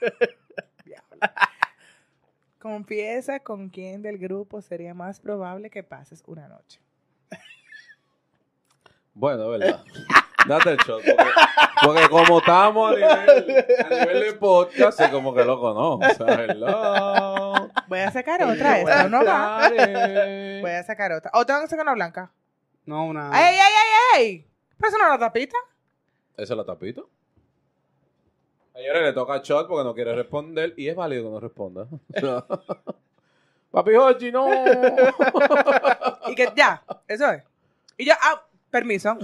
Diablo. 0.85 1.19
Confiesa 2.59 3.39
con 3.39 3.69
quién 3.69 4.01
del 4.01 4.17
grupo 4.17 4.61
sería 4.61 4.93
más 4.93 5.19
probable 5.19 5.69
que 5.69 5.83
pases 5.83 6.23
una 6.27 6.47
noche. 6.47 6.79
Bueno, 9.13 9.49
verdad. 9.49 9.83
Date 10.47 10.71
el 10.71 10.77
shot. 10.77 11.03
Porque, 11.03 11.23
porque 11.83 12.09
como 12.09 12.39
estamos 12.39 12.91
a 12.91 12.95
nivel, 12.95 13.65
a 13.85 13.89
nivel 13.89 14.19
de 14.21 14.33
podcast, 14.33 15.01
es 15.01 15.09
como 15.09 15.33
que 15.33 15.43
lo 15.43 15.59
conozco. 15.59 16.25
Hello. 16.27 17.40
Voy 17.91 17.99
a 17.99 18.09
sacar 18.09 18.41
otra. 18.49 18.79
Esta 18.79 19.09
no 19.09 19.25
va. 19.25 19.67
Voy 19.67 20.71
a 20.71 20.81
sacar 20.81 21.11
otra. 21.11 21.29
¿O 21.33 21.45
tengo 21.45 21.59
que 21.59 21.67
sacar 21.67 21.83
una 21.83 21.93
blanca? 21.93 22.31
No, 22.85 23.05
una. 23.05 23.29
¡Ey, 23.37 23.53
ey, 23.53 23.59
ey, 23.59 24.21
ey! 24.21 24.47
¿Pero 24.77 24.87
eso 24.87 24.97
no 24.97 25.03
es 25.03 25.09
la 25.11 25.19
tapita? 25.19 25.57
¿Esa 26.37 26.53
es 26.53 26.57
la 26.57 26.63
tapita? 26.63 27.01
Señores, 28.73 29.01
le 29.03 29.11
toca 29.11 29.39
shot 29.43 29.67
porque 29.67 29.83
no 29.83 29.93
quiere 29.93 30.15
responder 30.15 30.73
y 30.77 30.87
es 30.87 30.95
válido 30.95 31.25
que 31.25 31.29
no 31.31 31.39
responda. 31.41 31.87
Papi 33.71 33.95
Hochi, 33.95 34.31
no. 34.31 34.47
Y 36.27 36.35
que 36.35 36.47
ya, 36.55 36.81
eso 37.09 37.29
es. 37.29 37.43
Y 37.97 38.05
yo, 38.05 38.13
ah, 38.21 38.41
permiso. 38.69 39.17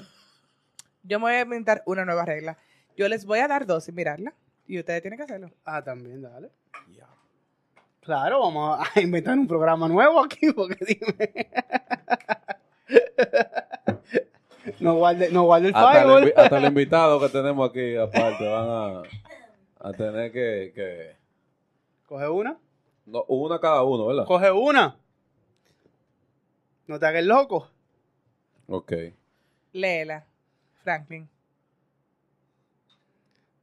Yo 1.03 1.19
me 1.19 1.27
voy 1.27 1.33
a 1.35 1.41
inventar 1.41 1.83
una 1.85 2.03
nueva 2.03 2.25
regla. 2.25 2.57
Yo 2.97 3.07
les 3.07 3.25
voy 3.25 3.39
a 3.39 3.47
dar 3.47 3.65
dos 3.65 3.85
sin 3.85 3.95
mirarla. 3.95 4.33
Y 4.67 4.77
ustedes 4.77 5.01
tienen 5.01 5.17
que 5.17 5.23
hacerlo. 5.23 5.51
Ah, 5.63 5.81
también, 5.81 6.21
dale. 6.21 6.51
Claro, 8.07 8.39
vamos 8.39 8.87
a 8.95 9.01
inventar 9.01 9.37
un 9.37 9.45
programa 9.47 9.85
nuevo 9.89 10.23
aquí, 10.23 10.53
porque 10.53 10.77
dime. 10.85 11.49
no 14.79 14.95
guarde, 14.95 15.29
no 15.29 15.43
guarde 15.43 15.67
el 15.67 15.75
Hasta 15.75 15.91
el, 15.91 15.97
firewall. 16.07 16.33
hasta 16.37 16.57
el 16.57 16.65
invitado 16.65 17.19
que 17.19 17.27
tenemos 17.27 17.69
aquí, 17.69 17.97
aparte, 17.97 18.47
van 18.47 18.69
a, 18.69 19.01
a 19.89 19.91
tener 19.91 20.31
que, 20.31 20.71
que- 20.73 21.15
Coge 22.05 22.29
una. 22.29 22.57
no, 23.07 23.25
una 23.27 23.59
cada 23.59 23.83
uno, 23.83 24.05
¿verdad? 24.07 24.23
Coge 24.25 24.51
una. 24.51 24.95
No 26.87 26.97
te 26.97 27.05
hagas 27.07 27.25
loco. 27.25 27.67
Ok. 28.67 28.93
Léela, 29.73 30.25
Franklin. 30.81 31.27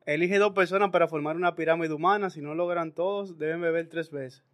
Elige 0.07 0.38
dos 0.38 0.52
personas 0.52 0.90
para 0.90 1.09
formar 1.09 1.36
una 1.36 1.55
pirámide 1.55 1.92
humana. 1.94 2.28
Si 2.30 2.40
no 2.40 2.55
logran 2.55 2.92
todos, 2.92 3.38
deben 3.38 3.61
beber 3.61 3.88
tres 3.88 4.11
veces. 4.11 4.44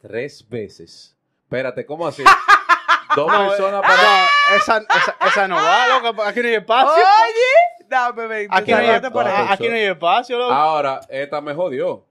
Tres 0.00 0.46
veces. 0.48 1.16
Espérate, 1.44 1.86
¿cómo 1.86 2.06
así? 2.06 2.22
Dos 3.16 3.26
No, 3.30 3.48
personas 3.50 3.80
eh, 3.82 3.86
para... 3.86 4.02
no, 4.02 4.56
esa, 4.56 4.78
esa, 4.78 5.16
esa 5.28 5.48
no 5.48 5.56
va, 5.56 5.86
loco. 6.00 6.22
Aquí 6.22 6.40
no 6.40 6.48
hay 6.48 6.54
espacio. 6.54 6.92
Oye, 6.92 7.86
dame 7.88 8.26
20. 8.26 8.56
Aquí 8.56 8.70
no 8.70 8.76
hay, 8.78 8.86
salvate 8.86 9.10
por 9.10 9.26
Ah, 9.26 9.34
ah, 9.36 9.52
aquí 9.52 9.68
no 9.68 9.74
hay 9.74 9.82
espacio, 9.82 10.38
loco. 10.38 10.52
Ahora, 10.52 11.00
esta 11.10 11.40
me 11.42 11.52
jodió. 11.52 12.06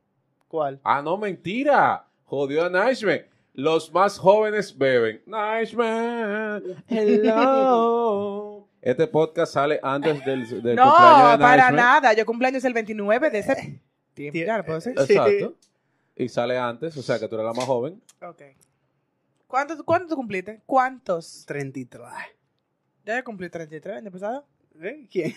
¿Cuál? 0.47 0.79
Ah, 0.83 1.01
no, 1.01 1.17
mentira. 1.17 2.05
Jodió 2.25 2.65
a 2.65 2.69
Nightman. 2.69 3.25
Los 3.53 3.91
más 3.91 4.17
jóvenes 4.19 4.77
beben. 4.77 5.23
Nightman, 5.25 6.63
hello. 6.87 8.47
Este 8.81 9.07
podcast 9.07 9.53
sale 9.53 9.79
antes 9.83 10.23
del, 10.25 10.63
del 10.63 10.75
No, 10.75 10.83
cumpleaños 10.85 11.31
de 11.31 11.37
para 11.37 11.55
Nightman. 11.63 11.75
nada. 11.75 12.13
Yo 12.13 12.25
cumpleaños 12.25 12.63
el 12.65 12.73
29 12.73 13.29
de 13.29 13.39
ese 13.39 13.81
tiempo. 14.13 14.39
Ya 14.39 14.57
lo 14.57 14.65
puedo 14.65 14.79
decir. 14.79 14.93
Sí. 15.05 15.13
Exacto. 15.13 15.55
Y 16.15 16.29
sale 16.29 16.57
antes, 16.57 16.95
o 16.97 17.01
sea 17.01 17.19
que 17.19 17.27
tú 17.27 17.35
eres 17.35 17.45
la 17.47 17.53
más 17.53 17.65
joven. 17.65 18.01
Ok. 18.21 18.41
¿Cuántos, 19.47 19.83
¿Cuántos 19.83 20.09
tú 20.09 20.15
cumpliste? 20.15 20.61
¿Cuántos? 20.65 21.45
33. 21.45 22.01
Ya 23.05 23.17
yo 23.17 23.23
cumplí 23.23 23.49
33 23.49 23.93
el 23.93 23.97
año 24.03 24.11
pasado. 24.11 24.45
¿Eh? 24.81 25.07
¿Quién? 25.11 25.33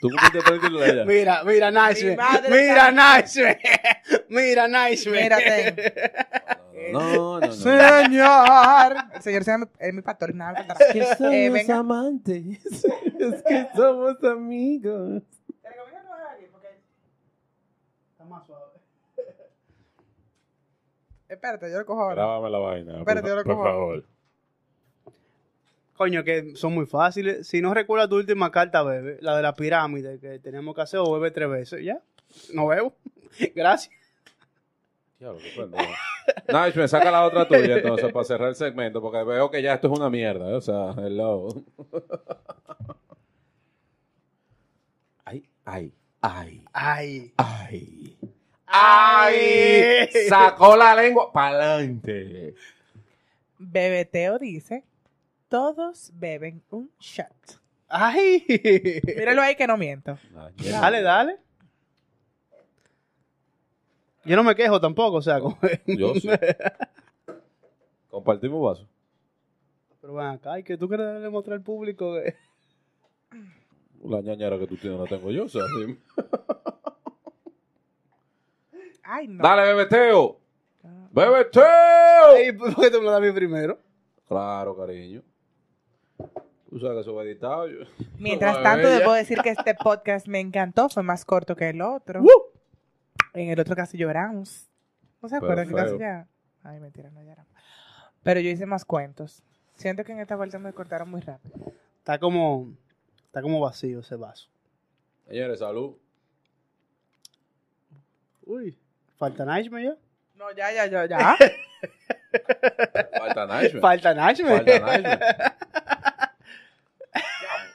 Tú 0.00 0.08
cumpliste 0.10 0.40
33 0.40 0.86
de 0.86 0.92
ella. 0.92 1.04
Mira, 1.04 1.44
mira, 1.44 1.70
Nice. 1.70 2.04
Mira, 2.50 2.90
Nice. 2.90 3.58
Mira, 4.28 4.68
Nice. 4.68 5.08
Mírate. 5.10 5.92
No, 6.92 7.40
no, 7.40 7.46
no. 7.46 7.52
Señor. 7.52 8.96
El 9.14 9.22
señor 9.22 9.44
se 9.44 9.50
llama- 9.50 9.68
es 9.78 9.94
mi 9.94 10.02
pastor. 10.02 10.34
Nada, 10.34 10.60
me 10.62 10.66
faltará. 10.66 11.34
Eh, 11.36 11.50
venga. 11.50 11.78
amantes. 11.78 12.60
es 12.74 13.42
que 13.42 13.68
somos 13.74 14.22
amigos. 14.24 15.22
Está 18.12 18.24
más 18.24 18.46
suave. 18.46 18.64
Espérate, 21.28 21.70
yo 21.70 21.78
lo 21.78 21.86
cojo 21.86 22.02
ahora. 22.02 22.14
Grábame 22.16 22.50
la 22.50 22.58
vaina. 22.58 22.98
Espérate, 22.98 23.28
yo 23.28 23.36
lo 23.36 23.42
por, 23.44 23.52
cojo. 23.54 23.62
por 23.64 23.72
favor. 23.72 24.04
Coño, 25.96 26.24
que 26.24 26.54
son 26.56 26.74
muy 26.74 26.86
fáciles. 26.86 27.46
Si 27.46 27.60
no 27.62 27.72
recuerdas 27.74 28.08
tu 28.08 28.16
última 28.16 28.50
carta, 28.50 28.82
bebe. 28.82 29.18
La 29.20 29.36
de 29.36 29.42
la 29.42 29.54
pirámide 29.54 30.18
que 30.18 30.38
tenemos 30.40 30.74
que 30.74 30.80
hacer 30.82 31.00
o 31.00 31.12
bebe 31.12 31.30
tres 31.30 31.48
veces. 31.48 31.84
¿Ya? 31.84 32.00
No 32.52 32.66
bebo. 32.66 32.94
Gracias. 33.54 33.94
Diablo, 35.18 35.38
qué 35.40 36.11
Nice, 36.48 36.78
me 36.78 36.88
saca 36.88 37.10
la 37.10 37.24
otra 37.24 37.46
tuya 37.46 37.76
entonces 37.76 38.12
para 38.12 38.24
cerrar 38.24 38.48
el 38.50 38.54
segmento 38.54 39.00
porque 39.00 39.22
veo 39.24 39.50
que 39.50 39.62
ya 39.62 39.74
esto 39.74 39.92
es 39.92 39.98
una 39.98 40.10
mierda. 40.10 40.50
¿eh? 40.50 40.54
O 40.54 40.60
sea, 40.60 40.94
hello. 40.98 41.48
Ay, 45.24 45.48
ay, 45.64 45.92
ay, 46.20 46.64
Ay. 46.72 47.32
ay. 47.36 48.18
Ay. 48.66 50.08
Sacó 50.28 50.76
la 50.76 50.94
lengua 50.94 51.32
para 51.32 51.74
adelante. 51.74 52.54
Bebeteo 53.58 54.38
dice: 54.38 54.84
Todos 55.48 56.10
beben 56.14 56.62
un 56.70 56.90
shot. 56.98 57.60
Ay. 57.88 58.44
Míralo 59.16 59.42
ahí 59.42 59.54
que 59.56 59.66
no 59.66 59.76
miento. 59.76 60.18
Dale, 60.70 61.02
dale. 61.02 61.36
Yo 64.24 64.36
no 64.36 64.44
me 64.44 64.54
quejo 64.54 64.80
tampoco, 64.80 65.16
o 65.16 65.22
sea, 65.22 65.40
como- 65.40 65.58
Yo 65.86 66.14
sí. 66.14 66.28
Compartimos 68.10 68.62
vaso. 68.62 68.88
Pero 70.00 70.14
ven 70.14 70.26
acá, 70.26 70.58
¿y 70.58 70.62
que 70.64 70.76
tú 70.76 70.88
quieres 70.88 71.22
demostrar 71.22 71.56
al 71.58 71.62
público 71.62 72.14
que... 72.14 72.34
La 74.04 74.20
ñañera 74.20 74.58
que 74.58 74.66
tú 74.66 74.76
tienes 74.76 74.98
la 74.98 75.06
tengo 75.06 75.30
yo. 75.30 75.44
O 75.44 75.48
sea, 75.48 75.62
sí. 75.78 75.96
Ay, 79.04 79.28
no. 79.28 79.42
Dale, 79.42 79.62
bebeteo. 79.62 80.38
Bebeteo. 81.12 82.34
Ey, 82.36 82.52
¿Por 82.52 82.74
qué 82.74 82.90
tú 82.90 82.98
me 82.98 83.04
lo 83.04 83.10
das 83.12 83.20
a 83.22 83.24
mí 83.24 83.32
primero? 83.32 83.78
Claro, 84.26 84.76
cariño. 84.76 85.22
Tú 86.68 86.78
sabes 86.80 86.94
que 86.96 87.00
eso 87.02 87.14
va 87.14 87.22
editado. 87.24 87.68
yo- 87.68 87.84
Mientras 88.18 88.62
tanto, 88.62 88.88
debo 88.88 89.12
decir 89.12 89.38
que 89.42 89.50
este 89.50 89.74
podcast 89.74 90.26
me 90.26 90.40
encantó. 90.40 90.88
Fue 90.88 91.02
más 91.02 91.24
corto 91.24 91.54
que 91.54 91.68
el 91.68 91.80
otro. 91.82 92.22
En 93.34 93.48
el 93.48 93.60
otro 93.60 93.74
casi 93.74 93.96
lloramos. 93.96 94.68
¿No 95.20 95.28
se 95.28 95.36
acuerdan 95.36 95.68
que 95.68 95.74
Pero 95.74 95.86
casi 95.86 95.98
ya? 95.98 96.26
Ay, 96.62 96.80
mentira, 96.80 97.10
no 97.10 97.22
lloramos. 97.22 97.52
Pero 98.22 98.40
yo 98.40 98.50
hice 98.50 98.66
más 98.66 98.84
cuentos. 98.84 99.42
Siento 99.74 100.04
que 100.04 100.12
en 100.12 100.20
esta 100.20 100.36
vuelta 100.36 100.58
me 100.58 100.72
cortaron 100.72 101.10
muy 101.10 101.20
rápido. 101.20 101.54
Está 101.98 102.18
como... 102.18 102.76
Está 103.26 103.40
como 103.40 103.60
vacío 103.60 104.00
ese 104.00 104.16
vaso. 104.16 104.50
Señores, 105.26 105.60
salud. 105.60 105.96
Uy, 108.44 108.78
falta 109.16 109.44
Nashme 109.44 109.84
ya. 109.84 109.96
No, 110.34 110.52
ya, 110.52 110.72
ya, 110.72 110.86
ya, 110.86 111.06
ya. 111.06 111.36
Falta 113.18 113.46
Nashman. 113.46 113.80
Falta 113.80 114.14
Nashme. 114.14 114.80
Falta. 114.80 115.56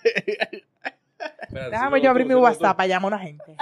Espérate, 1.42 1.72
Déjame 1.72 2.02
yo 2.02 2.10
abrir 2.10 2.26
mi 2.28 2.36
WhatsApp 2.36 2.78
para 2.78 2.88
llamar 2.88 3.14
a 3.14 3.16
una 3.16 3.26
gente. 3.26 3.58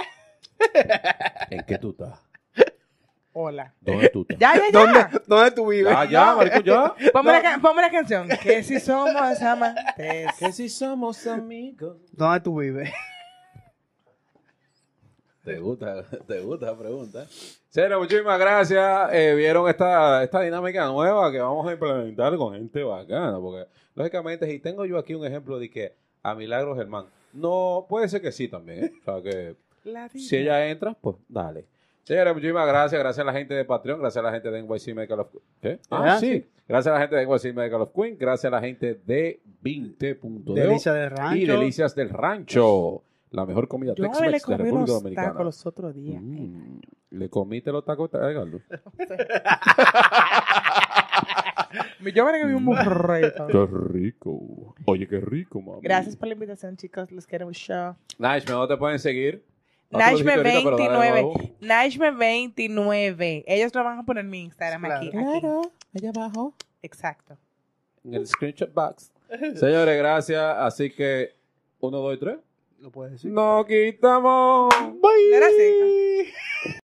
¿En 1.50 1.64
qué 1.64 1.78
tú 1.78 1.90
estás? 1.90 2.20
Hola. 3.32 3.74
¿Dónde 3.80 4.08
tú 4.08 4.22
estás? 4.22 4.38
Ya, 4.38 4.54
ya, 4.56 4.62
ya. 4.72 4.78
¿Dónde, 4.80 5.20
¿Dónde 5.26 5.50
tú 5.50 5.66
vives? 5.68 5.92
Ya, 5.92 6.04
ya, 6.10 6.34
marico, 6.34 6.60
ya. 6.60 6.94
Ponme, 7.12 7.32
la, 7.32 7.42
ca- 7.42 7.58
ponme 7.60 7.82
la 7.82 7.90
canción. 7.90 8.28
Que 8.42 8.62
si 8.62 8.80
somos 8.80 9.42
amantes. 9.42 10.32
Que 10.38 10.52
si 10.52 10.68
somos 10.70 11.26
amigos. 11.26 11.98
¿Dónde 12.12 12.40
tú 12.40 12.58
vives? 12.60 12.90
¿Te 15.44 15.58
gusta, 15.60 16.02
te 16.26 16.40
gusta 16.40 16.66
la 16.66 16.76
pregunta? 16.78 17.26
Señores, 17.68 17.98
muchísimas 17.98 18.38
gracias. 18.38 19.10
Eh, 19.12 19.34
Vieron 19.36 19.68
esta, 19.68 20.24
esta 20.24 20.40
dinámica 20.40 20.86
nueva 20.86 21.30
que 21.30 21.38
vamos 21.38 21.68
a 21.68 21.72
implementar 21.72 22.36
con 22.36 22.54
gente 22.54 22.82
bacana. 22.82 23.38
Porque, 23.38 23.66
lógicamente, 23.94 24.46
si 24.50 24.58
tengo 24.58 24.84
yo 24.86 24.98
aquí 24.98 25.14
un 25.14 25.24
ejemplo 25.26 25.58
de 25.58 25.70
que 25.70 25.94
a 26.22 26.34
Milagro 26.34 26.74
Germán, 26.74 27.06
no, 27.32 27.86
puede 27.88 28.08
ser 28.08 28.22
que 28.22 28.32
sí 28.32 28.48
también. 28.48 28.86
¿eh? 28.86 28.92
O 29.00 29.04
sea, 29.04 29.22
que. 29.22 29.56
Si 30.14 30.36
ella 30.36 30.68
entra, 30.68 30.94
pues 30.94 31.16
dale. 31.28 31.64
Señores, 32.04 32.34
muchísimas 32.34 32.66
gracias. 32.68 33.00
Gracias 33.00 33.22
a 33.22 33.26
la 33.26 33.32
gente 33.36 33.54
de 33.54 33.64
Patreon. 33.64 33.98
Gracias 34.00 34.24
a 34.24 34.28
la 34.28 34.32
gente 34.32 34.50
de 34.50 34.62
NYC 34.62 34.94
Medical 34.94 35.20
of 35.20 35.28
¿Qué? 35.60 35.80
Ah, 35.90 36.14
Ah, 36.14 36.18
sí. 36.20 36.32
sí. 36.34 36.46
Gracias 36.68 36.92
a 36.94 36.98
la 36.98 37.08
gente 37.08 37.16
de 37.16 37.26
NYC 37.26 37.52
Medical 37.54 37.80
of 37.82 37.90
Queen. 37.94 38.16
Gracias 38.18 38.52
a 38.52 38.56
la 38.56 38.60
gente 38.62 39.00
de 39.04 39.40
20.de 39.62 40.60
Delicia 40.60 40.92
del 40.92 41.10
rancho. 41.10 41.36
y 41.36 41.46
Delicias 41.46 41.94
del 41.96 42.10
Rancho. 42.10 43.02
La 43.32 43.44
mejor 43.44 43.66
comida 43.66 43.92
Yo 43.94 44.04
me 44.04 44.08
le 44.08 44.12
Tex-Mex 44.38 44.46
de 44.46 44.56
República 44.56 44.76
unos 44.76 44.90
Dominicana. 45.02 45.28
tacos 45.30 45.44
los 45.44 45.66
otros 45.66 45.94
días. 45.94 46.22
Mm. 46.22 46.78
¿Le 47.10 47.28
comiste 47.28 47.72
los 47.72 47.84
tacos 47.84 48.14
a 48.14 48.30
Edgardo? 48.30 48.60
Yo 52.14 52.24
me 52.24 52.32
le 52.32 52.40
comí 52.40 52.54
un 52.54 52.64
burrito. 52.64 53.46
Qué 53.48 53.66
rico. 53.92 54.74
Oye, 54.84 55.08
qué 55.08 55.20
rico, 55.20 55.60
mami. 55.60 55.80
Gracias 55.82 56.14
por 56.16 56.28
la 56.28 56.34
invitación, 56.34 56.76
chicos. 56.76 57.10
Los 57.10 57.26
quiero 57.26 57.46
mucho. 57.46 57.96
Nice, 58.18 58.46
¿dónde 58.46 58.72
te 58.74 58.78
pueden 58.78 58.98
seguir? 59.00 59.44
Nashme 59.90 60.32
ahorita, 60.34 60.60
pero 60.64 60.76
dale 60.76 60.92
de 60.92 61.12
29. 61.12 61.22
nuevo. 61.22 61.34
Nashme 61.60 62.10
29. 62.10 63.44
Ellos 63.46 63.74
lo 63.74 63.84
van 63.84 63.98
a 63.98 64.02
poner 64.04 64.24
en 64.24 64.30
mi 64.30 64.40
Instagram 64.42 64.82
Claro. 64.82 64.96
aquí. 64.96 65.08
aquí. 65.08 65.46
allá 65.96 66.10
abajo. 66.10 66.54
Exacto. 66.82 67.36
En 68.04 68.14
el 68.14 68.26
screenshot 68.26 68.72
box. 68.72 69.10
Señores, 69.56 69.98
gracias. 69.98 70.40
Así 70.58 70.90
que, 70.90 71.34
uno, 71.80 71.98
dos 71.98 72.14
y 72.16 72.20
tres. 72.20 72.36
Lo 72.80 72.90
puedes 72.90 73.12
decir. 73.14 73.30
No 73.32 73.64
quitamos. 73.66 74.68
¿No 74.80 75.10
era 75.36 75.46
así? 75.46 76.30